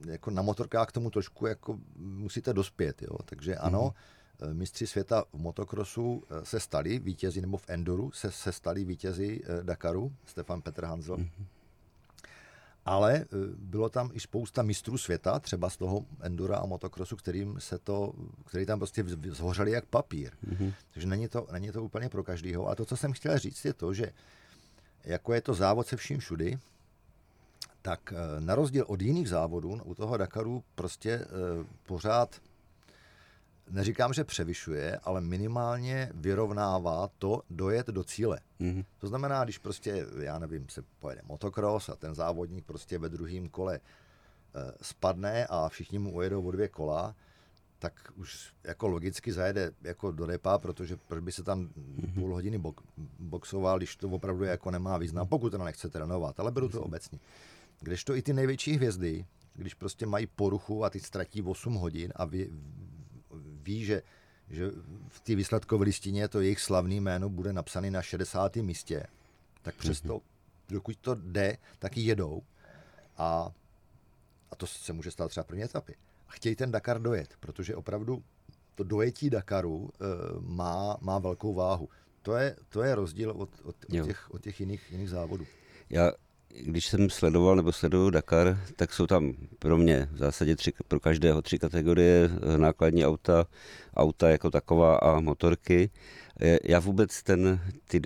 jako 0.06 0.30
na 0.30 0.42
motorkách 0.42 0.88
k 0.88 0.92
tomu 0.92 1.10
trošku 1.10 1.46
jako 1.46 1.78
musíte 1.96 2.52
dospět, 2.52 3.02
jo. 3.02 3.18
takže 3.24 3.56
ano, 3.56 3.94
mm-hmm. 4.40 4.54
mistři 4.54 4.86
světa 4.86 5.24
v 5.32 5.38
motokrosu 5.38 6.22
se 6.42 6.60
stali 6.60 6.98
vítězi, 6.98 7.40
nebo 7.40 7.56
v 7.56 7.64
Endoru 7.68 8.12
se, 8.12 8.30
se 8.30 8.52
stali 8.52 8.84
vítězi 8.84 9.40
Dakaru, 9.62 10.12
Stefan 10.24 10.62
Petr 10.62 10.84
Hanzel. 10.84 11.16
Mm-hmm. 11.16 11.46
Ale 12.86 13.24
bylo 13.56 13.88
tam 13.88 14.10
i 14.12 14.20
spousta 14.20 14.62
mistrů 14.62 14.98
světa, 14.98 15.38
třeba 15.38 15.70
z 15.70 15.76
toho 15.76 16.04
endura 16.20 16.56
a 16.56 16.66
motokrosu, 16.66 17.16
kterým 17.16 17.60
se 17.60 17.78
to, 17.78 18.12
který 18.44 18.66
tam 18.66 18.78
prostě 18.78 19.04
zhořeli 19.30 19.70
jak 19.70 19.84
papír. 19.84 20.32
Mm-hmm. 20.48 20.72
Takže 20.94 21.08
není 21.08 21.28
to, 21.28 21.46
není 21.52 21.72
to 21.72 21.82
úplně 21.82 22.08
pro 22.08 22.24
každýho. 22.24 22.68
A 22.68 22.74
to, 22.74 22.84
co 22.84 22.96
jsem 22.96 23.12
chtěl 23.12 23.38
říct, 23.38 23.64
je 23.64 23.74
to, 23.74 23.94
že 23.94 24.12
jako 25.04 25.34
je 25.34 25.40
to 25.40 25.54
závod 25.54 25.86
se 25.86 25.96
vším 25.96 26.18
všudy, 26.18 26.58
tak 27.82 28.12
eh, 28.12 28.40
na 28.40 28.54
rozdíl 28.54 28.84
od 28.88 29.02
jiných 29.02 29.28
závodů 29.28 29.80
u 29.84 29.94
toho 29.94 30.16
Dakaru 30.16 30.64
prostě 30.74 31.10
eh, 31.10 31.26
pořád 31.86 32.40
neříkám, 33.70 34.12
že 34.12 34.24
převyšuje, 34.24 34.98
ale 35.02 35.20
minimálně 35.20 36.10
vyrovnává 36.14 37.10
to 37.18 37.42
dojet 37.50 37.86
do 37.86 38.04
cíle. 38.04 38.40
Mm-hmm. 38.60 38.84
To 38.98 39.06
znamená, 39.06 39.44
když 39.44 39.58
prostě, 39.58 40.06
já 40.20 40.38
nevím, 40.38 40.68
se 40.68 40.82
pojede 41.00 41.22
motocross 41.24 41.88
a 41.88 41.96
ten 41.96 42.14
závodník 42.14 42.64
prostě 42.64 42.98
ve 42.98 43.08
druhém 43.08 43.48
kole 43.48 43.74
e, 43.74 43.80
spadne 44.82 45.46
a 45.46 45.68
všichni 45.68 45.98
mu 45.98 46.14
ujedou 46.14 46.46
o 46.46 46.50
dvě 46.50 46.68
kola, 46.68 47.14
tak 47.78 48.12
už 48.14 48.54
jako 48.64 48.88
logicky 48.88 49.32
zajede 49.32 49.72
jako 49.82 50.12
do 50.12 50.26
repa, 50.26 50.58
protože 50.58 50.96
proč 50.96 51.22
by 51.24 51.32
se 51.32 51.42
tam 51.42 51.66
mm-hmm. 51.66 52.14
půl 52.14 52.34
hodiny 52.34 52.58
bok, 52.58 52.80
boxoval, 53.18 53.78
když 53.78 53.96
to 53.96 54.08
opravdu 54.08 54.44
jako 54.44 54.70
nemá 54.70 54.98
význam, 54.98 55.28
pokud 55.28 55.50
to 55.50 55.58
nechce 55.58 55.88
trénovat, 55.88 56.40
ale 56.40 56.52
beru 56.52 56.68
to 56.68 56.82
obecně. 56.82 57.18
Kdežto 57.80 58.16
i 58.16 58.22
ty 58.22 58.32
největší 58.32 58.72
hvězdy, 58.72 59.26
když 59.54 59.74
prostě 59.74 60.06
mají 60.06 60.26
poruchu 60.26 60.84
a 60.84 60.90
ty 60.90 61.00
ztratí 61.00 61.42
8 61.42 61.74
hodin 61.74 62.12
a 62.16 62.24
vy, 62.24 62.50
ví, 63.66 63.84
že, 63.84 64.02
že 64.50 64.70
v 65.08 65.20
té 65.20 65.34
výsledkové 65.34 65.84
listině 65.84 66.28
to 66.28 66.40
jejich 66.40 66.60
slavný 66.60 67.00
jméno 67.00 67.28
bude 67.28 67.52
napsané 67.52 67.90
na 67.90 68.02
60. 68.02 68.56
místě, 68.56 69.06
tak 69.62 69.74
přesto, 69.74 70.16
mm-hmm. 70.16 70.22
dokud 70.68 70.96
to 70.96 71.14
jde, 71.14 71.58
tak 71.78 71.96
jedou 71.96 72.42
a, 73.16 73.52
a 74.50 74.56
to 74.56 74.66
se 74.66 74.92
může 74.92 75.10
stát 75.10 75.28
třeba 75.28 75.44
první 75.44 75.64
etapy. 75.64 75.94
A 76.28 76.32
chtějí 76.32 76.56
ten 76.56 76.70
Dakar 76.70 77.02
dojet, 77.02 77.36
protože 77.40 77.76
opravdu 77.76 78.22
to 78.74 78.84
dojetí 78.84 79.30
Dakaru 79.30 79.90
e, 79.90 80.04
má, 80.40 80.96
má 81.00 81.18
velkou 81.18 81.54
váhu. 81.54 81.88
To 82.22 82.36
je, 82.36 82.56
to 82.68 82.82
je 82.82 82.94
rozdíl 82.94 83.30
od, 83.30 83.50
od, 83.64 83.76
od, 83.84 84.04
těch, 84.06 84.30
od 84.30 84.42
těch 84.42 84.60
jiných, 84.60 84.92
jiných 84.92 85.10
závodů. 85.10 85.46
Já 85.90 86.12
když 86.62 86.86
jsem 86.86 87.10
sledoval 87.10 87.56
nebo 87.56 87.72
sleduju 87.72 88.10
Dakar, 88.10 88.58
tak 88.76 88.92
jsou 88.92 89.06
tam 89.06 89.32
pro 89.58 89.76
mě 89.76 90.08
v 90.12 90.18
zásadě 90.18 90.56
tři, 90.56 90.72
pro 90.88 91.00
každého 91.00 91.42
tři 91.42 91.58
kategorie 91.58 92.30
eh, 92.54 92.58
nákladní 92.58 93.06
auta, 93.06 93.46
auta 93.96 94.28
jako 94.30 94.50
taková 94.50 94.96
a 94.96 95.20
motorky. 95.20 95.90
Já 96.64 96.78
vůbec 96.78 97.22
ten, 97.22 97.60
ty, 97.88 98.00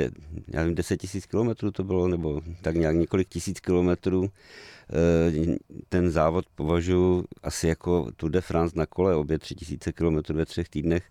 já 0.49 0.61
nevím, 0.61 0.75
10 0.75 0.97
tisíc 0.97 1.27
kilometrů 1.27 1.71
to 1.71 1.85
bylo, 1.85 2.09
nebo 2.09 2.41
tak 2.63 2.77
nějak 2.77 2.97
několik 2.97 3.29
tisíc 3.29 3.61
kilometrů, 3.61 4.31
eh, 4.31 5.57
ten 5.89 6.11
závod 6.11 6.45
považuji 6.55 7.25
asi 7.43 7.69
jako 7.69 8.09
Tour 8.17 8.31
de 8.31 8.41
France 8.41 8.79
na 8.79 8.87
kole, 8.87 9.17
obě 9.17 9.39
tři 9.39 9.55
tisíce 9.55 9.93
kilometrů 9.93 10.37
ve 10.37 10.47
třech 10.47 10.69
týdnech, 10.69 11.11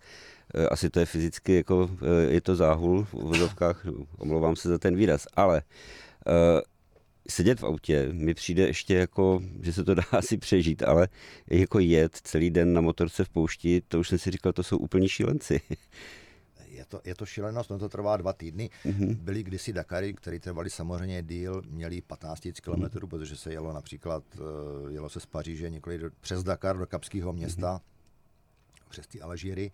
asi 0.70 0.90
to 0.90 1.00
je 1.00 1.06
fyzicky, 1.06 1.54
jako 1.54 1.90
je 2.28 2.40
to 2.40 2.56
záhul 2.56 3.04
v 3.04 3.14
vozovkách, 3.14 3.86
omlouvám 4.18 4.56
se 4.56 4.68
za 4.68 4.78
ten 4.78 4.96
výraz, 4.96 5.26
ale 5.34 5.62
sedět 7.28 7.60
v 7.60 7.64
autě 7.64 8.08
mi 8.12 8.34
přijde 8.34 8.66
ještě 8.66 8.94
jako, 8.94 9.42
že 9.62 9.72
se 9.72 9.84
to 9.84 9.94
dá 9.94 10.02
asi 10.12 10.38
přežít, 10.38 10.82
ale 10.82 11.08
jako 11.50 11.78
jet 11.78 12.16
celý 12.16 12.50
den 12.50 12.72
na 12.72 12.80
motorce 12.80 13.24
v 13.24 13.28
poušti, 13.28 13.82
to 13.88 14.00
už 14.00 14.08
jsem 14.08 14.18
si 14.18 14.30
říkal, 14.30 14.52
to 14.52 14.62
jsou 14.62 14.78
úplní 14.78 15.08
šílenci. 15.08 15.60
Je 16.70 16.84
to, 16.84 17.00
je 17.04 17.14
to 17.14 17.26
šílenost, 17.26 17.70
no 17.70 17.78
to 17.78 17.88
trvá 17.88 18.16
dva 18.16 18.32
týdny. 18.32 18.70
Mm-hmm. 18.84 19.16
Byly 19.16 19.42
kdysi 19.42 19.72
Dakary, 19.72 20.14
které 20.14 20.40
trvaly 20.40 20.70
samozřejmě 20.70 21.22
díl, 21.22 21.62
měli 21.68 22.00
15 22.00 22.44
000 22.44 22.54
km, 22.62 22.70
mm-hmm. 22.70 23.06
protože 23.06 23.36
se 23.36 23.52
jelo 23.52 23.72
například, 23.72 24.24
eh, 24.34 24.92
jelo 24.92 25.08
se 25.08 25.20
z 25.20 25.26
Paříže 25.26 25.70
několik 25.70 26.00
do, 26.00 26.10
přes 26.20 26.42
Dakar 26.42 26.78
do 26.78 26.86
Kapského 26.86 27.32
města, 27.32 27.76
mm-hmm. 27.76 28.90
přes 28.90 29.06
ty 29.06 29.20
Alžíry. 29.20 29.72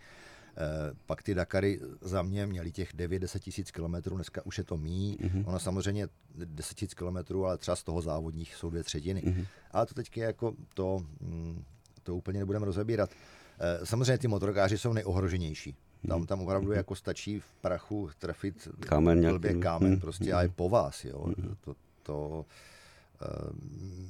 Pak 1.07 1.23
ty 1.23 1.35
Dakary 1.35 1.81
za 2.01 2.23
mě 2.23 2.47
měly 2.47 2.73
těch 2.73 2.95
9-10 2.95 3.39
tisíc 3.39 3.71
kilometrů, 3.71 4.17
dneska 4.17 4.47
už 4.47 4.59
je 4.59 4.65
to 4.65 4.77
mý. 4.77 5.19
Mm-hmm. 5.21 5.45
Ono 5.47 5.59
samozřejmě 5.59 6.09
10 6.35 6.75
tisíc 6.75 6.95
kilometrů, 6.95 7.47
ale 7.47 7.59
třeba 7.59 7.77
z 7.77 7.83
toho 7.83 8.03
závodních 8.03 8.55
jsou 8.55 8.71
dvě 8.71 8.83
třetiny. 8.83 9.23
Mm-hmm. 9.23 9.47
Ale 9.71 9.87
to 9.87 9.95
teď 9.95 10.17
jako 10.17 10.55
to, 10.75 11.03
mm, 11.21 11.65
to 12.03 12.17
úplně 12.17 12.39
nebudeme 12.39 12.67
rozebírat. 12.67 13.11
Eh, 13.59 13.87
samozřejmě 13.87 14.19
ty 14.19 14.29
motorkáři 14.29 14.79
jsou 14.79 14.93
nejohroženější. 14.93 15.77
Tam, 16.09 16.19
mhm. 16.19 16.27
tam 16.27 16.41
opravdu 16.41 16.71
mm-hmm. 16.71 16.77
jako 16.77 16.95
stačí 16.95 17.41
v 17.41 17.55
prachu 17.61 18.11
trefit 18.19 18.69
kámen, 18.81 19.29
blbě 19.31 19.55
kámen 19.55 19.95
mm-hmm. 19.95 20.01
prostě 20.01 20.33
a 20.33 20.43
je 20.43 20.49
po 20.49 20.69
vás. 20.69 21.05
Jo. 21.05 21.27
To, 21.61 21.75
to, 22.03 22.45
Eh, 22.45 22.45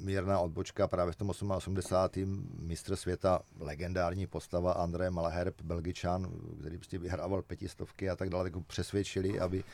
mírná 0.01 0.41
odbočka 0.41 0.89
právě 0.89 1.13
v 1.13 1.17
tom 1.17 1.31
88. 1.31 2.49
mistr 2.59 2.97
světa, 2.97 3.41
legendární 3.61 4.27
postava 4.27 4.73
André 4.73 5.11
Malherb, 5.11 5.63
belgičan, 5.63 6.33
který 6.61 6.77
prostě 6.77 6.99
vyhrával 6.99 7.43
pětistovky 7.43 8.11
a 8.11 8.17
tak 8.17 8.31
dále, 8.31 8.45
tak 8.45 8.55
ho 8.55 8.61
přesvědčili, 8.61 9.41
aby 9.41 9.65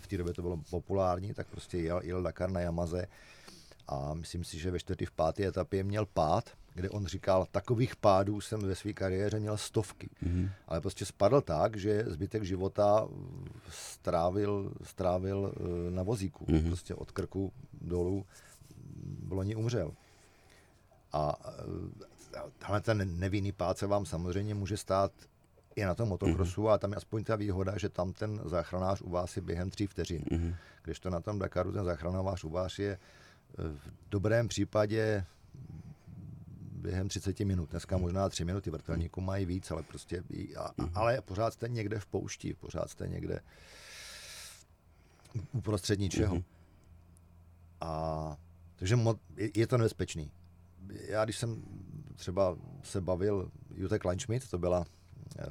v 0.00 0.06
té 0.06 0.16
době 0.16 0.34
to 0.34 0.42
bylo 0.42 0.60
populární, 0.70 1.34
tak 1.34 1.46
prostě 1.46 1.78
jel, 1.78 2.00
jel 2.04 2.22
Dakar 2.22 2.50
na 2.50 2.60
Yamaze 2.60 3.06
a 3.88 4.14
myslím 4.14 4.44
si, 4.44 4.58
že 4.58 4.70
ve 4.70 4.78
čtvrtý 4.78 5.04
v 5.04 5.10
páté 5.10 5.46
etapě 5.46 5.84
měl 5.84 6.06
pád, 6.06 6.50
kde 6.74 6.90
on 6.90 7.06
říkal, 7.06 7.46
takových 7.50 7.96
pádů 7.96 8.40
jsem 8.40 8.60
ve 8.60 8.74
své 8.74 8.92
kariéře 8.92 9.40
měl 9.40 9.56
stovky. 9.56 10.10
Mm-hmm. 10.22 10.50
Ale 10.66 10.80
prostě 10.80 11.04
spadl 11.04 11.40
tak, 11.40 11.76
že 11.76 12.04
zbytek 12.06 12.42
života 12.42 13.08
strávil, 13.70 14.72
strávil 14.82 15.52
eh, 15.56 15.90
na 15.90 16.02
vozíku. 16.02 16.44
Mm-hmm. 16.44 16.66
Prostě 16.66 16.94
od 16.94 17.10
krku 17.10 17.52
dolů 17.80 18.26
v 19.26 19.32
loni 19.32 19.54
umřel. 19.54 19.92
A 21.12 21.34
tahle 22.58 22.80
ten 22.80 23.18
nevinný 23.18 23.52
pád 23.52 23.78
se 23.78 23.86
vám 23.86 24.06
samozřejmě 24.06 24.54
může 24.54 24.76
stát 24.76 25.12
i 25.76 25.84
na 25.84 25.94
tom 25.94 26.08
motokrosu 26.08 26.62
mm-hmm. 26.62 26.70
a 26.70 26.78
tam 26.78 26.90
je 26.90 26.96
aspoň 26.96 27.24
ta 27.24 27.36
výhoda, 27.36 27.78
že 27.78 27.88
tam 27.88 28.12
ten 28.12 28.40
záchranář 28.44 29.00
u 29.00 29.10
vás 29.10 29.36
je 29.36 29.42
během 29.42 29.70
tří 29.70 29.86
vteřin. 29.86 30.22
Mm-hmm. 30.22 30.56
Když 30.82 31.00
to 31.00 31.10
na 31.10 31.20
tom 31.20 31.38
Dakaru 31.38 31.72
ten 31.72 31.84
záchranář 31.84 32.44
u 32.44 32.50
vás 32.50 32.78
je 32.78 32.98
v 33.58 33.90
dobrém 34.10 34.48
případě 34.48 35.24
během 36.72 37.08
30 37.08 37.40
minut. 37.40 37.70
Dneska 37.70 37.98
možná 37.98 38.28
3 38.28 38.44
minuty, 38.44 38.70
vrtelníku 38.70 39.20
mají 39.20 39.46
víc, 39.46 39.70
ale 39.70 39.82
prostě, 39.82 40.22
a, 40.56 40.72
mm-hmm. 40.72 40.90
ale 40.94 41.20
pořád 41.20 41.52
jste 41.54 41.68
někde 41.68 41.98
v 41.98 42.06
poušti, 42.06 42.54
pořád 42.54 42.90
jste 42.90 43.08
někde 43.08 43.40
uprostřed 45.52 45.98
ničeho. 45.98 46.36
Mm-hmm. 46.36 46.44
A 47.80 48.36
takže 48.76 48.98
je 49.54 49.66
to 49.66 49.78
nebezpečný. 49.78 50.30
Já 50.88 51.24
když 51.24 51.38
jsem 51.38 51.62
třeba 52.14 52.56
se 52.82 53.00
bavil, 53.00 53.50
Jute 53.74 53.98
Kleinschmidt, 53.98 54.50
to 54.50 54.58
byla 54.58 54.84
eh, 55.38 55.44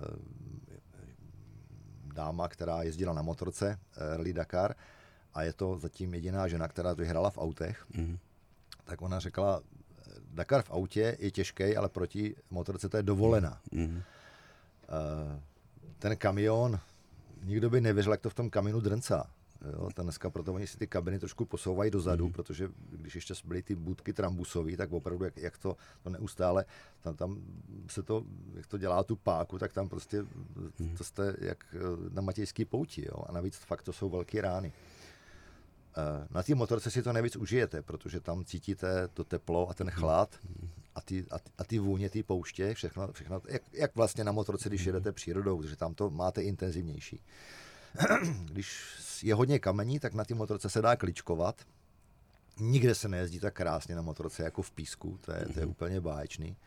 dáma, 2.14 2.48
která 2.48 2.84
jezdila 2.84 3.14
na 3.14 3.22
motorce 3.22 3.80
eh, 3.98 4.18
Rally 4.18 4.34
Dakar 4.34 4.76
a 5.34 5.44
je 5.44 5.54
to 5.54 5.80
zatím 5.80 6.14
jediná 6.14 6.48
žena, 6.48 6.68
která 6.68 6.94
vyhrála 6.94 7.30
v 7.30 7.38
autech, 7.38 7.86
mm. 7.98 8.18
tak 8.84 9.02
ona 9.02 9.20
řekla, 9.20 9.62
Dakar 10.34 10.62
v 10.62 10.72
autě 10.72 11.18
je 11.20 11.32
těžký, 11.32 11.78
ale 11.78 11.90
proti 11.90 12.36
motorce 12.52 12.90
to 12.90 12.98
je 12.98 13.04
dovolená. 13.04 13.62
Mm. 13.72 14.02
Ten 16.00 16.18
kamion, 16.18 16.80
nikdo 17.44 17.70
by 17.70 17.82
nevěřil, 17.82 18.12
jak 18.12 18.22
to 18.22 18.30
v 18.30 18.34
tom 18.34 18.50
kamionu 18.50 18.80
drncá. 18.80 19.28
Jo, 19.74 19.89
ta 19.93 20.03
dneska 20.03 20.30
proto 20.30 20.53
oni 20.53 20.68
si 20.68 20.78
ty 20.78 20.88
kabiny 20.88 21.20
trošku 21.20 21.45
posouvají 21.45 21.91
dozadu, 21.91 22.26
mm. 22.26 22.34
protože 22.34 22.70
když 22.91 23.16
ještě 23.16 23.34
byly 23.45 23.61
ty 23.61 23.76
budky 23.76 24.13
trambusové, 24.13 24.78
tak 24.78 24.91
opravdu 24.91 25.26
jak, 25.26 25.38
jak 25.38 25.57
to, 25.57 25.78
to 26.03 26.09
neustále, 26.09 26.66
tam, 27.01 27.16
tam 27.16 27.41
se 27.88 28.03
to, 28.03 28.24
jak 28.53 28.68
to 28.68 28.78
dělá 28.78 29.03
tu 29.03 29.16
páku, 29.16 29.59
tak 29.59 29.74
tam 29.74 29.89
prostě 29.89 30.26
mm. 30.80 30.95
to 30.97 31.03
jste 31.03 31.36
jak 31.39 31.76
eh, 31.76 31.80
na 32.13 32.22
matějský 32.22 32.66
pouti. 32.66 33.05
Jo? 33.05 33.24
A 33.28 33.32
navíc 33.32 33.55
fakt 33.55 33.82
to 33.82 33.93
jsou 33.93 34.09
velké 34.09 34.41
rány. 34.41 34.74
Eh, 35.97 36.28
na 36.30 36.43
té 36.43 36.55
motorce 36.55 36.91
si 36.91 37.03
to 37.03 37.13
nejvíc 37.13 37.36
užijete, 37.36 37.82
protože 37.82 38.20
tam 38.20 38.45
cítíte 38.45 39.07
to 39.07 39.24
teplo 39.24 39.70
a 39.70 39.74
ten 39.74 39.89
chlad 39.89 40.39
a 40.95 41.01
ty, 41.01 41.26
a, 41.32 41.36
a 41.57 41.63
ty 41.63 41.80
vůně, 41.80 42.09
ty 42.09 42.24
pouště, 42.24 42.74
všechno, 42.74 43.11
všechno 43.11 43.41
jak, 43.47 43.61
jak 43.74 43.95
vlastně 43.95 44.24
na 44.24 44.32
motorce, 44.32 44.70
když 44.70 44.86
jedete 44.86 45.11
přírodou, 45.11 45.57
protože 45.57 45.76
tam 45.76 45.93
to 45.93 46.09
máte 46.09 46.41
intenzivnější. 46.41 47.22
když 48.45 48.95
je 49.24 49.34
hodně 49.34 49.59
kamení, 49.59 49.99
tak 49.99 50.13
na 50.13 50.26
té 50.26 50.36
motorce 50.36 50.70
se 50.70 50.82
dá 50.82 50.95
kličkovat. 50.95 51.61
Nikde 52.59 52.95
se 52.95 53.07
nejezdí 53.07 53.39
tak 53.39 53.53
krásně 53.53 53.95
na 53.95 54.01
motorce 54.01 54.43
jako 54.43 54.61
v 54.61 54.72
písku, 54.72 55.20
to 55.22 55.32
je, 55.32 55.45
to 55.53 55.59
je 55.59 55.66
mhm. 55.66 55.72
úplně 55.72 56.01
báječný. 56.01 56.57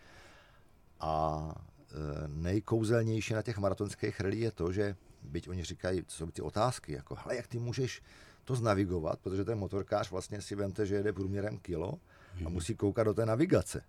A 1.00 1.44
e, 1.90 2.28
nejkouzelnější 2.28 3.34
na 3.34 3.42
těch 3.42 3.58
maratonských 3.58 4.20
rally 4.20 4.38
je 4.38 4.50
to, 4.50 4.72
že 4.72 4.96
byť 5.22 5.48
oni 5.48 5.64
říkají, 5.64 6.04
co 6.06 6.16
jsou 6.16 6.30
ty 6.30 6.42
otázky, 6.42 6.92
jako, 6.92 7.14
hele, 7.14 7.36
jak 7.36 7.46
ty 7.46 7.58
můžeš 7.58 8.02
to 8.44 8.54
znavigovat, 8.54 9.18
protože 9.20 9.44
ten 9.44 9.58
motorkář 9.58 10.10
vlastně 10.10 10.42
si 10.42 10.54
vemte, 10.54 10.86
že 10.86 10.94
jede 10.94 11.12
průměrem 11.12 11.58
kilo 11.58 11.94
a 12.34 12.40
mhm. 12.40 12.52
musí 12.52 12.74
koukat 12.74 13.06
do 13.06 13.14
té 13.14 13.26
navigace. 13.26 13.84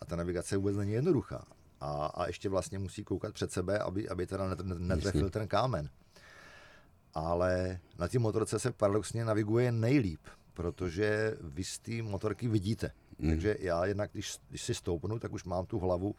A 0.00 0.04
ta 0.04 0.16
navigace 0.16 0.56
vůbec 0.56 0.76
není 0.76 0.92
jednoduchá. 0.92 1.44
A, 1.80 2.06
a 2.06 2.26
ještě 2.26 2.48
vlastně 2.48 2.78
musí 2.78 3.04
koukat 3.04 3.34
před 3.34 3.52
sebe, 3.52 3.78
aby, 3.78 4.08
aby 4.08 4.26
teda 4.26 4.56
netrefil 4.78 5.30
ten 5.30 5.48
kámen 5.48 5.90
ale 7.14 7.80
na 7.98 8.08
té 8.08 8.18
motorce 8.18 8.58
se 8.58 8.72
paradoxně 8.72 9.24
naviguje 9.24 9.72
nejlíp, 9.72 10.20
protože 10.54 11.36
vy 11.40 11.64
z 11.64 11.78
té 11.78 12.02
motorky 12.02 12.48
vidíte. 12.48 12.90
Mm. 13.18 13.30
Takže 13.30 13.56
já 13.60 13.86
jednak, 13.86 14.10
když, 14.12 14.36
když 14.48 14.62
si 14.62 14.74
stoupnu, 14.74 15.18
tak 15.18 15.32
už 15.32 15.44
mám 15.44 15.66
tu 15.66 15.78
hlavu 15.78 16.14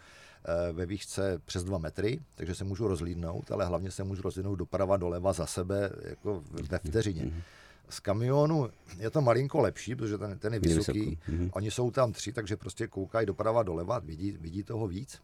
e, 0.45 0.71
ve 0.71 0.85
výšce 0.85 1.41
přes 1.45 1.63
dva 1.63 1.77
metry, 1.77 2.19
takže 2.35 2.55
se 2.55 2.63
můžu 2.63 2.87
rozlídnout, 2.87 3.51
ale 3.51 3.65
hlavně 3.65 3.91
se 3.91 4.03
můžu 4.03 4.21
rozlídnout 4.21 4.55
doprava, 4.55 4.97
doleva, 4.97 5.33
za 5.33 5.45
sebe, 5.45 5.91
jako 6.03 6.43
ve 6.69 6.79
vteřině. 6.79 7.23
Mm. 7.23 7.41
Z 7.89 7.99
kamionu 7.99 8.69
je 8.97 9.09
to 9.09 9.21
malinko 9.21 9.59
lepší, 9.59 9.95
protože 9.95 10.17
ten, 10.17 10.39
ten 10.39 10.53
je 10.53 10.59
vysoký. 10.59 11.19
Mm. 11.27 11.49
Oni 11.53 11.71
jsou 11.71 11.91
tam 11.91 12.11
tři, 12.11 12.33
takže 12.33 12.57
prostě 12.57 12.87
koukají 12.87 13.25
doprava, 13.25 13.63
doleva, 13.63 13.99
vidí, 13.99 14.31
vidí 14.31 14.63
toho 14.63 14.87
víc. 14.87 15.21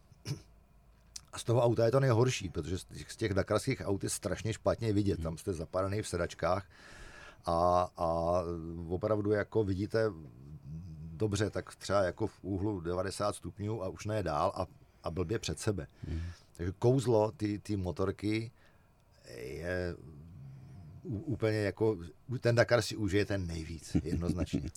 A 1.32 1.38
z 1.38 1.44
toho 1.44 1.62
auta 1.62 1.84
je 1.84 1.90
to 1.90 2.00
nejhorší, 2.00 2.48
protože 2.48 2.78
z 3.08 3.16
těch 3.16 3.34
dakarských 3.34 3.82
aut 3.84 4.04
je 4.04 4.10
strašně 4.10 4.52
špatně 4.52 4.92
vidět. 4.92 5.22
Tam 5.22 5.38
jste 5.38 5.52
zapadaný 5.52 6.02
v 6.02 6.08
sedačkách 6.08 6.70
a, 7.46 7.88
a 7.96 8.06
opravdu 8.88 9.30
jako 9.30 9.64
vidíte 9.64 10.12
dobře, 11.12 11.50
tak 11.50 11.74
třeba 11.74 12.02
jako 12.02 12.26
v 12.26 12.38
úhlu 12.42 12.80
90 12.80 13.36
stupňů 13.36 13.82
a 13.82 13.88
už 13.88 14.06
ne 14.06 14.22
dál 14.22 14.52
a, 14.54 14.66
a 15.02 15.10
blbě 15.10 15.38
před 15.38 15.58
sebe. 15.58 15.86
Mm. 16.08 16.20
Takže 16.56 16.72
kouzlo 16.78 17.32
ty 17.62 17.76
motorky 17.76 18.52
je 19.36 19.96
úplně 21.02 21.58
jako, 21.58 21.98
ten 22.40 22.54
Dakar 22.54 22.82
si 22.82 22.96
užije 22.96 23.24
ten 23.24 23.46
nejvíc, 23.46 23.96
jednoznačně. 24.04 24.62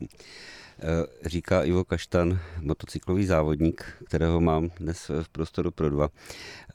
Eh, 0.80 1.30
říká 1.30 1.64
Ivo 1.64 1.84
Kaštan, 1.84 2.40
motocyklový 2.60 3.26
závodník, 3.26 3.86
kterého 4.06 4.42
mám 4.42 4.70
dnes 4.80 5.12
v 5.22 5.30
prostoru 5.30 5.72
pro 5.72 5.90
dva. 5.90 6.10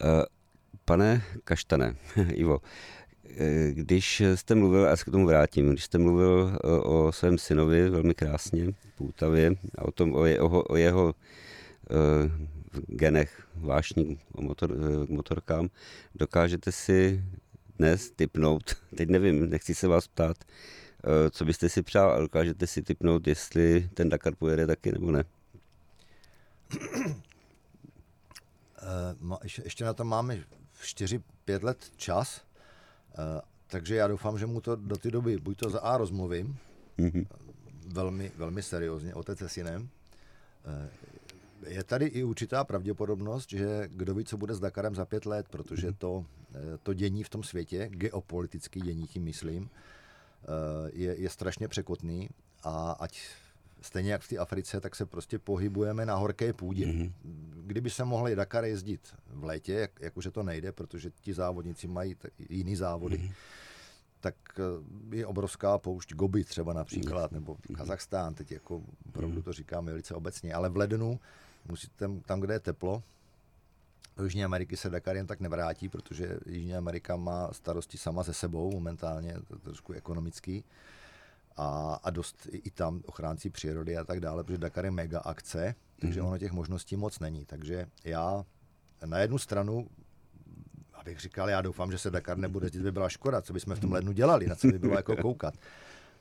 Eh, 0.00 0.06
pane 0.84 1.22
Kaštane, 1.44 1.96
Ivo, 2.32 2.58
eh, 3.24 3.70
když 3.72 4.22
jste 4.34 4.54
mluvil, 4.54 4.84
já 4.84 4.96
se 4.96 5.04
k 5.04 5.10
tomu 5.10 5.26
vrátím, 5.26 5.70
když 5.70 5.84
jste 5.84 5.98
mluvil 5.98 6.58
o 6.82 7.12
svém 7.12 7.38
synovi 7.38 7.90
velmi 7.90 8.14
krásně, 8.14 8.66
Půtavě, 8.96 9.52
a 9.78 9.84
o, 9.84 9.92
tom, 9.92 10.14
o, 10.14 10.24
jeho, 10.24 10.62
o 10.62 10.76
jeho 10.76 11.14
genech 12.86 13.46
vášní 13.54 14.18
o 14.32 14.42
motor, 14.42 14.74
motorkám, 15.08 15.68
dokážete 16.14 16.72
si 16.72 17.24
dnes 17.80 18.10
typnout, 18.10 18.76
teď 18.96 19.08
nevím, 19.08 19.50
nechci 19.50 19.74
se 19.74 19.88
vás 19.88 20.08
ptát, 20.08 20.36
eh, 20.44 21.30
co 21.30 21.44
byste 21.44 21.68
si 21.68 21.82
přál, 21.82 22.10
ale 22.10 22.20
dokážete 22.20 22.66
si 22.66 22.82
typnout, 22.82 23.26
jestli 23.26 23.90
ten 23.94 24.08
Dakar 24.08 24.34
pojede 24.34 24.66
taky 24.66 24.92
nebo 24.92 25.12
ne? 25.12 25.24
Uh, 29.30 29.36
ještě 29.64 29.84
na 29.84 29.94
to 29.94 30.04
máme 30.04 30.44
4-5 30.82 31.20
let 31.62 31.92
čas, 31.96 32.44
uh, 33.18 33.40
takže 33.66 33.94
já 33.94 34.08
doufám, 34.08 34.38
že 34.38 34.46
mu 34.46 34.60
to 34.60 34.76
do 34.76 34.96
té 34.96 35.10
doby 35.10 35.36
buď 35.36 35.58
to 35.58 35.70
za 35.70 35.80
A 35.80 35.96
rozmluvím, 35.96 36.56
mm-hmm. 36.98 37.26
velmi, 37.86 38.32
velmi 38.36 38.62
seriózně, 38.62 39.14
otec 39.14 39.38
se 39.38 39.48
synem. 39.48 39.88
Je 41.66 41.84
tady 41.84 42.06
i 42.06 42.24
určitá 42.24 42.64
pravděpodobnost, 42.64 43.50
že 43.50 43.88
kdo 43.92 44.14
ví, 44.14 44.24
co 44.24 44.36
bude 44.36 44.54
s 44.54 44.60
Dakarem 44.60 44.94
za 44.94 45.04
pět 45.04 45.26
let, 45.26 45.46
protože 45.48 45.86
mhm. 45.86 45.96
to 45.96 46.24
to 46.82 46.94
dění 46.94 47.24
v 47.24 47.28
tom 47.28 47.42
světě, 47.42 47.88
geopolitický 47.92 48.80
dění 48.80 49.06
tím 49.06 49.24
myslím, 49.24 49.70
je, 50.92 51.20
je 51.20 51.30
strašně 51.30 51.68
překotný 51.68 52.28
a 52.62 52.92
ať 52.92 53.20
stejně 53.82 54.12
jak 54.12 54.22
v 54.22 54.28
té 54.28 54.38
Africe, 54.38 54.80
tak 54.80 54.96
se 54.96 55.06
prostě 55.06 55.38
pohybujeme 55.38 56.06
na 56.06 56.14
horké 56.14 56.52
půdě. 56.52 56.86
Mm-hmm. 56.86 57.12
Kdyby 57.66 57.90
se 57.90 58.04
mohli 58.04 58.36
Dakar 58.36 58.64
jezdit 58.64 59.14
v 59.26 59.44
létě, 59.44 59.72
jak, 59.72 59.90
jak 60.00 60.16
už 60.16 60.28
to 60.32 60.42
nejde, 60.42 60.72
protože 60.72 61.10
ti 61.20 61.34
závodníci 61.34 61.88
mají 61.88 62.14
t- 62.14 62.28
jiný 62.48 62.76
závody, 62.76 63.18
mm-hmm. 63.18 63.34
tak 64.20 64.34
eh, 64.58 65.16
je 65.16 65.26
obrovská 65.26 65.78
poušť 65.78 66.14
Gobi 66.14 66.44
třeba 66.44 66.72
například, 66.72 67.32
nebo 67.32 67.56
mhm. 67.68 67.76
Kazachstán, 67.76 68.34
teď 68.34 68.52
jako 68.52 68.82
opravdu 69.08 69.34
mhm. 69.34 69.42
to 69.42 69.52
říkám 69.52 69.84
velice 69.84 70.14
obecně, 70.14 70.54
ale 70.54 70.68
v 70.68 70.76
lednu 70.76 71.20
musíte 71.68 72.08
tam, 72.26 72.40
kde 72.40 72.54
je 72.54 72.60
teplo, 72.60 73.02
do 74.20 74.26
Jižní 74.26 74.44
Ameriky 74.44 74.76
se 74.76 74.90
Dakar 74.90 75.16
jen 75.16 75.26
tak 75.26 75.40
nevrátí, 75.40 75.88
protože 75.88 76.38
Jižní 76.46 76.74
Amerika 76.74 77.16
má 77.16 77.52
starosti 77.52 77.98
sama 77.98 78.24
se 78.24 78.34
sebou 78.34 78.70
momentálně, 78.72 79.34
to 79.48 79.58
trošku 79.58 79.92
ekonomický 79.92 80.64
a, 81.56 82.00
a 82.02 82.10
dost 82.10 82.48
i, 82.50 82.56
i 82.56 82.70
tam 82.70 83.02
ochránci 83.06 83.50
přírody 83.50 83.96
a 83.96 84.04
tak 84.04 84.20
dále, 84.20 84.44
protože 84.44 84.58
Dakar 84.58 84.84
je 84.84 84.90
mega 84.90 85.20
akce, 85.20 85.74
takže 86.00 86.20
mm-hmm. 86.20 86.26
ono 86.26 86.38
těch 86.38 86.52
možností 86.52 86.96
moc 86.96 87.18
není. 87.18 87.44
Takže 87.44 87.86
já 88.04 88.44
na 89.06 89.18
jednu 89.18 89.38
stranu 89.38 89.86
abych 91.00 91.20
říkal, 91.20 91.50
já 91.50 91.60
doufám, 91.60 91.92
že 91.92 91.98
se 91.98 92.10
Dakar 92.10 92.38
nebude 92.38 92.66
jezdit, 92.66 92.82
by 92.82 92.92
byla 92.92 93.08
škoda, 93.08 93.42
co 93.42 93.52
bychom 93.52 93.74
v 93.74 93.80
tom 93.80 93.92
lednu 93.92 94.12
dělali, 94.12 94.46
na 94.46 94.54
co 94.54 94.66
by 94.66 94.78
bylo 94.78 94.96
jako 94.96 95.16
koukat. 95.16 95.54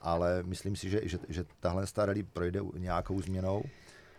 Ale 0.00 0.42
myslím 0.42 0.76
si, 0.76 0.90
že, 0.90 1.00
že, 1.02 1.18
že 1.28 1.44
tahle 1.60 1.86
rally 1.96 2.22
projde 2.22 2.60
nějakou 2.76 3.22
změnou. 3.22 3.62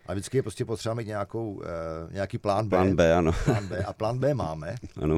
A 0.06 0.14
vždycky 0.14 0.38
je 0.38 0.42
prostě 0.44 0.66
potřeba 0.66 0.96
mít 0.96 1.08
nějakou, 1.08 1.62
eh, 1.64 2.14
nějaký 2.14 2.38
plán 2.38 2.66
B. 2.66 2.70
Plán 2.70 2.96
B, 2.96 3.16
ano. 3.16 3.32
Plán 3.46 3.68
B. 3.68 3.84
A 3.84 3.94
plán 3.94 4.20
B 4.20 4.34
máme. 4.34 4.76
Ano. 5.02 5.18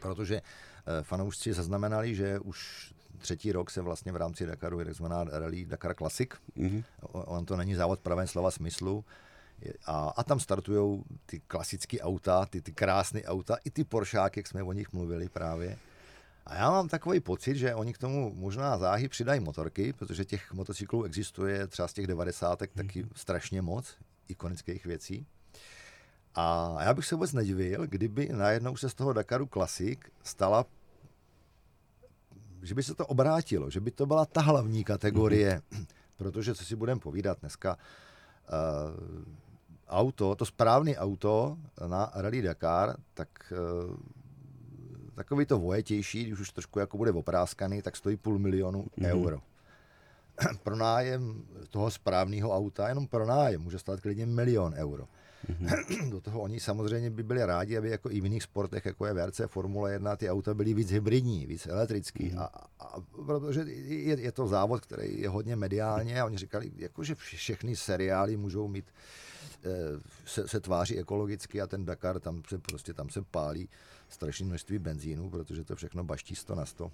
Protože 0.00 0.36
eh, 0.36 1.02
fanoušci 1.02 1.52
zaznamenali, 1.52 2.14
že 2.14 2.38
už 2.38 2.90
třetí 3.18 3.52
rok 3.52 3.70
se 3.70 3.80
vlastně 3.80 4.12
v 4.12 4.16
rámci 4.16 4.46
Dakaru 4.46 4.78
je 4.78 4.84
takzvaná 4.84 5.24
Rally 5.24 5.64
Dakar 5.64 5.94
Classic. 5.94 6.30
Mm-hmm. 6.56 6.84
On 7.12 7.44
to 7.44 7.56
není 7.56 7.74
závod 7.74 8.00
pravém 8.00 8.26
slova 8.26 8.50
smyslu. 8.50 9.04
A, 9.86 10.12
a 10.16 10.24
tam 10.24 10.40
startují 10.40 11.02
ty 11.26 11.40
klasické 11.40 12.00
auta, 12.00 12.46
ty, 12.46 12.60
ty 12.60 12.72
krásné 12.72 13.22
auta, 13.22 13.56
i 13.64 13.70
ty 13.70 13.84
Poršáky, 13.84 14.40
jak 14.40 14.46
jsme 14.46 14.62
o 14.62 14.72
nich 14.72 14.92
mluvili 14.92 15.28
právě. 15.28 15.78
A 16.50 16.54
já 16.54 16.70
mám 16.70 16.88
takový 16.88 17.20
pocit, 17.20 17.56
že 17.56 17.74
oni 17.74 17.92
k 17.92 17.98
tomu 17.98 18.34
možná 18.34 18.78
záhy 18.78 19.08
přidají 19.08 19.40
motorky, 19.40 19.92
protože 19.92 20.24
těch 20.24 20.52
motocyklů 20.52 21.04
existuje 21.04 21.66
třeba 21.66 21.88
z 21.88 21.92
těch 21.92 22.06
90. 22.06 22.58
taky 22.58 23.02
mhm. 23.02 23.10
strašně 23.16 23.62
moc, 23.62 23.96
ikonických 24.28 24.86
věcí. 24.86 25.26
A 26.34 26.76
já 26.80 26.94
bych 26.94 27.06
se 27.06 27.14
vůbec 27.14 27.32
nedivil, 27.32 27.86
kdyby 27.86 28.28
najednou 28.32 28.76
se 28.76 28.88
z 28.88 28.94
toho 28.94 29.12
Dakaru 29.12 29.46
Classic 29.46 29.98
stala 30.22 30.66
že 32.62 32.74
by 32.74 32.82
se 32.82 32.94
to 32.94 33.06
obrátilo, 33.06 33.70
že 33.70 33.80
by 33.80 33.90
to 33.90 34.06
byla 34.06 34.26
ta 34.26 34.40
hlavní 34.40 34.84
kategorie, 34.84 35.62
mm-hmm. 35.70 35.86
protože 36.16 36.54
co 36.54 36.64
si 36.64 36.76
budeme 36.76 37.00
povídat 37.00 37.40
dneska, 37.40 37.76
uh, 37.76 39.24
auto, 39.88 40.34
to 40.34 40.44
správné 40.44 40.96
auto 40.96 41.58
na 41.86 42.12
Rally 42.14 42.42
Dakar, 42.42 42.96
tak 43.14 43.52
uh, 43.52 43.96
takový 45.20 45.46
to 45.46 45.58
vojetější, 45.58 46.24
když 46.24 46.40
už 46.40 46.50
trošku 46.50 46.78
jako 46.78 46.96
bude 46.96 47.10
opráskaný, 47.12 47.82
tak 47.82 47.96
stojí 47.96 48.16
půl 48.16 48.38
milionu 48.38 48.82
mm-hmm. 48.82 49.06
euro. 49.06 49.40
pro 50.62 50.76
nájem 50.76 51.42
toho 51.70 51.90
správného 51.90 52.56
auta, 52.56 52.88
jenom 52.88 53.06
pro 53.06 53.26
nájem, 53.26 53.60
může 53.60 53.78
stát 53.78 54.00
klidně 54.00 54.26
milion 54.26 54.74
euro. 54.74 55.04
Mm-hmm. 55.04 56.10
Do 56.10 56.20
toho 56.20 56.40
oni 56.40 56.60
samozřejmě 56.60 57.10
by 57.10 57.22
byli 57.22 57.44
rádi, 57.44 57.78
aby 57.78 57.90
jako 57.90 58.10
i 58.10 58.20
v 58.20 58.24
jiných 58.24 58.42
sportech, 58.42 58.86
jako 58.86 59.06
je 59.06 59.12
VRC, 59.12 59.40
Formule 59.46 59.92
1, 59.92 60.16
ty 60.16 60.30
auta 60.30 60.54
byly 60.54 60.74
víc 60.74 60.90
hybridní, 60.90 61.46
víc 61.46 61.66
elektrický. 61.66 62.30
Mm-hmm. 62.30 62.40
A, 62.40 62.44
a, 62.80 63.00
protože 63.26 63.60
je, 63.60 64.20
je 64.20 64.32
to 64.32 64.46
závod, 64.46 64.80
který 64.80 65.20
je 65.20 65.28
hodně 65.28 65.56
mediálně 65.56 66.20
a 66.20 66.24
oni 66.24 66.38
říkali, 66.38 66.70
jako, 66.76 67.04
že 67.04 67.14
všechny 67.14 67.76
seriály 67.76 68.36
můžou 68.36 68.68
mít 68.68 68.84
eh, 68.88 69.29
se, 70.24 70.48
se 70.48 70.60
tváří 70.60 70.98
ekologicky 70.98 71.60
a 71.60 71.66
ten 71.66 71.84
Dakar, 71.84 72.20
tam 72.20 72.42
se 72.48 72.58
prostě 72.58 72.94
tam 72.94 73.10
se 73.10 73.22
pálí 73.22 73.68
strašné 74.08 74.46
množství 74.46 74.78
benzínu, 74.78 75.30
protože 75.30 75.64
to 75.64 75.76
všechno 75.76 76.04
baští 76.04 76.34
100 76.34 76.54
na 76.54 76.66
100. 76.66 76.92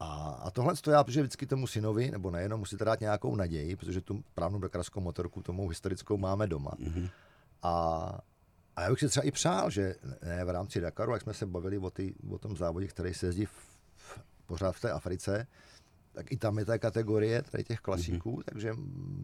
A, 0.00 0.40
a 0.44 0.50
tohle 0.50 0.74
to 0.76 0.90
já, 0.90 1.04
protože 1.04 1.20
vždycky 1.20 1.46
tomu 1.46 1.66
synovi, 1.66 2.10
nebo 2.10 2.30
nejenom, 2.30 2.60
musíte 2.60 2.84
dát 2.84 3.00
nějakou 3.00 3.36
naději, 3.36 3.76
protože 3.76 4.00
tu 4.00 4.24
právnou 4.34 4.58
dakarskou 4.58 5.00
motorku, 5.00 5.42
tomu 5.42 5.68
historickou 5.68 6.16
máme 6.16 6.46
doma. 6.46 6.70
Mm-hmm. 6.70 7.10
A, 7.62 8.18
a 8.76 8.82
já 8.82 8.90
bych 8.90 8.98
si 8.98 9.08
třeba 9.08 9.26
i 9.26 9.30
přál, 9.30 9.70
že 9.70 9.94
ne 10.22 10.44
v 10.44 10.50
rámci 10.50 10.80
Dakaru, 10.80 11.12
jak 11.12 11.22
jsme 11.22 11.34
se 11.34 11.46
bavili 11.46 11.78
o, 11.78 11.90
ty, 11.90 12.14
o 12.30 12.38
tom 12.38 12.56
závodě, 12.56 12.86
který 12.86 13.14
se 13.14 13.26
jezdí 13.26 13.46
v, 13.46 13.52
v, 13.94 14.20
pořád 14.46 14.72
v 14.72 14.80
té 14.80 14.90
Africe, 14.90 15.46
tak 16.12 16.32
i 16.32 16.36
tam 16.36 16.58
je 16.58 16.64
ta 16.64 16.78
kategorie 16.78 17.42
tady 17.42 17.64
těch 17.64 17.80
klasiků, 17.80 18.36
mm-hmm. 18.36 18.44
takže 18.44 18.72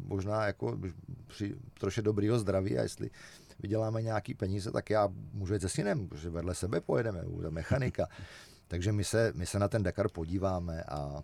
možná 0.05 0.47
jako 0.47 0.79
při 1.27 1.55
troše 1.81 2.03
dobrýho 2.03 2.39
zdraví 2.39 2.79
a 2.79 2.83
jestli 2.83 3.11
vyděláme 3.59 4.03
nějaký 4.03 4.35
peníze, 4.35 4.71
tak 4.71 4.91
já 4.91 5.09
můžu 5.33 5.55
jít 5.55 5.61
se 5.61 5.69
synem, 5.69 6.09
protože 6.09 6.31
vedle 6.31 6.55
sebe 6.55 6.81
pojedeme, 6.81 7.23
bude 7.23 7.51
mechanika. 7.51 8.09
Takže 8.69 8.93
my 8.93 9.05
se, 9.05 9.33
my 9.37 9.47
se 9.47 9.59
na 9.59 9.69
ten 9.69 9.83
Dakar 9.83 10.09
podíváme 10.09 10.83
a, 10.83 11.23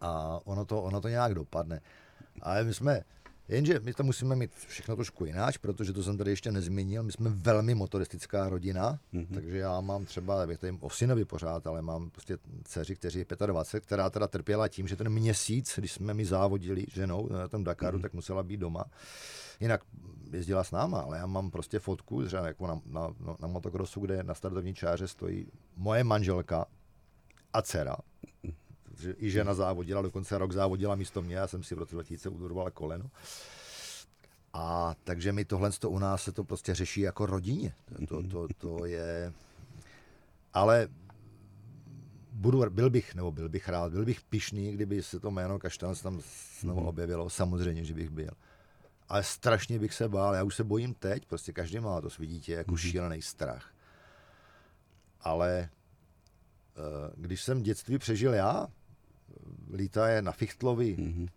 a 0.00 0.40
ono, 0.44 0.64
to, 0.64 0.82
ono 0.82 1.00
to 1.00 1.08
nějak 1.08 1.34
dopadne. 1.34 1.80
Ale 2.42 2.64
my 2.64 2.74
jsme, 2.74 3.04
jenže 3.50 3.80
my 3.80 3.94
to 3.94 4.02
musíme 4.02 4.36
mít 4.36 4.50
všechno 4.54 4.96
trošku 4.96 5.24
jináč, 5.24 5.56
protože 5.56 5.92
to 5.92 6.02
jsem 6.02 6.18
tady 6.18 6.30
ještě 6.30 6.52
nezmínil, 6.52 7.02
my 7.02 7.12
jsme 7.12 7.30
velmi 7.30 7.74
motoristická 7.74 8.48
rodina, 8.48 8.98
mm-hmm. 9.14 9.34
takže 9.34 9.58
já 9.58 9.80
mám 9.80 10.04
třeba, 10.04 10.46
bych 10.46 10.58
tady 10.58 10.76
o 10.80 10.90
synovi 10.90 11.24
pořád, 11.24 11.66
ale 11.66 11.82
mám 11.82 12.10
prostě 12.10 12.38
dceři, 12.64 12.96
kteří 12.96 13.18
je 13.18 13.26
25, 13.46 13.86
která 13.86 14.10
teda 14.10 14.26
trpěla 14.26 14.68
tím, 14.68 14.88
že 14.88 14.96
ten 14.96 15.08
měsíc, 15.08 15.74
když 15.76 15.92
jsme 15.92 16.14
mi 16.14 16.24
závodili 16.24 16.86
ženou 16.92 17.28
na 17.32 17.48
tom 17.48 17.64
Dakaru, 17.64 17.98
mm-hmm. 17.98 18.02
tak 18.02 18.14
musela 18.14 18.42
být 18.42 18.60
doma. 18.60 18.84
Jinak 19.60 19.80
jezdila 20.32 20.64
s 20.64 20.70
náma, 20.70 21.00
ale 21.00 21.18
já 21.18 21.26
mám 21.26 21.50
prostě 21.50 21.78
fotku 21.78 22.24
třeba 22.24 22.46
jako 22.46 22.66
na, 22.66 22.80
na, 22.86 23.14
na 23.40 23.48
motokrosu, 23.48 24.00
kde 24.00 24.22
na 24.22 24.34
startovní 24.34 24.74
čáře 24.74 25.08
stojí 25.08 25.46
moje 25.76 26.04
manželka 26.04 26.66
a 27.52 27.62
dcera. 27.62 27.96
I 29.18 29.30
žena 29.30 29.54
závodila, 29.54 30.02
dokonce 30.02 30.38
rok 30.38 30.52
závodila 30.52 30.94
místo 30.94 31.22
mě, 31.22 31.36
já 31.36 31.46
jsem 31.46 31.62
si 31.62 31.74
v 31.74 31.78
roce 31.78 31.94
2000 31.94 32.28
udurval 32.28 32.70
koleno. 32.70 33.10
A 34.52 34.94
takže 35.04 35.32
mi 35.32 35.44
tohle 35.44 35.70
u 35.86 35.98
nás 35.98 36.22
se 36.22 36.32
to 36.32 36.44
prostě 36.44 36.74
řeší 36.74 37.00
jako 37.00 37.26
rodině. 37.26 37.74
To, 38.08 38.22
to, 38.22 38.48
to 38.58 38.84
je... 38.84 39.32
Ale 40.54 40.88
budu, 42.32 42.70
byl 42.70 42.90
bych, 42.90 43.14
nebo 43.14 43.32
byl 43.32 43.48
bych 43.48 43.68
rád, 43.68 43.92
byl 43.92 44.04
bych 44.04 44.20
pišný, 44.20 44.72
kdyby 44.72 45.02
se 45.02 45.20
to 45.20 45.30
jméno 45.30 45.58
Kaštan 45.58 45.94
tam 45.94 46.20
znovu 46.60 46.80
mhm. 46.80 46.88
objevilo. 46.88 47.30
Samozřejmě, 47.30 47.84
že 47.84 47.94
bych 47.94 48.10
byl 48.10 48.30
ale 49.10 49.22
strašně 49.22 49.78
bych 49.78 49.94
se 49.94 50.08
bál. 50.08 50.34
Já 50.34 50.42
už 50.42 50.54
se 50.54 50.64
bojím 50.64 50.94
teď, 50.94 51.26
prostě 51.26 51.52
každý 51.52 51.80
má 51.80 52.00
to 52.00 52.10
svý 52.10 52.26
dítě 52.26 52.52
jako 52.52 52.72
mm-hmm. 52.72 52.90
šílený 52.90 53.22
strach. 53.22 53.74
Ale 55.20 55.58
eh, 55.60 55.70
když 57.16 57.42
jsem 57.42 57.62
dětství 57.62 57.98
přežil 57.98 58.34
já, 58.34 58.66
lítá 59.72 60.08
je 60.08 60.22
na 60.22 60.32
Fichtlovi, 60.32 60.96
mm-hmm. 60.96 61.28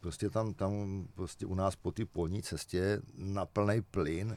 prostě 0.00 0.30
tam, 0.30 0.54
tam 0.54 1.04
prostě 1.14 1.46
u 1.46 1.54
nás 1.54 1.76
po 1.76 1.92
té 1.92 2.04
polní 2.04 2.42
cestě 2.42 3.00
na 3.14 3.46
plný 3.46 3.82
plyn 3.82 4.36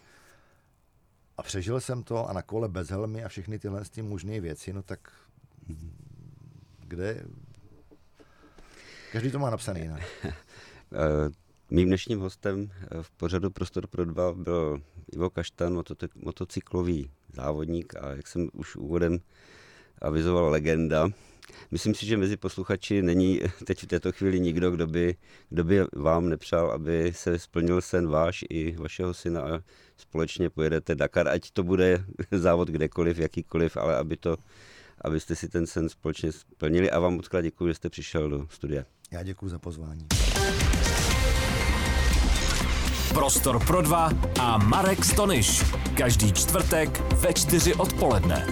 a 1.37 1.43
přežil 1.43 1.81
jsem 1.81 2.03
to 2.03 2.29
a 2.29 2.33
na 2.33 2.41
kole 2.41 2.69
bez 2.69 2.89
helmy 2.89 3.23
a 3.23 3.29
všechny 3.29 3.59
tyhle 3.59 3.85
ty 3.85 4.01
možné 4.01 4.39
věci, 4.39 4.73
no 4.73 4.83
tak 4.83 5.11
mm-hmm. 5.69 5.91
kde... 6.79 7.25
Každý 9.11 9.31
to 9.31 9.39
má 9.39 9.49
napsaný 9.49 9.81
jinak. 9.81 10.01
Eh, 10.93 11.31
Mým 11.69 11.87
dnešním 11.87 12.19
hostem 12.19 12.71
eh, 12.71 13.03
v 13.03 13.11
pořadu 13.11 13.49
Prostor 13.49 13.87
pro 13.87 14.05
dva 14.05 14.33
byl 14.33 14.81
Ivo 15.13 15.29
Kaštan, 15.29 15.83
motocyklový 16.15 17.11
závodník 17.33 17.95
a 17.95 18.09
jak 18.09 18.27
jsem 18.27 18.49
už 18.53 18.75
úvodem 18.75 19.19
avizoval 20.01 20.49
legenda. 20.49 21.09
Myslím 21.71 21.95
si, 21.95 22.05
že 22.05 22.17
mezi 22.17 22.37
posluchači 22.37 23.01
není 23.01 23.41
teď 23.65 23.83
v 23.83 23.87
této 23.87 24.11
chvíli 24.11 24.39
nikdo, 24.39 24.71
kdo 24.71 24.87
by, 24.87 25.15
kdo 25.49 25.63
by 25.63 25.85
vám 25.95 26.29
nepřál, 26.29 26.71
aby 26.71 27.13
se 27.15 27.39
splnil 27.39 27.81
sen 27.81 28.07
váš 28.07 28.45
i 28.49 28.75
vašeho 28.77 29.13
syna 29.13 29.41
a 29.41 29.59
společně 29.97 30.49
pojedete 30.49 30.95
Dakar, 30.95 31.27
ať 31.27 31.51
to 31.51 31.63
bude 31.63 32.05
závod 32.31 32.67
kdekoliv, 32.67 33.17
jakýkoliv, 33.17 33.77
ale 33.77 33.95
aby 33.95 34.17
to, 34.17 34.37
abyste 35.01 35.35
si 35.35 35.49
ten 35.49 35.67
sen 35.67 35.89
společně 35.89 36.31
splnili 36.31 36.91
a 36.91 36.99
vám 36.99 37.13
moc 37.13 37.29
děkuji, 37.41 37.67
že 37.67 37.73
jste 37.73 37.89
přišel 37.89 38.29
do 38.29 38.47
studia. 38.49 38.83
Já 39.11 39.23
děkuji 39.23 39.49
za 39.49 39.59
pozvání. 39.59 40.07
Prostor 43.13 43.65
pro 43.65 43.81
dva 43.81 44.09
a 44.39 44.57
Marek 44.57 45.05
Stonyš. 45.05 45.63
Každý 45.97 46.33
čtvrtek 46.33 46.99
ve 47.13 47.33
čtyři 47.33 47.73
odpoledne. 47.73 48.47